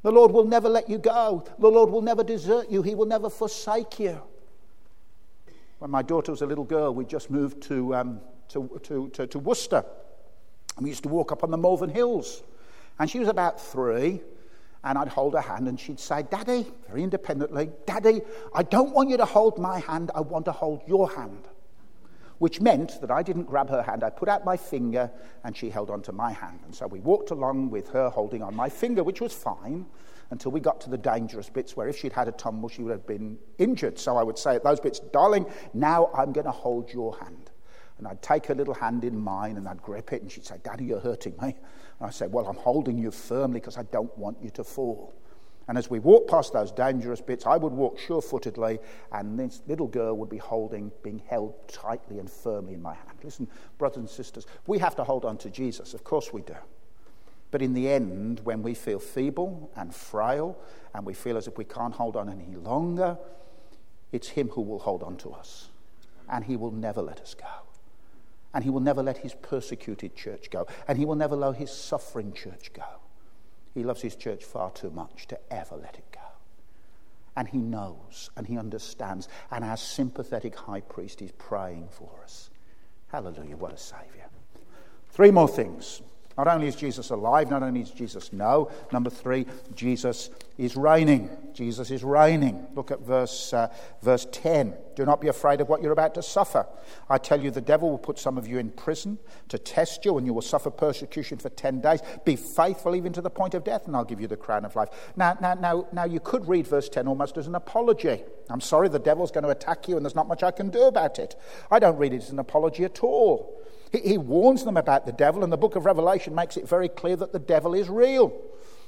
The 0.03 0.11
Lord 0.11 0.31
will 0.31 0.45
never 0.45 0.69
let 0.69 0.89
you 0.89 0.99
go. 0.99 1.43
The 1.57 1.67
Lord 1.67 1.89
will 1.89 2.03
never 2.03 2.23
desert 2.23 2.69
you. 2.69 2.83
He 2.83 2.93
will 2.93 3.07
never 3.07 3.31
forsake 3.31 3.99
you. 3.99 4.21
When 5.79 5.89
my 5.89 6.03
daughter 6.03 6.31
was 6.31 6.43
a 6.43 6.45
little 6.45 6.63
girl, 6.63 6.93
we 6.93 7.05
just 7.05 7.31
moved 7.31 7.63
to, 7.63 7.95
um, 7.95 8.21
to, 8.49 8.79
to, 8.83 9.09
to, 9.09 9.25
to 9.25 9.39
Worcester. 9.39 9.83
And 10.75 10.83
we 10.83 10.91
used 10.91 11.03
to 11.03 11.09
walk 11.09 11.31
up 11.31 11.43
on 11.43 11.49
the 11.49 11.57
Malvern 11.57 11.89
Hills. 11.89 12.43
And 12.99 13.09
she 13.09 13.17
was 13.17 13.27
about 13.27 13.59
three 13.59 14.21
and 14.83 14.97
I'd 14.97 15.07
hold 15.07 15.33
her 15.33 15.41
hand 15.41 15.67
and 15.67 15.79
she'd 15.79 15.99
say, 15.99 16.23
Daddy, 16.23 16.65
very 16.87 17.03
independently, 17.03 17.69
Daddy, 17.85 18.21
I 18.53 18.63
don't 18.63 18.93
want 18.93 19.09
you 19.09 19.17
to 19.17 19.25
hold 19.25 19.57
my 19.57 19.79
hand, 19.79 20.11
I 20.15 20.21
want 20.21 20.45
to 20.45 20.51
hold 20.51 20.81
your 20.87 21.09
hand. 21.09 21.47
Which 22.37 22.61
meant 22.61 23.01
that 23.01 23.09
I 23.09 23.23
didn't 23.23 23.45
grab 23.45 23.69
her 23.69 23.81
hand, 23.81 24.03
I 24.03 24.11
put 24.11 24.29
out 24.29 24.45
my 24.45 24.57
finger 24.57 25.09
and 25.43 25.57
she 25.57 25.71
held 25.71 25.89
onto 25.89 26.11
my 26.11 26.31
hand. 26.31 26.59
And 26.65 26.75
so 26.75 26.85
we 26.85 26.99
walked 26.99 27.31
along 27.31 27.71
with 27.71 27.89
her 27.89 28.09
holding 28.09 28.43
on 28.43 28.55
my 28.55 28.69
finger, 28.69 29.03
which 29.03 29.21
was 29.21 29.33
fine 29.33 29.87
until 30.29 30.51
we 30.51 30.59
got 30.59 30.81
to 30.81 30.89
the 30.89 30.97
dangerous 30.97 31.49
bits 31.49 31.75
where 31.75 31.87
if 31.87 31.97
she'd 31.97 32.13
had 32.13 32.27
a 32.27 32.31
tumble, 32.31 32.69
she 32.69 32.83
would 32.83 32.91
have 32.91 33.07
been 33.07 33.37
injured. 33.57 33.97
So 33.97 34.17
I 34.17 34.23
would 34.23 34.37
say 34.37 34.55
at 34.55 34.63
those 34.63 34.79
bits, 34.79 34.99
Darling, 34.99 35.45
now 35.73 36.11
I'm 36.13 36.31
going 36.31 36.45
to 36.45 36.51
hold 36.51 36.91
your 36.91 37.17
hand. 37.17 37.49
And 37.97 38.07
I'd 38.07 38.21
take 38.21 38.45
her 38.45 38.53
little 38.53 38.75
hand 38.75 39.03
in 39.03 39.17
mine 39.17 39.57
and 39.57 39.67
I'd 39.67 39.81
grip 39.81 40.13
it, 40.13 40.21
and 40.21 40.31
she'd 40.31 40.45
say, 40.45 40.57
Daddy, 40.63 40.85
you're 40.85 40.99
hurting 40.99 41.33
me. 41.41 41.55
And 41.99 42.07
I 42.07 42.11
said, 42.11 42.31
Well, 42.31 42.47
I'm 42.47 42.57
holding 42.57 42.97
you 42.97 43.11
firmly 43.11 43.59
because 43.59 43.77
I 43.77 43.83
don't 43.83 44.15
want 44.17 44.37
you 44.41 44.49
to 44.51 44.63
fall. 44.63 45.13
And 45.67 45.77
as 45.77 45.89
we 45.89 45.99
walked 45.99 46.29
past 46.29 46.53
those 46.53 46.71
dangerous 46.71 47.19
bits, 47.19 47.45
I 47.45 47.57
would 47.57 47.73
walk 47.73 47.99
sure 47.99 48.21
footedly, 48.21 48.79
and 49.11 49.37
this 49.37 49.61
little 49.67 49.87
girl 49.87 50.15
would 50.15 50.29
be 50.29 50.37
holding, 50.37 50.93
being 51.03 51.21
held 51.27 51.55
tightly 51.67 52.19
and 52.19 52.31
firmly 52.31 52.73
in 52.73 52.81
my 52.81 52.93
hand. 52.93 53.17
Listen, 53.21 53.49
brothers 53.77 53.97
and 53.97 54.09
sisters, 54.09 54.45
we 54.65 54.79
have 54.79 54.95
to 54.95 55.03
hold 55.03 55.25
on 55.25 55.37
to 55.39 55.49
Jesus. 55.49 55.93
Of 55.93 56.05
course 56.05 56.31
we 56.31 56.41
do. 56.41 56.55
But 57.51 57.61
in 57.61 57.73
the 57.73 57.89
end, 57.89 58.41
when 58.45 58.61
we 58.61 58.73
feel 58.73 58.99
feeble 58.99 59.69
and 59.75 59.93
frail, 59.93 60.57
and 60.93 61.05
we 61.05 61.13
feel 61.13 61.35
as 61.35 61.47
if 61.47 61.57
we 61.57 61.65
can't 61.65 61.93
hold 61.93 62.15
on 62.15 62.29
any 62.29 62.55
longer, 62.55 63.17
it's 64.13 64.29
Him 64.29 64.49
who 64.49 64.61
will 64.61 64.79
hold 64.79 65.03
on 65.03 65.17
to 65.17 65.31
us. 65.31 65.69
And 66.29 66.45
He 66.45 66.55
will 66.55 66.71
never 66.71 67.01
let 67.01 67.19
us 67.19 67.33
go. 67.33 67.66
And 68.53 68.63
he 68.63 68.69
will 68.69 68.79
never 68.79 69.03
let 69.03 69.17
his 69.17 69.33
persecuted 69.35 70.15
church 70.15 70.49
go. 70.49 70.67
And 70.87 70.97
he 70.97 71.05
will 71.05 71.15
never 71.15 71.35
let 71.35 71.55
his 71.55 71.71
suffering 71.71 72.33
church 72.33 72.71
go. 72.73 72.83
He 73.73 73.83
loves 73.83 74.01
his 74.01 74.15
church 74.15 74.43
far 74.43 74.71
too 74.71 74.89
much 74.89 75.27
to 75.27 75.39
ever 75.51 75.75
let 75.75 75.95
it 75.95 76.11
go. 76.11 76.21
And 77.35 77.47
he 77.47 77.59
knows 77.59 78.31
and 78.35 78.47
he 78.47 78.57
understands. 78.57 79.29
And 79.51 79.63
our 79.63 79.77
sympathetic 79.77 80.55
high 80.55 80.81
priest 80.81 81.21
is 81.21 81.31
praying 81.33 81.89
for 81.91 82.09
us. 82.23 82.49
Hallelujah. 83.09 83.57
What 83.57 83.73
a 83.73 83.77
Savior. 83.77 84.25
Three 85.11 85.31
more 85.31 85.47
things. 85.47 86.01
Not 86.37 86.47
only 86.47 86.67
is 86.67 86.75
Jesus 86.75 87.09
alive, 87.09 87.49
not 87.49 87.63
only 87.63 87.81
is 87.81 87.89
Jesus 87.89 88.31
no. 88.31 88.71
Number 88.91 89.09
three, 89.09 89.45
Jesus 89.75 90.29
is 90.57 90.75
reigning. 90.75 91.29
Jesus 91.53 91.91
is 91.91 92.03
reigning. 92.03 92.67
Look 92.75 92.91
at 92.91 93.01
verse, 93.01 93.53
uh, 93.53 93.67
verse 94.01 94.27
10. 94.31 94.75
Do 94.95 95.05
not 95.05 95.21
be 95.21 95.27
afraid 95.27 95.61
of 95.61 95.69
what 95.69 95.81
you're 95.81 95.91
about 95.91 96.15
to 96.15 96.23
suffer. 96.23 96.65
I 97.09 97.19
tell 97.19 97.39
you, 97.39 97.51
the 97.51 97.61
devil 97.61 97.89
will 97.89 97.97
put 97.99 98.17
some 98.17 98.37
of 98.37 98.47
you 98.47 98.57
in 98.57 98.71
prison 98.71 99.19
to 99.49 99.59
test 99.59 100.03
you, 100.05 100.17
and 100.17 100.25
you 100.25 100.33
will 100.33 100.41
suffer 100.41 100.71
persecution 100.71 101.37
for 101.37 101.49
10 101.49 101.81
days. 101.81 102.01
Be 102.25 102.35
faithful 102.35 102.95
even 102.95 103.13
to 103.13 103.21
the 103.21 103.29
point 103.29 103.53
of 103.53 103.63
death, 103.63 103.85
and 103.85 103.95
I'll 103.95 104.03
give 104.03 104.19
you 104.19 104.27
the 104.27 104.37
crown 104.37 104.65
of 104.65 104.75
life. 104.75 104.89
Now, 105.15 105.37
now, 105.39 105.53
now, 105.53 105.87
now 105.93 106.05
you 106.05 106.19
could 106.19 106.47
read 106.47 106.67
verse 106.67 106.89
10 106.89 107.07
almost 107.07 107.37
as 107.37 107.45
an 107.45 107.55
apology. 107.55 108.23
I'm 108.49 108.61
sorry, 108.61 108.89
the 108.89 108.99
devil's 108.99 109.31
going 109.31 109.43
to 109.43 109.49
attack 109.49 109.87
you, 109.87 109.97
and 109.97 110.05
there's 110.05 110.15
not 110.15 110.27
much 110.27 110.41
I 110.41 110.51
can 110.51 110.69
do 110.69 110.83
about 110.83 111.19
it. 111.19 111.35
I 111.69 111.77
don't 111.77 111.97
read 111.97 112.13
it 112.13 112.23
as 112.23 112.29
an 112.31 112.39
apology 112.39 112.83
at 112.83 113.03
all. 113.03 113.61
He, 113.91 113.99
he 113.99 114.17
warns 114.17 114.63
them 114.63 114.77
about 114.77 115.05
the 115.05 115.11
devil, 115.11 115.43
and 115.43 115.53
the 115.53 115.57
book 115.57 115.75
of 115.75 115.85
Revelation 115.85 116.33
makes 116.33 116.57
it 116.57 116.67
very 116.67 116.89
clear 116.89 117.15
that 117.15 117.31
the 117.31 117.39
devil 117.39 117.75
is 117.75 117.89
real. 117.89 118.33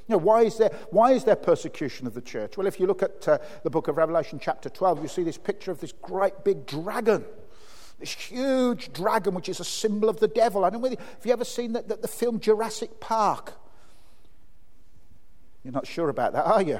You 0.09 0.15
know, 0.15 0.23
why, 0.23 0.41
is 0.41 0.57
there, 0.57 0.71
why 0.89 1.11
is 1.11 1.23
there 1.23 1.35
persecution 1.35 2.07
of 2.07 2.15
the 2.15 2.21
church? 2.21 2.57
Well, 2.57 2.65
if 2.65 2.79
you 2.79 2.87
look 2.87 3.03
at 3.03 3.27
uh, 3.27 3.37
the 3.63 3.69
book 3.69 3.87
of 3.87 3.97
Revelation, 3.97 4.39
chapter 4.41 4.67
12, 4.67 5.03
you 5.03 5.07
see 5.07 5.21
this 5.21 5.37
picture 5.37 5.69
of 5.69 5.79
this 5.79 5.91
great 5.91 6.43
big 6.43 6.65
dragon. 6.65 7.23
This 7.99 8.13
huge 8.13 8.91
dragon, 8.91 9.35
which 9.35 9.49
is 9.49 9.59
a 9.59 9.63
symbol 9.63 10.09
of 10.09 10.19
the 10.19 10.27
devil. 10.27 10.65
I 10.65 10.71
don't 10.71 10.81
know 10.81 10.87
if 10.87 11.25
you 11.25 11.31
ever 11.31 11.45
seen 11.45 11.73
the, 11.73 11.83
the 11.83 12.07
film 12.07 12.39
Jurassic 12.39 12.99
Park. 12.99 13.53
You're 15.63 15.73
not 15.73 15.85
sure 15.85 16.09
about 16.09 16.33
that, 16.33 16.45
are 16.45 16.63
you? 16.63 16.79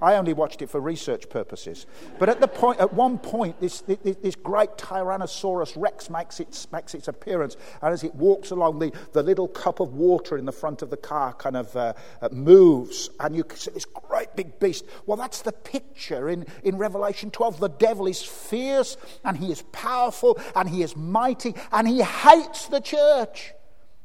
I 0.00 0.14
only 0.16 0.32
watched 0.32 0.62
it 0.62 0.70
for 0.70 0.80
research 0.80 1.28
purposes. 1.28 1.86
But 2.18 2.28
at, 2.28 2.40
the 2.40 2.48
point, 2.48 2.80
at 2.80 2.92
one 2.92 3.18
point, 3.18 3.60
this, 3.60 3.80
this, 3.82 4.16
this 4.16 4.34
great 4.34 4.70
Tyrannosaurus 4.76 5.74
Rex 5.76 6.10
makes 6.10 6.40
its, 6.40 6.70
makes 6.70 6.94
its 6.94 7.08
appearance. 7.08 7.56
And 7.82 7.92
as 7.92 8.04
it 8.04 8.14
walks 8.14 8.50
along, 8.50 8.78
the, 8.78 8.92
the 9.12 9.22
little 9.22 9.48
cup 9.48 9.80
of 9.80 9.94
water 9.94 10.36
in 10.36 10.44
the 10.44 10.52
front 10.52 10.82
of 10.82 10.90
the 10.90 10.96
car 10.96 11.32
kind 11.34 11.56
of 11.56 11.74
uh, 11.76 11.94
uh, 12.20 12.28
moves. 12.30 13.10
And 13.20 13.34
you 13.34 13.44
see 13.54 13.70
this 13.70 13.84
great 13.84 14.34
big 14.36 14.58
beast. 14.58 14.84
Well, 15.06 15.16
that's 15.16 15.42
the 15.42 15.52
picture 15.52 16.28
in, 16.28 16.46
in 16.62 16.76
Revelation 16.76 17.30
12. 17.30 17.60
The 17.60 17.68
devil 17.68 18.06
is 18.06 18.22
fierce, 18.22 18.96
and 19.24 19.36
he 19.36 19.50
is 19.50 19.62
powerful, 19.72 20.38
and 20.54 20.68
he 20.68 20.82
is 20.82 20.96
mighty, 20.96 21.54
and 21.72 21.88
he 21.88 22.02
hates 22.02 22.66
the 22.66 22.80
church. 22.80 23.52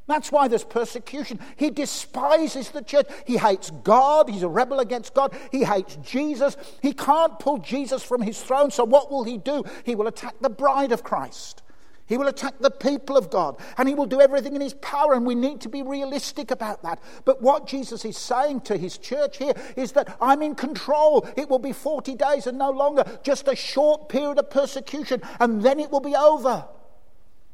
That's 0.06 0.32
why 0.32 0.48
there's 0.48 0.64
persecution. 0.64 1.38
He 1.56 1.70
despises 1.70 2.70
the 2.70 2.82
church. 2.82 3.06
He 3.24 3.36
hates 3.36 3.70
God. 3.70 4.28
He's 4.28 4.42
a 4.42 4.48
rebel 4.48 4.80
against 4.80 5.14
God. 5.14 5.34
He 5.52 5.64
hates 5.64 5.96
Jesus. 5.96 6.56
He 6.80 6.92
can't 6.92 7.38
pull 7.38 7.58
Jesus 7.58 8.02
from 8.02 8.20
his 8.20 8.40
throne. 8.40 8.70
So, 8.70 8.84
what 8.84 9.12
will 9.12 9.24
he 9.24 9.38
do? 9.38 9.64
He 9.84 9.94
will 9.94 10.08
attack 10.08 10.34
the 10.40 10.50
bride 10.50 10.90
of 10.90 11.04
Christ. 11.04 11.62
He 12.06 12.18
will 12.18 12.26
attack 12.26 12.54
the 12.58 12.70
people 12.70 13.16
of 13.16 13.30
God. 13.30 13.58
And 13.78 13.88
he 13.88 13.94
will 13.94 14.06
do 14.06 14.20
everything 14.20 14.56
in 14.56 14.60
his 14.60 14.74
power. 14.74 15.14
And 15.14 15.24
we 15.24 15.36
need 15.36 15.60
to 15.60 15.68
be 15.68 15.82
realistic 15.82 16.50
about 16.50 16.82
that. 16.82 17.00
But 17.24 17.40
what 17.40 17.68
Jesus 17.68 18.04
is 18.04 18.18
saying 18.18 18.62
to 18.62 18.76
his 18.76 18.98
church 18.98 19.38
here 19.38 19.54
is 19.76 19.92
that 19.92 20.16
I'm 20.20 20.42
in 20.42 20.56
control. 20.56 21.28
It 21.36 21.48
will 21.48 21.60
be 21.60 21.72
40 21.72 22.16
days 22.16 22.48
and 22.48 22.58
no 22.58 22.70
longer, 22.70 23.04
just 23.22 23.46
a 23.46 23.54
short 23.54 24.08
period 24.08 24.38
of 24.38 24.50
persecution. 24.50 25.22
And 25.38 25.62
then 25.62 25.78
it 25.78 25.92
will 25.92 26.00
be 26.00 26.16
over 26.16 26.66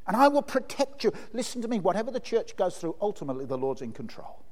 and 0.09 0.17
I 0.17 0.27
will 0.29 0.43
protect 0.43 1.05
you. 1.05 1.13
Listen 1.33 1.63
to 1.63 1.69
me, 1.69 1.79
whatever 1.79 2.11
the 2.11 2.19
church 2.19 2.57
goes 2.57 2.79
through, 2.79 2.97
ultimately 3.01 3.45
the 3.45 3.59
Lord's 3.59 3.83
in 3.83 3.93
control. 3.93 4.43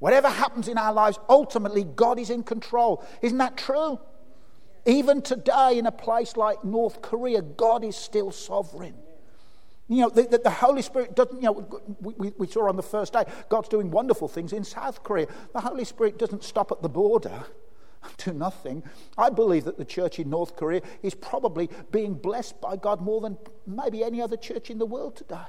Whatever 0.00 0.28
happens 0.28 0.66
in 0.66 0.76
our 0.76 0.92
lives, 0.92 1.18
ultimately 1.28 1.84
God 1.84 2.18
is 2.18 2.28
in 2.28 2.42
control. 2.42 3.04
Isn't 3.22 3.38
that 3.38 3.56
true? 3.56 4.00
Even 4.86 5.22
today, 5.22 5.78
in 5.78 5.86
a 5.86 5.92
place 5.92 6.36
like 6.36 6.64
North 6.64 7.02
Korea, 7.02 7.42
God 7.42 7.84
is 7.84 7.94
still 7.94 8.32
sovereign. 8.32 8.94
You 9.88 10.02
know, 10.02 10.08
the, 10.08 10.40
the, 10.42 10.50
Holy 10.50 10.82
Spirit 10.82 11.14
doesn't, 11.14 11.36
you 11.36 11.48
know, 11.48 11.82
we, 12.00 12.32
we 12.38 12.46
saw 12.46 12.68
on 12.68 12.76
the 12.76 12.82
first 12.82 13.12
day, 13.12 13.24
God's 13.48 13.68
doing 13.68 13.90
wonderful 13.90 14.28
things 14.28 14.52
in 14.52 14.64
South 14.64 15.02
Korea. 15.02 15.26
The 15.52 15.60
Holy 15.60 15.84
Spirit 15.84 16.18
doesn't 16.18 16.44
stop 16.44 16.72
at 16.72 16.80
the 16.80 16.88
border 16.88 17.44
do 18.18 18.32
nothing. 18.32 18.82
I 19.18 19.30
believe 19.30 19.64
that 19.64 19.78
the 19.78 19.84
church 19.84 20.18
in 20.18 20.30
North 20.30 20.56
Korea 20.56 20.82
is 21.02 21.14
probably 21.14 21.70
being 21.90 22.14
blessed 22.14 22.60
by 22.60 22.76
God 22.76 23.00
more 23.00 23.20
than 23.20 23.38
maybe 23.66 24.02
any 24.04 24.20
other 24.20 24.36
church 24.36 24.70
in 24.70 24.78
the 24.78 24.86
world 24.86 25.16
today. 25.16 25.46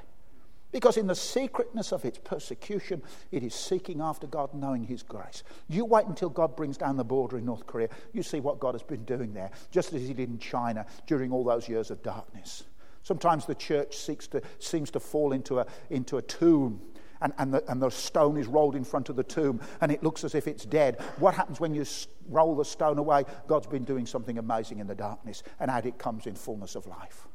Because 0.71 0.95
in 0.95 1.07
the 1.07 1.15
secretness 1.15 1.91
of 1.91 2.05
its 2.05 2.17
persecution, 2.17 3.01
it 3.31 3.43
is 3.43 3.53
seeking 3.53 3.99
after 3.99 4.25
God, 4.25 4.53
knowing 4.53 4.85
His 4.85 5.03
grace. 5.03 5.43
You 5.67 5.83
wait 5.83 6.05
until 6.05 6.29
God 6.29 6.55
brings 6.55 6.77
down 6.77 6.95
the 6.95 7.03
border 7.03 7.37
in 7.37 7.45
North 7.45 7.67
Korea. 7.67 7.89
You 8.13 8.23
see 8.23 8.39
what 8.39 8.59
God 8.59 8.73
has 8.73 8.83
been 8.83 9.03
doing 9.03 9.33
there, 9.33 9.51
just 9.69 9.91
as 9.93 10.01
He 10.01 10.13
did 10.13 10.29
in 10.29 10.39
China 10.39 10.85
during 11.07 11.31
all 11.31 11.43
those 11.43 11.67
years 11.67 11.91
of 11.91 12.01
darkness. 12.03 12.63
Sometimes 13.03 13.45
the 13.45 13.55
church 13.55 13.97
seeks 13.97 14.27
to, 14.27 14.41
seems 14.59 14.91
to 14.91 14.99
fall 14.99 15.33
into 15.33 15.59
a, 15.59 15.65
into 15.89 16.17
a 16.17 16.21
tomb 16.21 16.79
and, 17.21 17.33
and, 17.37 17.53
the, 17.53 17.71
and 17.71 17.81
the 17.81 17.89
stone 17.89 18.37
is 18.37 18.47
rolled 18.47 18.75
in 18.75 18.83
front 18.83 19.09
of 19.09 19.15
the 19.15 19.23
tomb 19.23 19.61
and 19.81 19.91
it 19.91 20.03
looks 20.03 20.23
as 20.23 20.35
if 20.35 20.47
it's 20.47 20.65
dead. 20.65 20.99
What 21.17 21.33
happens 21.33 21.59
when 21.59 21.73
you 21.73 21.85
roll 22.29 22.55
the 22.55 22.65
stone 22.65 22.97
away? 22.97 23.25
God's 23.47 23.67
been 23.67 23.83
doing 23.83 24.05
something 24.05 24.37
amazing 24.37 24.79
in 24.79 24.87
the 24.87 24.95
darkness, 24.95 25.43
and 25.59 25.69
out 25.71 25.85
it 25.85 25.97
comes 25.97 26.25
in 26.25 26.35
fullness 26.35 26.75
of 26.75 26.87
life. 26.87 27.27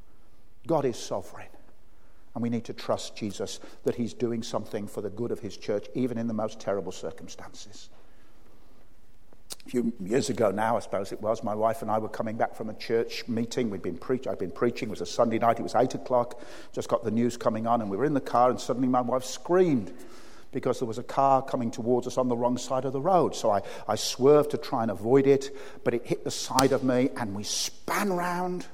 God 0.67 0.85
is 0.85 0.97
sovereign. 0.97 1.49
And 2.35 2.43
we 2.43 2.51
need 2.51 2.65
to 2.67 2.75
trust 2.75 3.17
Jesus 3.17 3.61
that 3.85 3.95
He's 3.95 4.13
doing 4.13 4.43
something 4.43 4.87
for 4.87 5.01
the 5.01 5.09
good 5.09 5.31
of 5.33 5.41
His 5.41 5.57
church, 5.57 5.87
even 5.95 6.19
in 6.19 6.27
the 6.27 6.35
most 6.35 6.61
terrible 6.61 6.93
circumstances. 6.93 7.89
A 9.67 9.69
few 9.69 9.93
years 10.01 10.31
ago 10.31 10.53
now, 10.53 10.77
I 10.77 10.81
suppose 10.81 11.11
it 11.11 11.21
was, 11.21 11.43
my 11.43 11.55
wife 11.55 11.83
and 11.83 11.91
I 11.91 11.99
were 11.99 12.09
coming 12.09 12.37
back 12.37 12.55
from 12.55 12.71
a 12.71 12.75
church 12.75 13.27
meeting. 13.27 13.69
We'd 13.69 13.83
been 13.83 13.99
preach- 13.99 14.29
I'd 14.29 14.39
been 14.39 14.53
preaching. 14.53 14.89
It 14.89 14.91
was 14.91 15.01
a 15.01 15.07
Sunday 15.07 15.41
night. 15.41 15.59
It 15.59 15.65
was 15.65 15.75
8 15.75 15.93
o'clock. 15.97 16.41
Just 16.73 16.89
got 16.89 17.03
the 17.03 17.11
news 17.11 17.37
coming 17.37 17.67
on, 17.67 17.81
and 17.81 17.91
we 17.91 17.97
were 17.97 18.05
in 18.05 18.15
the 18.15 18.21
car, 18.21 18.49
and 18.51 18.61
suddenly 18.61 18.87
my 18.87 19.01
wife 19.01 19.25
screamed 19.25 19.93
because 20.53 20.79
there 20.79 20.87
was 20.87 20.99
a 20.99 21.03
car 21.03 21.43
coming 21.43 21.73
towards 21.73 22.07
us 22.07 22.17
on 22.17 22.29
the 22.29 22.37
wrong 22.37 22.59
side 22.59 22.85
of 22.85 22.93
the 22.93 23.01
road. 23.01 23.35
So 23.35 23.51
I, 23.51 23.63
I 23.89 23.97
swerved 23.97 24.53
to 24.53 24.57
try 24.57 24.83
and 24.83 24.91
avoid 24.91 25.27
it, 25.27 25.51
but 25.83 25.95
it 25.95 26.07
hit 26.07 26.23
the 26.23 26.31
side 26.31 26.71
of 26.71 26.85
me, 26.85 27.11
and 27.17 27.35
we 27.35 27.43
span 27.43 28.13
round. 28.13 28.67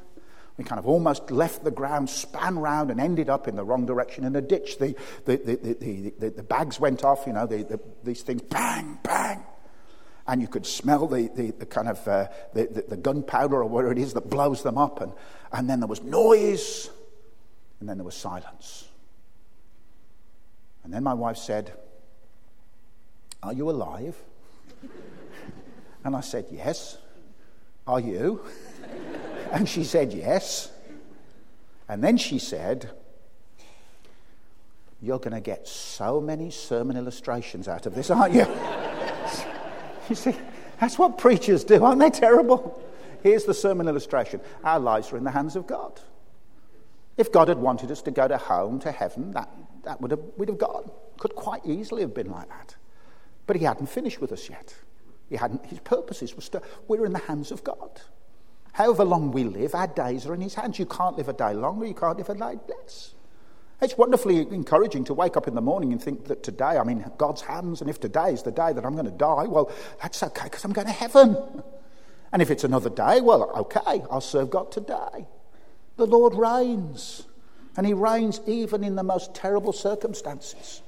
We 0.59 0.64
kind 0.64 0.78
of 0.78 0.86
almost 0.86 1.30
left 1.30 1.64
the 1.64 1.70
ground, 1.70 2.11
span 2.11 2.59
round, 2.59 2.90
and 2.90 3.01
ended 3.01 3.30
up 3.30 3.49
in 3.49 3.57
the 3.57 3.64
wrong 3.64 3.86
direction 3.86 4.24
in 4.24 4.36
a 4.36 4.43
ditch. 4.43 4.76
The, 4.76 4.95
the, 5.24 5.36
the, 5.38 6.14
the, 6.18 6.28
the 6.28 6.43
bags 6.43 6.78
went 6.78 7.03
off, 7.03 7.26
you 7.26 7.32
know, 7.32 7.47
the, 7.47 7.62
the, 7.62 7.80
these 8.05 8.20
things, 8.20 8.43
bang, 8.43 8.99
bang 9.03 9.43
and 10.27 10.41
you 10.41 10.49
could 10.49 10.66
smell 10.66 11.07
the, 11.07 11.29
the, 11.35 11.51
the 11.53 11.66
kind 11.66 11.89
of 11.89 12.07
uh, 12.07 12.29
the, 12.55 12.66
the, 12.66 12.83
the, 12.83 12.97
gunpowder 12.97 13.57
or 13.57 13.66
whatever 13.66 13.93
it 13.93 13.99
is 13.99 14.14
that 14.14 14.31
blows 14.31 14.62
them 14.62 14.79
up. 14.79 15.01
And, 15.01 15.12
and 15.53 15.68
then 15.68 15.81
there 15.81 15.89
was 15.89 16.03
noise, 16.03 16.91
and 17.81 17.89
then 17.89 17.99
there 17.99 18.05
was 18.05 18.14
silence. 18.14 18.87
And 20.85 20.93
then 20.93 21.03
my 21.03 21.14
wife 21.14 21.37
said, 21.37 21.73
Are 23.43 23.53
you 23.53 23.70
alive? 23.70 24.16
and 26.05 26.14
I 26.16 26.20
said, 26.20 26.47
Yes. 26.51 26.99
Are 27.87 28.01
you? 28.01 28.43
and 29.53 29.68
she 29.68 29.83
said, 29.85 30.12
Yes. 30.12 30.70
And 31.89 32.03
then 32.03 32.16
she 32.16 32.39
said, 32.39 32.91
You're 35.01 35.18
going 35.18 35.35
to 35.35 35.41
get 35.41 35.66
so 35.66 36.20
many 36.20 36.51
sermon 36.51 36.97
illustrations 36.97 37.66
out 37.66 37.87
of 37.87 37.95
this, 37.95 38.11
aren't 38.11 38.35
you? 38.35 38.47
You 40.12 40.16
see, 40.16 40.36
that's 40.78 40.98
what 40.98 41.16
preachers 41.16 41.64
do. 41.64 41.82
Aren't 41.82 42.00
they 42.00 42.10
terrible? 42.10 42.78
Here's 43.22 43.44
the 43.44 43.54
sermon 43.54 43.88
illustration 43.88 44.42
Our 44.62 44.78
lives 44.78 45.10
are 45.10 45.16
in 45.16 45.24
the 45.24 45.30
hands 45.30 45.56
of 45.56 45.66
God. 45.66 45.98
If 47.16 47.32
God 47.32 47.48
had 47.48 47.56
wanted 47.56 47.90
us 47.90 48.02
to 48.02 48.10
go 48.10 48.28
to 48.28 48.36
home, 48.36 48.78
to 48.80 48.92
heaven, 48.92 49.30
that, 49.30 49.48
that 49.84 50.02
would 50.02 50.10
have, 50.10 50.20
we'd 50.36 50.50
have 50.50 50.58
gone. 50.58 50.90
Could 51.18 51.34
quite 51.34 51.64
easily 51.64 52.02
have 52.02 52.12
been 52.12 52.30
like 52.30 52.46
that. 52.50 52.76
But 53.46 53.56
He 53.56 53.64
hadn't 53.64 53.86
finished 53.86 54.20
with 54.20 54.32
us 54.32 54.50
yet. 54.50 54.74
He 55.30 55.36
hadn't, 55.36 55.64
his 55.64 55.78
purposes 55.78 56.36
were 56.36 56.42
still, 56.42 56.62
we're 56.88 57.06
in 57.06 57.14
the 57.14 57.18
hands 57.20 57.50
of 57.50 57.64
God. 57.64 58.02
However 58.72 59.04
long 59.04 59.32
we 59.32 59.44
live, 59.44 59.74
our 59.74 59.86
days 59.86 60.26
are 60.26 60.34
in 60.34 60.42
His 60.42 60.52
hands. 60.52 60.78
You 60.78 60.84
can't 60.84 61.16
live 61.16 61.30
a 61.30 61.32
day 61.32 61.54
longer, 61.54 61.86
you 61.86 61.94
can't 61.94 62.18
live 62.18 62.28
a 62.28 62.34
day 62.34 62.58
less. 62.68 63.14
It's 63.83 63.99
wonderfully 63.99 64.39
encouraging 64.39 65.03
to 65.07 65.14
wake 65.14 65.37
up 65.37 65.49
in 65.49 65.57
the 65.57 65.61
morning 65.61 65.93
and 65.93 66.01
think 66.01 66.26
that 66.26 66.45
today 66.45 66.78
I'm 66.78 66.89
in 66.89 67.05
God's 67.18 67.43
hands, 67.43 67.80
and 67.80 67.91
if 67.91 67.99
today 67.99 68.33
is 68.33 68.45
the 68.45 68.53
day 68.53 68.72
that 68.72 68.85
I'm 68.87 68.93
going 68.93 69.07
to 69.07 69.11
die, 69.11 69.47
well, 69.47 69.72
that's 70.01 70.22
okay 70.22 70.45
because 70.45 70.64
I'm 70.64 70.72
going 70.72 70.87
to 70.87 70.93
heaven. 70.93 71.37
And 72.33 72.41
if 72.41 72.53
it's 72.53 72.62
another 72.62 72.91
day, 72.91 73.20
well, 73.20 73.51
okay, 73.57 74.03
I'll 74.09 74.20
serve 74.20 74.51
God 74.51 74.70
today. 74.70 75.26
The 75.97 76.07
Lord 76.07 76.35
reigns, 76.35 77.26
and 77.76 77.85
He 77.85 77.93
reigns 77.93 78.41
even 78.47 78.85
in 78.85 78.95
the 78.95 79.03
most 79.03 79.35
terrible 79.35 79.72
circumstances. 79.72 80.82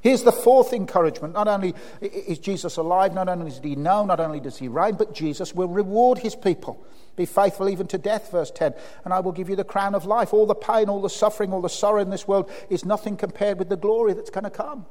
Here's 0.00 0.22
the 0.22 0.32
fourth 0.32 0.72
encouragement. 0.72 1.34
Not 1.34 1.48
only 1.48 1.74
is 2.00 2.38
Jesus 2.38 2.76
alive, 2.76 3.14
not 3.14 3.28
only 3.28 3.48
is 3.48 3.58
he 3.58 3.74
known, 3.74 4.06
not 4.06 4.20
only 4.20 4.40
does 4.40 4.58
he 4.58 4.68
reign, 4.68 4.94
but 4.94 5.14
Jesus 5.14 5.54
will 5.54 5.68
reward 5.68 6.18
his 6.18 6.36
people. 6.36 6.84
Be 7.16 7.26
faithful 7.26 7.68
even 7.68 7.88
to 7.88 7.98
death, 7.98 8.30
verse 8.30 8.52
10, 8.52 8.74
and 9.04 9.12
I 9.12 9.18
will 9.18 9.32
give 9.32 9.50
you 9.50 9.56
the 9.56 9.64
crown 9.64 9.96
of 9.96 10.04
life. 10.04 10.32
All 10.32 10.46
the 10.46 10.54
pain, 10.54 10.88
all 10.88 11.02
the 11.02 11.10
suffering, 11.10 11.52
all 11.52 11.60
the 11.60 11.68
sorrow 11.68 12.00
in 12.00 12.10
this 12.10 12.28
world 12.28 12.48
is 12.70 12.84
nothing 12.84 13.16
compared 13.16 13.58
with 13.58 13.68
the 13.68 13.76
glory 13.76 14.12
that's 14.14 14.30
going 14.30 14.44
to 14.44 14.50
come. 14.50 14.86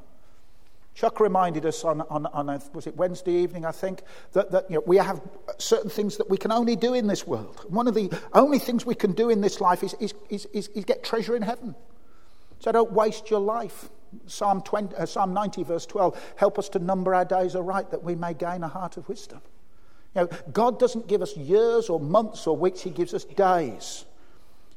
Chuck 0.93 1.19
reminded 1.19 1.65
us 1.65 1.85
on, 1.85 2.01
on, 2.01 2.25
on 2.25 2.49
a, 2.49 2.59
was 2.73 2.87
it 2.87 2.97
Wednesday 2.97 3.31
evening, 3.31 3.65
I 3.65 3.71
think, 3.71 4.01
that, 4.33 4.51
that 4.51 4.69
you 4.69 4.77
know, 4.77 4.83
we 4.85 4.97
have 4.97 5.21
certain 5.57 5.91
things 5.91 6.17
that 6.17 6.29
we 6.29 6.37
can 6.37 6.51
only 6.51 6.75
do 6.75 6.95
in 6.95 7.07
this 7.07 7.25
world. 7.25 7.63
One 7.69 7.87
of 7.87 7.93
the 7.93 8.11
only 8.33 8.59
things 8.59 8.85
we 8.85 8.95
can 8.95 9.11
do 9.13 9.29
in 9.29 9.39
this 9.39 9.61
life 9.61 9.83
is, 9.83 9.93
is, 9.99 10.13
is, 10.29 10.47
is, 10.53 10.67
is 10.69 10.85
get 10.85 11.03
treasure 11.03 11.35
in 11.35 11.43
heaven. 11.43 11.75
So 12.59 12.71
don't 12.71 12.91
waste 12.91 13.29
your 13.29 13.39
life. 13.39 13.89
Psalm, 14.25 14.61
20, 14.61 14.95
uh, 14.95 15.05
Psalm 15.05 15.33
90, 15.33 15.63
verse 15.63 15.85
12 15.85 16.33
help 16.35 16.57
us 16.57 16.69
to 16.69 16.79
number 16.79 17.13
our 17.13 17.25
days 17.25 17.55
aright 17.55 17.91
that 17.91 18.03
we 18.03 18.15
may 18.15 18.33
gain 18.33 18.63
a 18.63 18.67
heart 18.67 18.97
of 18.97 19.07
wisdom. 19.07 19.41
You 20.15 20.21
know, 20.21 20.29
God 20.51 20.79
doesn't 20.79 21.07
give 21.07 21.21
us 21.21 21.37
years 21.37 21.89
or 21.89 21.99
months 21.99 22.47
or 22.47 22.57
weeks, 22.57 22.81
He 22.81 22.89
gives 22.89 23.13
us 23.13 23.23
days. 23.23 24.05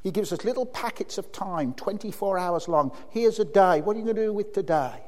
He 0.03 0.11
gives 0.11 0.33
us 0.33 0.45
little 0.45 0.67
packets 0.67 1.19
of 1.19 1.31
time, 1.31 1.75
24 1.75 2.39
hours 2.39 2.69
long. 2.69 2.93
Here's 3.11 3.39
a 3.39 3.45
day. 3.45 3.83
What 3.83 3.97
are 3.97 3.99
you 3.99 4.05
going 4.05 4.17
to 4.17 4.25
do 4.25 4.33
with 4.33 4.53
today? 4.53 5.03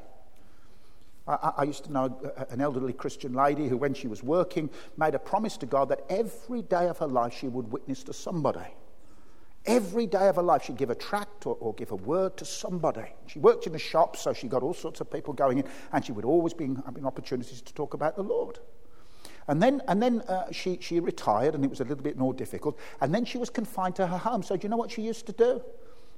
I, 1.27 1.53
I, 1.57 1.63
used 1.63 1.85
to 1.85 1.91
know 1.91 2.35
an 2.49 2.59
elderly 2.59 2.93
Christian 2.93 3.33
lady 3.33 3.67
who, 3.67 3.77
when 3.77 3.93
she 3.93 4.07
was 4.07 4.21
working, 4.21 4.69
made 4.97 5.15
a 5.15 5.19
promise 5.19 5.55
to 5.57 5.65
God 5.65 5.89
that 5.89 6.01
every 6.09 6.61
day 6.61 6.87
of 6.89 6.97
her 6.97 7.07
life 7.07 7.33
she 7.33 7.47
would 7.47 7.71
witness 7.71 8.03
to 8.03 8.13
somebody. 8.13 8.75
Every 9.65 10.07
day 10.07 10.27
of 10.27 10.35
her 10.35 10.43
life, 10.43 10.63
she'd 10.63 10.75
give 10.75 10.89
a 10.89 10.95
tract 10.95 11.45
or, 11.47 11.55
or, 11.61 11.73
give 11.73 11.91
a 11.91 11.95
word 11.95 12.35
to 12.37 12.45
somebody. 12.45 13.05
She 13.27 13.39
worked 13.39 13.65
in 13.65 13.73
a 13.75 13.79
shop, 13.79 14.17
so 14.17 14.33
she 14.33 14.49
got 14.49 14.61
all 14.61 14.73
sorts 14.73 14.99
of 14.99 15.09
people 15.09 15.33
going 15.33 15.59
in, 15.59 15.65
and 15.93 16.03
she 16.03 16.11
would 16.11 16.25
always 16.25 16.53
be 16.53 16.69
having 16.85 17.05
opportunities 17.05 17.61
to 17.61 17.73
talk 17.73 17.93
about 17.93 18.17
the 18.17 18.23
Lord. 18.23 18.59
And 19.47 19.63
then, 19.63 19.81
and 19.87 20.01
then 20.01 20.21
uh, 20.21 20.51
she, 20.51 20.77
she 20.81 20.99
retired, 20.99 21.55
and 21.55 21.63
it 21.63 21.69
was 21.69 21.79
a 21.79 21.85
little 21.85 22.03
bit 22.03 22.17
more 22.17 22.33
difficult. 22.33 22.77
And 22.99 23.15
then 23.15 23.23
she 23.23 23.37
was 23.37 23.49
confined 23.49 23.95
to 23.97 24.07
her 24.07 24.17
home. 24.17 24.43
So, 24.43 24.57
do 24.57 24.63
you 24.63 24.69
know 24.69 24.77
what 24.77 24.91
she 24.91 25.01
used 25.01 25.25
to 25.27 25.33
do? 25.33 25.61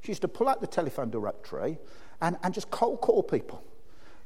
She 0.01 0.11
used 0.11 0.21
to 0.21 0.27
pull 0.27 0.47
out 0.47 0.61
the 0.61 0.67
telephone 0.67 1.11
directory 1.11 1.77
and, 2.21 2.37
and 2.43 2.53
just 2.53 2.71
cold 2.71 3.01
call 3.01 3.23
people. 3.23 3.63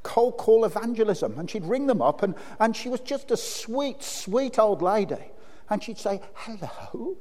Cold 0.02 0.38
call 0.38 0.64
evangelism. 0.64 1.38
And 1.38 1.50
she'd 1.50 1.64
ring 1.64 1.86
them 1.86 2.00
up, 2.00 2.22
and, 2.22 2.34
and 2.58 2.74
she 2.74 2.88
was 2.88 3.00
just 3.00 3.30
a 3.30 3.36
sweet, 3.36 4.02
sweet 4.02 4.58
old 4.58 4.80
lady. 4.80 5.30
And 5.68 5.82
she'd 5.82 5.98
say, 5.98 6.22
Hello. 6.34 7.16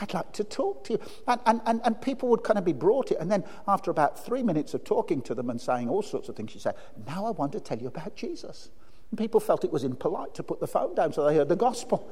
I'd 0.00 0.14
like 0.14 0.32
to 0.32 0.44
talk 0.44 0.84
to 0.84 0.94
you. 0.94 1.00
And, 1.26 1.40
and, 1.46 1.60
and, 1.66 1.80
and 1.84 2.00
people 2.00 2.28
would 2.30 2.42
kind 2.42 2.58
of 2.58 2.64
be 2.64 2.72
brought 2.72 3.12
it. 3.12 3.18
And 3.20 3.30
then 3.30 3.44
after 3.68 3.90
about 3.90 4.24
three 4.24 4.42
minutes 4.42 4.74
of 4.74 4.84
talking 4.84 5.22
to 5.22 5.34
them 5.34 5.50
and 5.50 5.60
saying 5.60 5.88
all 5.88 6.02
sorts 6.02 6.28
of 6.28 6.36
things, 6.36 6.52
she'd 6.52 6.62
say, 6.62 6.72
Now 7.06 7.26
I 7.26 7.30
want 7.30 7.52
to 7.52 7.60
tell 7.60 7.78
you 7.78 7.86
about 7.86 8.16
Jesus. 8.16 8.70
And 9.10 9.18
people 9.18 9.38
felt 9.38 9.64
it 9.64 9.72
was 9.72 9.84
impolite 9.84 10.34
to 10.34 10.42
put 10.42 10.58
the 10.58 10.66
phone 10.66 10.94
down, 10.94 11.12
so 11.12 11.24
they 11.24 11.36
heard 11.36 11.48
the 11.48 11.56
gospel. 11.56 12.10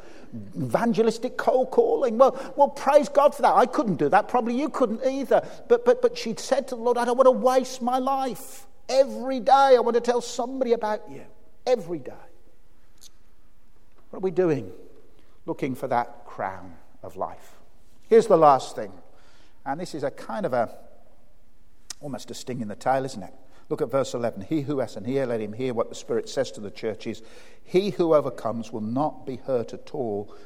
Evangelistic 0.57 1.37
cold 1.37 1.71
calling. 1.71 2.19
Well, 2.19 2.55
well, 2.57 2.69
praise 2.69 3.09
God 3.09 3.35
for 3.35 3.43
that. 3.43 3.55
I 3.55 3.67
couldn't 3.67 3.97
do 3.97 4.09
that. 4.11 4.29
Probably 4.29 4.55
you 4.55 4.69
couldn't 4.69 5.05
either. 5.05 5.45
But, 5.69 5.85
but, 5.85 6.01
but 6.01 6.17
she'd 6.17 6.39
said 6.39 6.69
to 6.69 6.77
the 6.77 6.83
Lord, 6.83 6.99
I 6.99 7.05
don't 7.05 7.17
want 7.17 7.27
to 7.27 7.33
waste 7.33 7.83
my 7.83 7.99
life. 7.99 8.67
Every 8.89 9.41
day 9.41 9.53
I 9.53 9.81
want 9.81 9.95
to 9.95 10.01
tell 10.01 10.21
somebody 10.21 10.75
about 10.75 11.11
you. 11.11 11.23
Every 11.67 11.99
day. 11.99 12.13
What 14.11 14.19
are 14.19 14.21
we 14.21 14.31
doing? 14.31 14.71
Looking 15.47 15.75
for 15.75 15.89
that 15.89 16.27
crown 16.27 16.77
of 17.03 17.17
life. 17.17 17.62
Here's 18.13 18.27
the 18.27 18.37
last 18.37 18.77
thing. 18.77 18.93
And 19.65 19.81
this 19.81 19.95
is 19.95 20.03
a 20.03 20.11
kind 20.11 20.45
of 20.45 20.53
a, 20.53 20.69
almost 21.99 22.31
a 22.31 22.35
sting 22.35 22.61
in 22.61 22.69
the 22.69 22.77
tail, 22.77 23.07
isn't 23.07 23.23
it? 23.23 23.33
Look 23.71 23.81
at 23.81 23.91
verse 23.91 24.13
11. 24.13 24.43
He 24.51 24.61
who 24.61 24.81
has 24.81 24.97
an 24.97 25.09
ear, 25.09 25.25
let 25.25 25.41
him 25.41 25.55
hear 25.55 25.73
what 25.73 25.89
the 25.89 25.95
Spirit 25.95 26.29
says 26.29 26.51
to 26.51 26.61
the 26.61 26.71
churches. 26.71 27.23
He 27.65 27.89
who 27.89 28.13
overcomes 28.13 28.71
will 28.71 28.83
not 28.83 29.25
be 29.25 29.37
hurt 29.37 29.73
at 29.73 29.95
all 29.95 30.37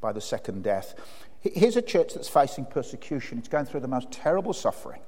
by 0.00 0.12
the 0.12 0.20
second 0.20 0.62
death. 0.62 0.94
Here's 1.40 1.76
a 1.76 1.82
church 1.82 2.14
that's 2.14 2.28
facing 2.28 2.66
persecution. 2.66 3.38
It's 3.38 3.48
going 3.48 3.66
through 3.66 3.80
the 3.80 3.88
most 3.88 4.12
terrible 4.12 4.52
suffering. 4.52 5.00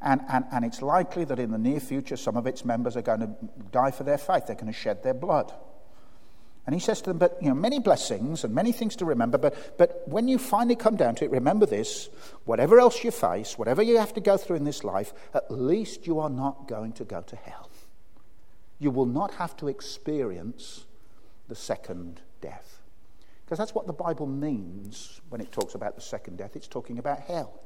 And, 0.00 0.20
and, 0.28 0.44
and 0.52 0.64
it's 0.64 0.82
likely 0.82 1.24
that 1.24 1.40
in 1.40 1.50
the 1.50 1.58
near 1.58 1.80
future, 1.80 2.16
some 2.16 2.36
of 2.36 2.46
its 2.46 2.64
members 2.64 2.96
are 2.96 3.02
going 3.02 3.22
to 3.22 3.34
die 3.72 3.90
for 3.90 4.04
their 4.04 4.18
faith. 4.18 4.46
They're 4.46 4.54
going 4.54 4.72
to 4.72 4.72
shed 4.72 5.02
their 5.02 5.14
blood. 5.14 5.52
And 6.66 6.74
he 6.74 6.80
says 6.80 7.00
to 7.02 7.10
them, 7.10 7.18
But, 7.18 7.36
you 7.42 7.48
know, 7.48 7.54
many 7.54 7.78
blessings 7.78 8.44
and 8.44 8.54
many 8.54 8.72
things 8.72 8.96
to 8.96 9.04
remember, 9.04 9.36
but, 9.36 9.76
but 9.76 10.02
when 10.06 10.28
you 10.28 10.38
finally 10.38 10.76
come 10.76 10.96
down 10.96 11.14
to 11.16 11.24
it, 11.24 11.30
remember 11.30 11.66
this 11.66 12.08
whatever 12.44 12.78
else 12.78 13.04
you 13.04 13.10
face, 13.10 13.58
whatever 13.58 13.82
you 13.82 13.98
have 13.98 14.14
to 14.14 14.20
go 14.20 14.36
through 14.36 14.56
in 14.56 14.64
this 14.64 14.84
life, 14.84 15.12
at 15.34 15.50
least 15.50 16.06
you 16.06 16.18
are 16.20 16.30
not 16.30 16.68
going 16.68 16.92
to 16.92 17.04
go 17.04 17.20
to 17.22 17.36
hell. 17.36 17.70
You 18.78 18.90
will 18.90 19.06
not 19.06 19.34
have 19.34 19.56
to 19.58 19.68
experience 19.68 20.84
the 21.48 21.54
second 21.54 22.20
death. 22.40 22.78
Because 23.44 23.58
that's 23.58 23.74
what 23.74 23.86
the 23.86 23.92
Bible 23.92 24.26
means 24.26 25.20
when 25.28 25.40
it 25.40 25.52
talks 25.52 25.74
about 25.74 25.94
the 25.94 26.00
second 26.00 26.38
death. 26.38 26.56
It's 26.56 26.66
talking 26.66 26.98
about 26.98 27.20
hell. 27.20 27.60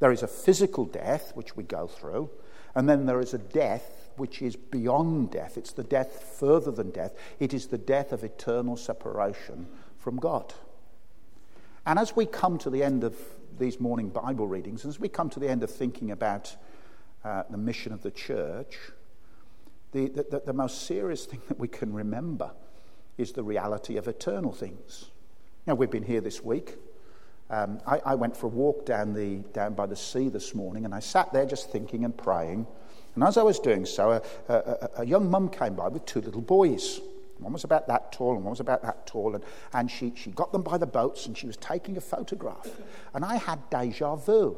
There 0.00 0.12
is 0.12 0.24
a 0.24 0.28
physical 0.28 0.84
death, 0.84 1.32
which 1.34 1.56
we 1.56 1.62
go 1.62 1.86
through, 1.86 2.30
and 2.74 2.88
then 2.88 3.06
there 3.06 3.20
is 3.20 3.34
a 3.34 3.38
death 3.38 4.10
which 4.16 4.42
is 4.42 4.56
beyond 4.56 5.30
death. 5.30 5.56
It's 5.56 5.72
the 5.72 5.84
death 5.84 6.36
further 6.38 6.70
than 6.70 6.90
death. 6.90 7.14
It 7.40 7.52
is 7.52 7.66
the 7.66 7.78
death 7.78 8.12
of 8.12 8.22
eternal 8.22 8.76
separation 8.76 9.66
from 9.98 10.16
God. 10.16 10.54
And 11.86 11.98
as 11.98 12.16
we 12.16 12.26
come 12.26 12.58
to 12.58 12.70
the 12.70 12.82
end 12.82 13.04
of 13.04 13.16
these 13.58 13.80
morning 13.80 14.08
Bible 14.08 14.46
readings, 14.46 14.84
as 14.84 14.98
we 14.98 15.08
come 15.08 15.30
to 15.30 15.40
the 15.40 15.48
end 15.48 15.62
of 15.62 15.70
thinking 15.70 16.10
about 16.10 16.56
uh, 17.24 17.44
the 17.50 17.58
mission 17.58 17.92
of 17.92 18.02
the 18.02 18.10
church, 18.10 18.78
the, 19.92 20.08
the, 20.08 20.42
the 20.44 20.52
most 20.52 20.86
serious 20.86 21.24
thing 21.26 21.40
that 21.48 21.58
we 21.58 21.68
can 21.68 21.92
remember 21.92 22.50
is 23.16 23.32
the 23.32 23.42
reality 23.42 23.96
of 23.96 24.08
eternal 24.08 24.52
things. 24.52 25.10
Now, 25.66 25.74
we've 25.74 25.90
been 25.90 26.04
here 26.04 26.20
this 26.20 26.42
week. 26.42 26.76
Um, 27.50 27.80
I, 27.86 28.00
I, 28.06 28.14
went 28.14 28.36
for 28.36 28.46
a 28.46 28.50
walk 28.50 28.86
down, 28.86 29.12
the, 29.12 29.36
down 29.52 29.74
by 29.74 29.84
the 29.84 29.96
sea 29.96 30.30
this 30.30 30.54
morning, 30.54 30.86
and 30.86 30.94
I 30.94 31.00
sat 31.00 31.30
there 31.32 31.44
just 31.44 31.70
thinking 31.70 32.04
and 32.04 32.16
praying 32.16 32.66
and 33.14 33.22
as 33.22 33.36
I 33.36 33.42
was 33.42 33.58
doing 33.58 33.86
so, 33.86 34.10
a, 34.48 34.52
a, 34.52 34.90
a 34.98 35.06
young 35.06 35.30
mum 35.30 35.48
came 35.48 35.74
by 35.74 35.88
with 35.88 36.04
two 36.04 36.20
little 36.20 36.40
boys. 36.40 37.00
One 37.38 37.52
was 37.52 37.64
about 37.64 37.86
that 37.88 38.12
tall 38.12 38.34
and 38.34 38.44
one 38.44 38.50
was 38.50 38.60
about 38.60 38.82
that 38.82 39.06
tall. 39.06 39.34
And, 39.34 39.44
and 39.72 39.90
she, 39.90 40.12
she 40.16 40.30
got 40.30 40.52
them 40.52 40.62
by 40.62 40.78
the 40.78 40.86
boats 40.86 41.26
and 41.26 41.36
she 41.36 41.46
was 41.46 41.56
taking 41.56 41.96
a 41.96 42.00
photograph. 42.00 42.68
And 43.12 43.24
I 43.24 43.36
had 43.36 43.58
deja 43.70 44.16
vu. 44.16 44.56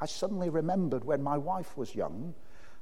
I 0.00 0.06
suddenly 0.06 0.48
remembered 0.48 1.04
when 1.04 1.22
my 1.22 1.36
wife 1.36 1.76
was 1.76 1.94
young. 1.94 2.34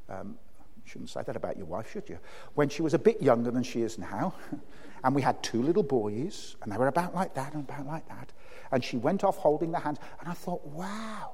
Um, 0.09 0.39
shouldn't 0.85 1.11
say 1.11 1.23
that 1.25 1.37
about 1.37 1.57
your 1.57 1.67
wife, 1.67 1.91
should 1.91 2.09
you? 2.09 2.19
When 2.55 2.69
she 2.69 2.83
was 2.83 2.95
a 2.95 2.99
bit 2.99 3.21
younger 3.21 3.51
than 3.51 3.63
she 3.63 3.83
is 3.83 3.99
now. 3.99 4.35
and 5.05 5.15
we 5.15 5.23
had 5.23 5.43
two 5.43 5.63
little 5.63 5.83
boys, 5.83 6.57
and 6.63 6.73
they 6.73 6.77
were 6.77 6.89
about 6.89 7.15
like 7.15 7.35
that 7.35 7.55
and 7.55 7.69
about 7.69 7.87
like 7.87 8.09
that. 8.09 8.33
And 8.73 8.85
she 8.85 8.97
went 8.97 9.25
off 9.25 9.37
holding 9.37 9.73
the 9.73 9.81
hands. 9.81 9.99
And 10.21 10.29
I 10.29 10.33
thought, 10.33 10.65
wow, 10.67 11.33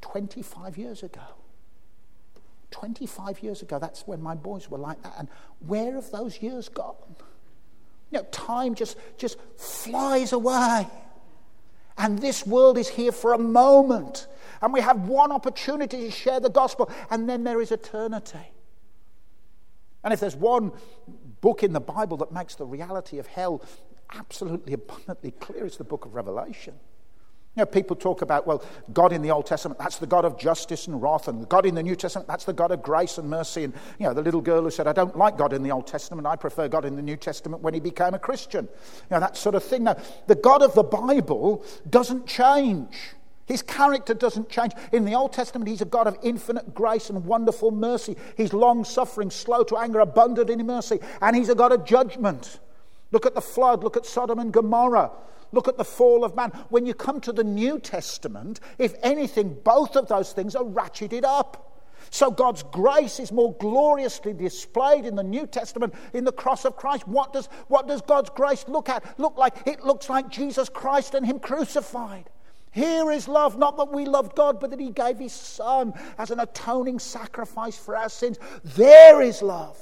25 0.00 0.78
years 0.78 1.02
ago. 1.02 1.20
25 2.70 3.42
years 3.42 3.62
ago, 3.62 3.78
that's 3.78 4.06
when 4.06 4.22
my 4.22 4.34
boys 4.34 4.70
were 4.70 4.78
like 4.78 5.02
that. 5.02 5.14
And 5.18 5.28
where 5.66 5.94
have 5.94 6.10
those 6.10 6.40
years 6.40 6.68
gone? 6.68 6.94
You 8.10 8.18
know, 8.18 8.24
time 8.30 8.74
just, 8.74 8.96
just 9.16 9.38
flies 9.56 10.32
away. 10.32 10.86
And 11.96 12.18
this 12.18 12.46
world 12.46 12.78
is 12.78 12.88
here 12.88 13.12
for 13.12 13.32
a 13.32 13.38
moment. 13.38 14.28
And 14.62 14.72
we 14.72 14.80
have 14.80 15.08
one 15.08 15.32
opportunity 15.32 15.98
to 16.02 16.10
share 16.10 16.40
the 16.40 16.50
gospel, 16.50 16.90
and 17.10 17.28
then 17.28 17.44
there 17.44 17.60
is 17.60 17.72
eternity. 17.72 18.52
And 20.04 20.12
if 20.12 20.20
there's 20.20 20.36
one 20.36 20.72
book 21.40 21.62
in 21.62 21.72
the 21.72 21.80
Bible 21.80 22.16
that 22.18 22.32
makes 22.32 22.54
the 22.54 22.64
reality 22.64 23.18
of 23.18 23.26
hell 23.26 23.62
absolutely 24.12 24.72
abundantly 24.72 25.32
clear, 25.32 25.66
it's 25.66 25.76
the 25.76 25.84
book 25.84 26.04
of 26.04 26.14
Revelation. 26.14 26.74
You 27.56 27.62
know, 27.62 27.66
people 27.66 27.96
talk 27.96 28.22
about, 28.22 28.46
well, 28.46 28.62
God 28.92 29.12
in 29.12 29.20
the 29.20 29.32
Old 29.32 29.46
Testament, 29.46 29.80
that's 29.80 29.98
the 29.98 30.06
God 30.06 30.24
of 30.24 30.38
justice 30.38 30.86
and 30.86 31.02
wrath, 31.02 31.26
and 31.26 31.48
God 31.48 31.66
in 31.66 31.74
the 31.74 31.82
New 31.82 31.96
Testament, 31.96 32.28
that's 32.28 32.44
the 32.44 32.52
God 32.52 32.70
of 32.70 32.82
grace 32.82 33.18
and 33.18 33.28
mercy. 33.28 33.64
And, 33.64 33.74
you 33.98 34.06
know, 34.06 34.14
the 34.14 34.22
little 34.22 34.40
girl 34.40 34.62
who 34.62 34.70
said, 34.70 34.86
I 34.86 34.92
don't 34.92 35.16
like 35.16 35.36
God 35.36 35.52
in 35.52 35.64
the 35.64 35.72
Old 35.72 35.88
Testament, 35.88 36.24
I 36.24 36.36
prefer 36.36 36.68
God 36.68 36.84
in 36.84 36.94
the 36.94 37.02
New 37.02 37.16
Testament 37.16 37.62
when 37.62 37.74
he 37.74 37.80
became 37.80 38.14
a 38.14 38.18
Christian. 38.18 38.66
You 38.66 39.06
know, 39.10 39.20
that 39.20 39.36
sort 39.36 39.56
of 39.56 39.64
thing. 39.64 39.84
Now, 39.84 39.96
the 40.28 40.36
God 40.36 40.62
of 40.62 40.74
the 40.74 40.84
Bible 40.84 41.64
doesn't 41.90 42.26
change. 42.26 42.96
His 43.46 43.62
character 43.62 44.14
doesn't 44.14 44.50
change. 44.50 44.72
In 44.92 45.04
the 45.04 45.14
Old 45.14 45.32
Testament, 45.32 45.68
he's 45.68 45.80
a 45.80 45.86
God 45.86 46.06
of 46.06 46.16
infinite 46.22 46.74
grace 46.74 47.10
and 47.10 47.24
wonderful 47.24 47.72
mercy. 47.72 48.14
He's 48.36 48.52
long 48.52 48.84
suffering, 48.84 49.30
slow 49.30 49.64
to 49.64 49.78
anger, 49.78 49.98
abundant 49.98 50.48
in 50.48 50.64
mercy, 50.64 51.00
and 51.20 51.34
he's 51.34 51.48
a 51.48 51.56
God 51.56 51.72
of 51.72 51.84
judgment. 51.84 52.60
Look 53.10 53.26
at 53.26 53.34
the 53.34 53.40
flood, 53.40 53.82
look 53.82 53.96
at 53.96 54.06
Sodom 54.06 54.38
and 54.38 54.52
Gomorrah. 54.52 55.10
Look 55.52 55.68
at 55.68 55.78
the 55.78 55.84
fall 55.84 56.24
of 56.24 56.36
man. 56.36 56.50
When 56.68 56.84
you 56.84 56.92
come 56.94 57.20
to 57.22 57.32
the 57.32 57.44
New 57.44 57.78
Testament, 57.78 58.60
if 58.78 58.94
anything, 59.02 59.56
both 59.64 59.96
of 59.96 60.08
those 60.08 60.32
things 60.32 60.54
are 60.54 60.64
ratcheted 60.64 61.24
up. 61.24 61.64
So 62.10 62.30
God's 62.30 62.62
grace 62.62 63.20
is 63.20 63.32
more 63.32 63.54
gloriously 63.54 64.32
displayed 64.32 65.04
in 65.04 65.14
the 65.14 65.22
New 65.22 65.46
Testament 65.46 65.94
in 66.14 66.24
the 66.24 66.32
cross 66.32 66.64
of 66.64 66.76
Christ. 66.76 67.06
What 67.06 67.32
does, 67.32 67.46
what 67.68 67.86
does 67.86 68.00
God's 68.02 68.30
grace 68.30 68.66
look 68.68 68.88
at? 68.88 69.18
Look 69.18 69.36
like 69.36 69.54
it 69.66 69.84
looks 69.84 70.08
like 70.08 70.28
Jesus 70.28 70.68
Christ 70.68 71.14
and 71.14 71.26
Him 71.26 71.38
crucified. 71.38 72.30
Here 72.70 73.10
is 73.10 73.28
love, 73.28 73.58
not 73.58 73.76
that 73.78 73.92
we 73.92 74.04
loved 74.04 74.36
God, 74.36 74.60
but 74.60 74.70
that 74.70 74.80
He 74.80 74.90
gave 74.90 75.18
His 75.18 75.32
Son 75.32 75.92
as 76.16 76.30
an 76.30 76.40
atoning 76.40 76.98
sacrifice 76.98 77.76
for 77.76 77.96
our 77.96 78.08
sins. 78.08 78.38
There 78.64 79.20
is 79.20 79.42
love. 79.42 79.78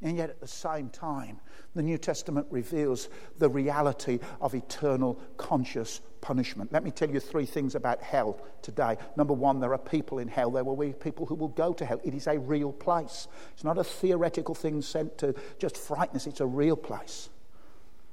And 0.00 0.16
yet, 0.16 0.30
at 0.30 0.40
the 0.40 0.46
same 0.46 0.90
time, 0.90 1.40
the 1.74 1.82
New 1.82 1.98
Testament 1.98 2.46
reveals 2.50 3.08
the 3.38 3.48
reality 3.48 4.18
of 4.40 4.54
eternal 4.54 5.20
conscious 5.36 6.00
punishment. 6.20 6.72
Let 6.72 6.82
me 6.82 6.90
tell 6.90 7.10
you 7.10 7.20
three 7.20 7.46
things 7.46 7.74
about 7.74 8.02
hell 8.02 8.40
today. 8.62 8.96
Number 9.16 9.34
one, 9.34 9.60
there 9.60 9.72
are 9.72 9.78
people 9.78 10.18
in 10.18 10.28
hell. 10.28 10.50
There 10.50 10.64
will 10.64 10.76
be 10.76 10.92
people 10.92 11.26
who 11.26 11.34
will 11.34 11.48
go 11.48 11.72
to 11.74 11.84
hell. 11.84 12.00
It 12.04 12.14
is 12.14 12.26
a 12.26 12.38
real 12.38 12.72
place. 12.72 13.28
It's 13.52 13.64
not 13.64 13.78
a 13.78 13.84
theoretical 13.84 14.54
thing 14.54 14.82
sent 14.82 15.18
to 15.18 15.34
just 15.58 15.76
frighten 15.76 16.16
us, 16.16 16.26
it's 16.26 16.40
a 16.40 16.46
real 16.46 16.76
place. 16.76 17.28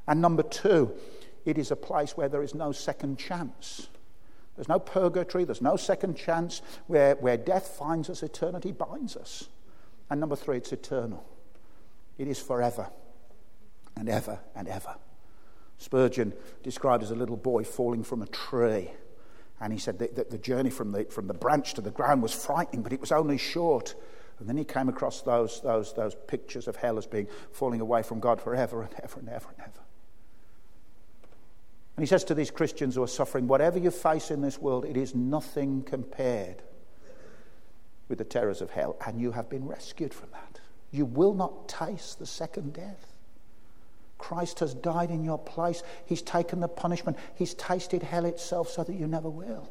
And 0.07 0.21
number 0.21 0.43
two, 0.43 0.93
it 1.45 1.57
is 1.57 1.71
a 1.71 1.75
place 1.75 2.15
where 2.15 2.29
there 2.29 2.43
is 2.43 2.53
no 2.53 2.71
second 2.71 3.17
chance. 3.17 3.87
There's 4.55 4.69
no 4.69 4.79
purgatory, 4.79 5.43
there's 5.43 5.61
no 5.61 5.75
second 5.75 6.15
chance. 6.15 6.61
Where, 6.87 7.15
where 7.15 7.37
death 7.37 7.75
finds 7.79 8.09
us, 8.09 8.21
eternity 8.21 8.71
binds 8.71 9.15
us. 9.15 9.49
And 10.09 10.19
number 10.19 10.35
three, 10.35 10.57
it's 10.57 10.71
eternal. 10.71 11.25
It 12.17 12.27
is 12.27 12.39
forever 12.39 12.89
and 13.95 14.09
ever 14.09 14.39
and 14.55 14.67
ever. 14.67 14.95
Spurgeon 15.77 16.33
described 16.63 17.03
as 17.03 17.11
a 17.11 17.15
little 17.15 17.37
boy 17.37 17.63
falling 17.63 18.03
from 18.03 18.21
a 18.21 18.27
tree. 18.27 18.91
And 19.59 19.71
he 19.71 19.79
said 19.79 19.99
that 19.99 20.29
the 20.29 20.37
journey 20.37 20.69
from 20.69 20.91
the, 20.91 21.05
from 21.05 21.27
the 21.27 21.33
branch 21.33 21.73
to 21.75 21.81
the 21.81 21.91
ground 21.91 22.21
was 22.21 22.33
frightening, 22.33 22.81
but 22.81 22.93
it 22.93 22.99
was 22.99 23.11
only 23.11 23.37
short. 23.37 23.95
And 24.39 24.49
then 24.49 24.57
he 24.57 24.65
came 24.65 24.89
across 24.89 25.21
those, 25.21 25.61
those, 25.61 25.93
those 25.93 26.15
pictures 26.27 26.67
of 26.67 26.75
hell 26.75 26.97
as 26.97 27.05
being 27.05 27.27
falling 27.53 27.79
away 27.79 28.03
from 28.03 28.19
God 28.19 28.41
forever 28.41 28.81
and 28.81 28.93
ever 29.01 29.19
and 29.19 29.29
ever 29.29 29.47
and 29.49 29.59
ever. 29.59 29.85
And 31.95 32.03
he 32.03 32.07
says 32.07 32.25
to 32.25 32.35
these 32.35 32.51
Christians 32.51 32.95
who 32.95 33.03
are 33.03 33.07
suffering, 33.07 33.47
whatever 33.47 33.79
you 33.79 33.91
face 33.91 34.29
in 34.29 34.41
this 34.41 34.59
world, 34.59 34.83
it 34.83 34.97
is 34.97 35.15
nothing 35.15 35.83
compared 35.83 36.61
with 38.09 38.17
the 38.17 38.25
terrors 38.25 38.61
of 38.61 38.71
hell. 38.71 38.97
And 39.05 39.21
you 39.21 39.31
have 39.31 39.49
been 39.49 39.65
rescued 39.65 40.13
from 40.13 40.29
that. 40.33 40.59
You 40.91 41.05
will 41.05 41.33
not 41.33 41.69
taste 41.69 42.19
the 42.19 42.25
second 42.25 42.73
death. 42.73 43.14
Christ 44.17 44.59
has 44.59 44.73
died 44.73 45.09
in 45.11 45.23
your 45.23 45.37
place. 45.37 45.83
He's 46.05 46.21
taken 46.21 46.59
the 46.59 46.67
punishment. 46.67 47.17
He's 47.35 47.53
tasted 47.53 48.03
hell 48.03 48.25
itself 48.25 48.69
so 48.69 48.83
that 48.83 48.93
you 48.93 49.07
never 49.07 49.29
will. 49.29 49.69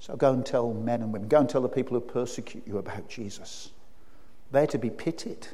So 0.00 0.16
go 0.16 0.32
and 0.32 0.44
tell 0.44 0.72
men 0.74 1.02
and 1.02 1.12
women, 1.12 1.28
go 1.28 1.40
and 1.40 1.48
tell 1.48 1.62
the 1.62 1.68
people 1.68 1.98
who 1.98 2.04
persecute 2.04 2.66
you 2.66 2.78
about 2.78 3.08
Jesus. 3.08 3.70
They're 4.50 4.66
to 4.66 4.78
be 4.78 4.90
pitied 4.90 5.46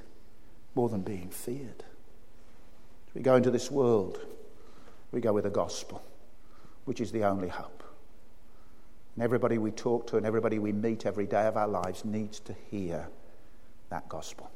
more 0.74 0.88
than 0.88 1.02
being 1.02 1.28
feared. 1.28 1.84
we 3.14 3.20
go 3.20 3.36
into 3.36 3.50
this 3.50 3.70
world 3.70 4.20
we 5.12 5.20
go 5.20 5.32
with 5.32 5.44
the 5.44 5.50
gospel, 5.50 6.02
which 6.84 7.00
is 7.00 7.12
the 7.12 7.24
only 7.24 7.48
hope. 7.48 7.82
And 9.14 9.24
everybody 9.24 9.58
we 9.58 9.70
talk 9.70 10.06
to 10.08 10.16
and 10.16 10.26
everybody 10.26 10.58
we 10.58 10.72
meet 10.72 11.06
every 11.06 11.26
day 11.26 11.46
of 11.46 11.56
our 11.56 11.68
lives 11.68 12.04
needs 12.04 12.40
to 12.40 12.54
hear 12.70 13.08
that 13.90 14.08
gospel. 14.08 14.50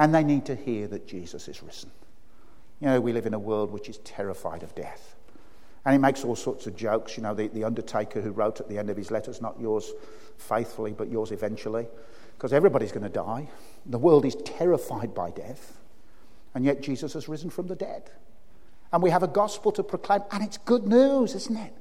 And 0.00 0.14
they 0.14 0.24
need 0.24 0.46
to 0.46 0.56
hear 0.56 0.88
that 0.88 1.06
Jesus 1.06 1.46
is 1.46 1.62
risen. 1.62 1.90
You 2.80 2.88
know, 2.88 3.00
we 3.00 3.12
live 3.12 3.26
in 3.26 3.34
a 3.34 3.38
world 3.38 3.70
which 3.70 3.88
is 3.88 3.98
terrified 3.98 4.62
of 4.62 4.74
death. 4.74 5.14
And 5.84 5.92
he 5.92 5.98
makes 5.98 6.24
all 6.24 6.34
sorts 6.34 6.66
of 6.66 6.74
jokes. 6.74 7.16
You 7.16 7.22
know, 7.22 7.34
the, 7.34 7.48
the 7.48 7.64
undertaker 7.64 8.20
who 8.20 8.30
wrote 8.30 8.60
at 8.60 8.68
the 8.68 8.78
end 8.78 8.90
of 8.90 8.96
his 8.96 9.10
letters, 9.10 9.40
not 9.40 9.60
yours 9.60 9.92
faithfully, 10.38 10.92
but 10.92 11.08
yours 11.10 11.30
eventually. 11.30 11.86
Because 12.36 12.52
everybody's 12.52 12.90
going 12.90 13.04
to 13.04 13.08
die. 13.08 13.48
The 13.86 13.98
world 13.98 14.24
is 14.24 14.34
terrified 14.36 15.14
by 15.14 15.30
death. 15.30 15.78
And 16.54 16.64
yet 16.64 16.80
Jesus 16.80 17.12
has 17.12 17.28
risen 17.28 17.50
from 17.50 17.68
the 17.68 17.76
dead 17.76 18.10
and 18.92 19.02
we 19.02 19.10
have 19.10 19.22
a 19.22 19.28
gospel 19.28 19.72
to 19.72 19.82
proclaim, 19.82 20.22
and 20.32 20.42
it's 20.42 20.58
good 20.58 20.86
news, 20.86 21.34
isn't 21.34 21.56
it? 21.56 21.72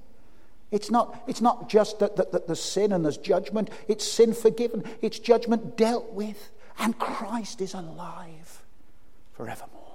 It's 0.72 0.92
not, 0.92 1.24
it's 1.28 1.42
not 1.42 1.68
just 1.68 2.00
that, 2.00 2.16
that, 2.18 2.32
that 2.32 2.46
there's 2.46 2.62
sin 2.62 2.92
and 2.92 3.04
there's 3.04 3.18
judgment, 3.18 3.72
it's 3.88 4.06
sin 4.06 4.34
forgiven, 4.34 4.84
it's 5.02 5.18
judgment 5.18 5.76
dealt 5.76 6.12
with, 6.14 6.52
and 6.80 6.98
Christ 6.98 7.62
is 7.62 7.74
alive 7.74 8.64
forevermore. 9.34 9.90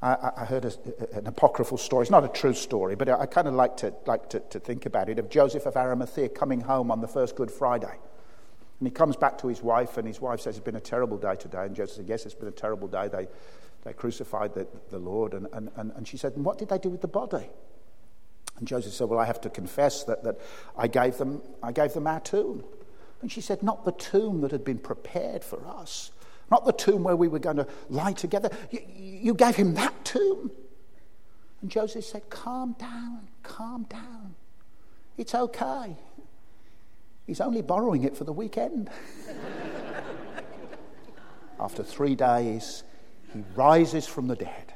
I, 0.00 0.30
I 0.36 0.44
heard 0.44 0.64
a, 0.64 0.72
an 1.12 1.26
apocryphal 1.26 1.78
story. 1.78 2.02
It's 2.02 2.10
not 2.10 2.24
a 2.24 2.28
true 2.28 2.54
story, 2.54 2.94
but 2.94 3.08
I, 3.08 3.26
kind 3.26 3.48
of 3.48 3.54
like, 3.54 3.76
to, 3.78 3.92
like 4.06 4.30
to, 4.30 4.40
to 4.40 4.60
think 4.60 4.86
about 4.86 5.08
it 5.08 5.18
of 5.18 5.28
Joseph 5.28 5.66
of 5.66 5.76
Arimathea 5.76 6.28
coming 6.28 6.60
home 6.60 6.90
on 6.90 7.00
the 7.00 7.08
first 7.08 7.34
Good 7.34 7.50
Friday. 7.50 7.94
And 8.78 8.86
he 8.86 8.92
comes 8.92 9.16
back 9.16 9.38
to 9.38 9.48
his 9.48 9.60
wife, 9.60 9.98
and 9.98 10.06
his 10.06 10.20
wife 10.20 10.40
says, 10.40 10.56
It's 10.56 10.64
been 10.64 10.76
a 10.76 10.80
terrible 10.80 11.18
day 11.18 11.34
today. 11.34 11.64
And 11.66 11.74
Joseph 11.74 11.96
said, 11.96 12.08
Yes, 12.08 12.26
it's 12.26 12.34
been 12.34 12.48
a 12.48 12.52
terrible 12.52 12.86
day. 12.86 13.08
They, 13.08 13.26
they 13.82 13.92
crucified 13.92 14.54
the, 14.54 14.68
the 14.90 14.98
Lord. 14.98 15.34
And, 15.34 15.48
and, 15.52 15.70
and 15.76 16.06
she 16.06 16.16
said, 16.16 16.34
And 16.36 16.44
what 16.44 16.58
did 16.58 16.68
they 16.68 16.78
do 16.78 16.88
with 16.88 17.00
the 17.00 17.08
body? 17.08 17.48
And 18.56 18.68
Joseph 18.68 18.92
said, 18.92 19.08
Well, 19.08 19.18
I 19.18 19.24
have 19.24 19.40
to 19.40 19.50
confess 19.50 20.04
that, 20.04 20.22
that 20.22 20.38
I, 20.76 20.86
gave 20.86 21.18
them, 21.18 21.42
I 21.60 21.72
gave 21.72 21.92
them 21.92 22.06
our 22.06 22.20
tomb. 22.20 22.62
And 23.20 23.30
she 23.30 23.40
said, 23.40 23.62
Not 23.62 23.84
the 23.84 23.92
tomb 23.92 24.40
that 24.42 24.50
had 24.50 24.64
been 24.64 24.78
prepared 24.78 25.44
for 25.44 25.66
us, 25.66 26.12
not 26.50 26.64
the 26.64 26.72
tomb 26.72 27.02
where 27.02 27.16
we 27.16 27.28
were 27.28 27.38
going 27.38 27.56
to 27.56 27.66
lie 27.88 28.12
together. 28.12 28.50
You, 28.70 28.80
you 28.96 29.34
gave 29.34 29.56
him 29.56 29.74
that 29.74 30.04
tomb. 30.04 30.50
And 31.60 31.70
Joseph 31.70 32.04
said, 32.04 32.28
Calm 32.30 32.74
down, 32.78 33.28
calm 33.42 33.84
down. 33.84 34.34
It's 35.16 35.34
okay. 35.34 35.96
He's 37.26 37.40
only 37.40 37.60
borrowing 37.60 38.04
it 38.04 38.16
for 38.16 38.24
the 38.24 38.32
weekend. 38.32 38.88
After 41.60 41.82
three 41.82 42.14
days, 42.14 42.84
he 43.32 43.42
rises 43.54 44.06
from 44.06 44.28
the 44.28 44.36
dead 44.36 44.72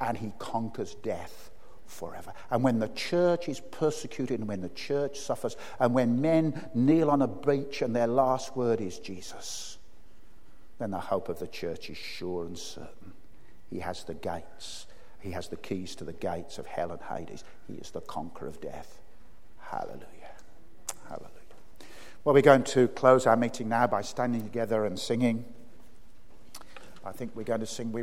and 0.00 0.18
he 0.18 0.32
conquers 0.38 0.96
death 0.96 1.49
forever. 1.90 2.32
And 2.50 2.62
when 2.62 2.78
the 2.78 2.88
church 2.88 3.48
is 3.48 3.60
persecuted 3.60 4.38
and 4.38 4.48
when 4.48 4.60
the 4.60 4.68
church 4.70 5.18
suffers 5.18 5.56
and 5.78 5.92
when 5.92 6.20
men 6.20 6.70
kneel 6.74 7.10
on 7.10 7.22
a 7.22 7.28
beach 7.28 7.82
and 7.82 7.94
their 7.94 8.06
last 8.06 8.56
word 8.56 8.80
is 8.80 8.98
Jesus, 8.98 9.78
then 10.78 10.90
the 10.90 11.00
hope 11.00 11.28
of 11.28 11.38
the 11.38 11.46
church 11.46 11.90
is 11.90 11.98
sure 11.98 12.46
and 12.46 12.58
certain. 12.58 13.12
He 13.68 13.80
has 13.80 14.04
the 14.04 14.14
gates, 14.14 14.86
he 15.20 15.32
has 15.32 15.48
the 15.48 15.56
keys 15.56 15.94
to 15.96 16.04
the 16.04 16.12
gates 16.12 16.58
of 16.58 16.66
hell 16.66 16.90
and 16.92 17.00
Hades. 17.02 17.44
He 17.66 17.74
is 17.74 17.90
the 17.90 18.00
conqueror 18.00 18.48
of 18.48 18.60
death. 18.60 18.98
Hallelujah. 19.58 20.06
Hallelujah. 21.08 21.30
Well, 22.24 22.34
we're 22.34 22.42
going 22.42 22.64
to 22.64 22.88
close 22.88 23.26
our 23.26 23.36
meeting 23.36 23.68
now 23.68 23.86
by 23.86 24.02
standing 24.02 24.42
together 24.42 24.84
and 24.84 24.98
singing. 24.98 25.44
I 27.04 27.12
think 27.12 27.32
we're 27.34 27.44
going 27.44 27.60
to 27.60 27.66
sing 27.66 27.92
We 27.92 28.02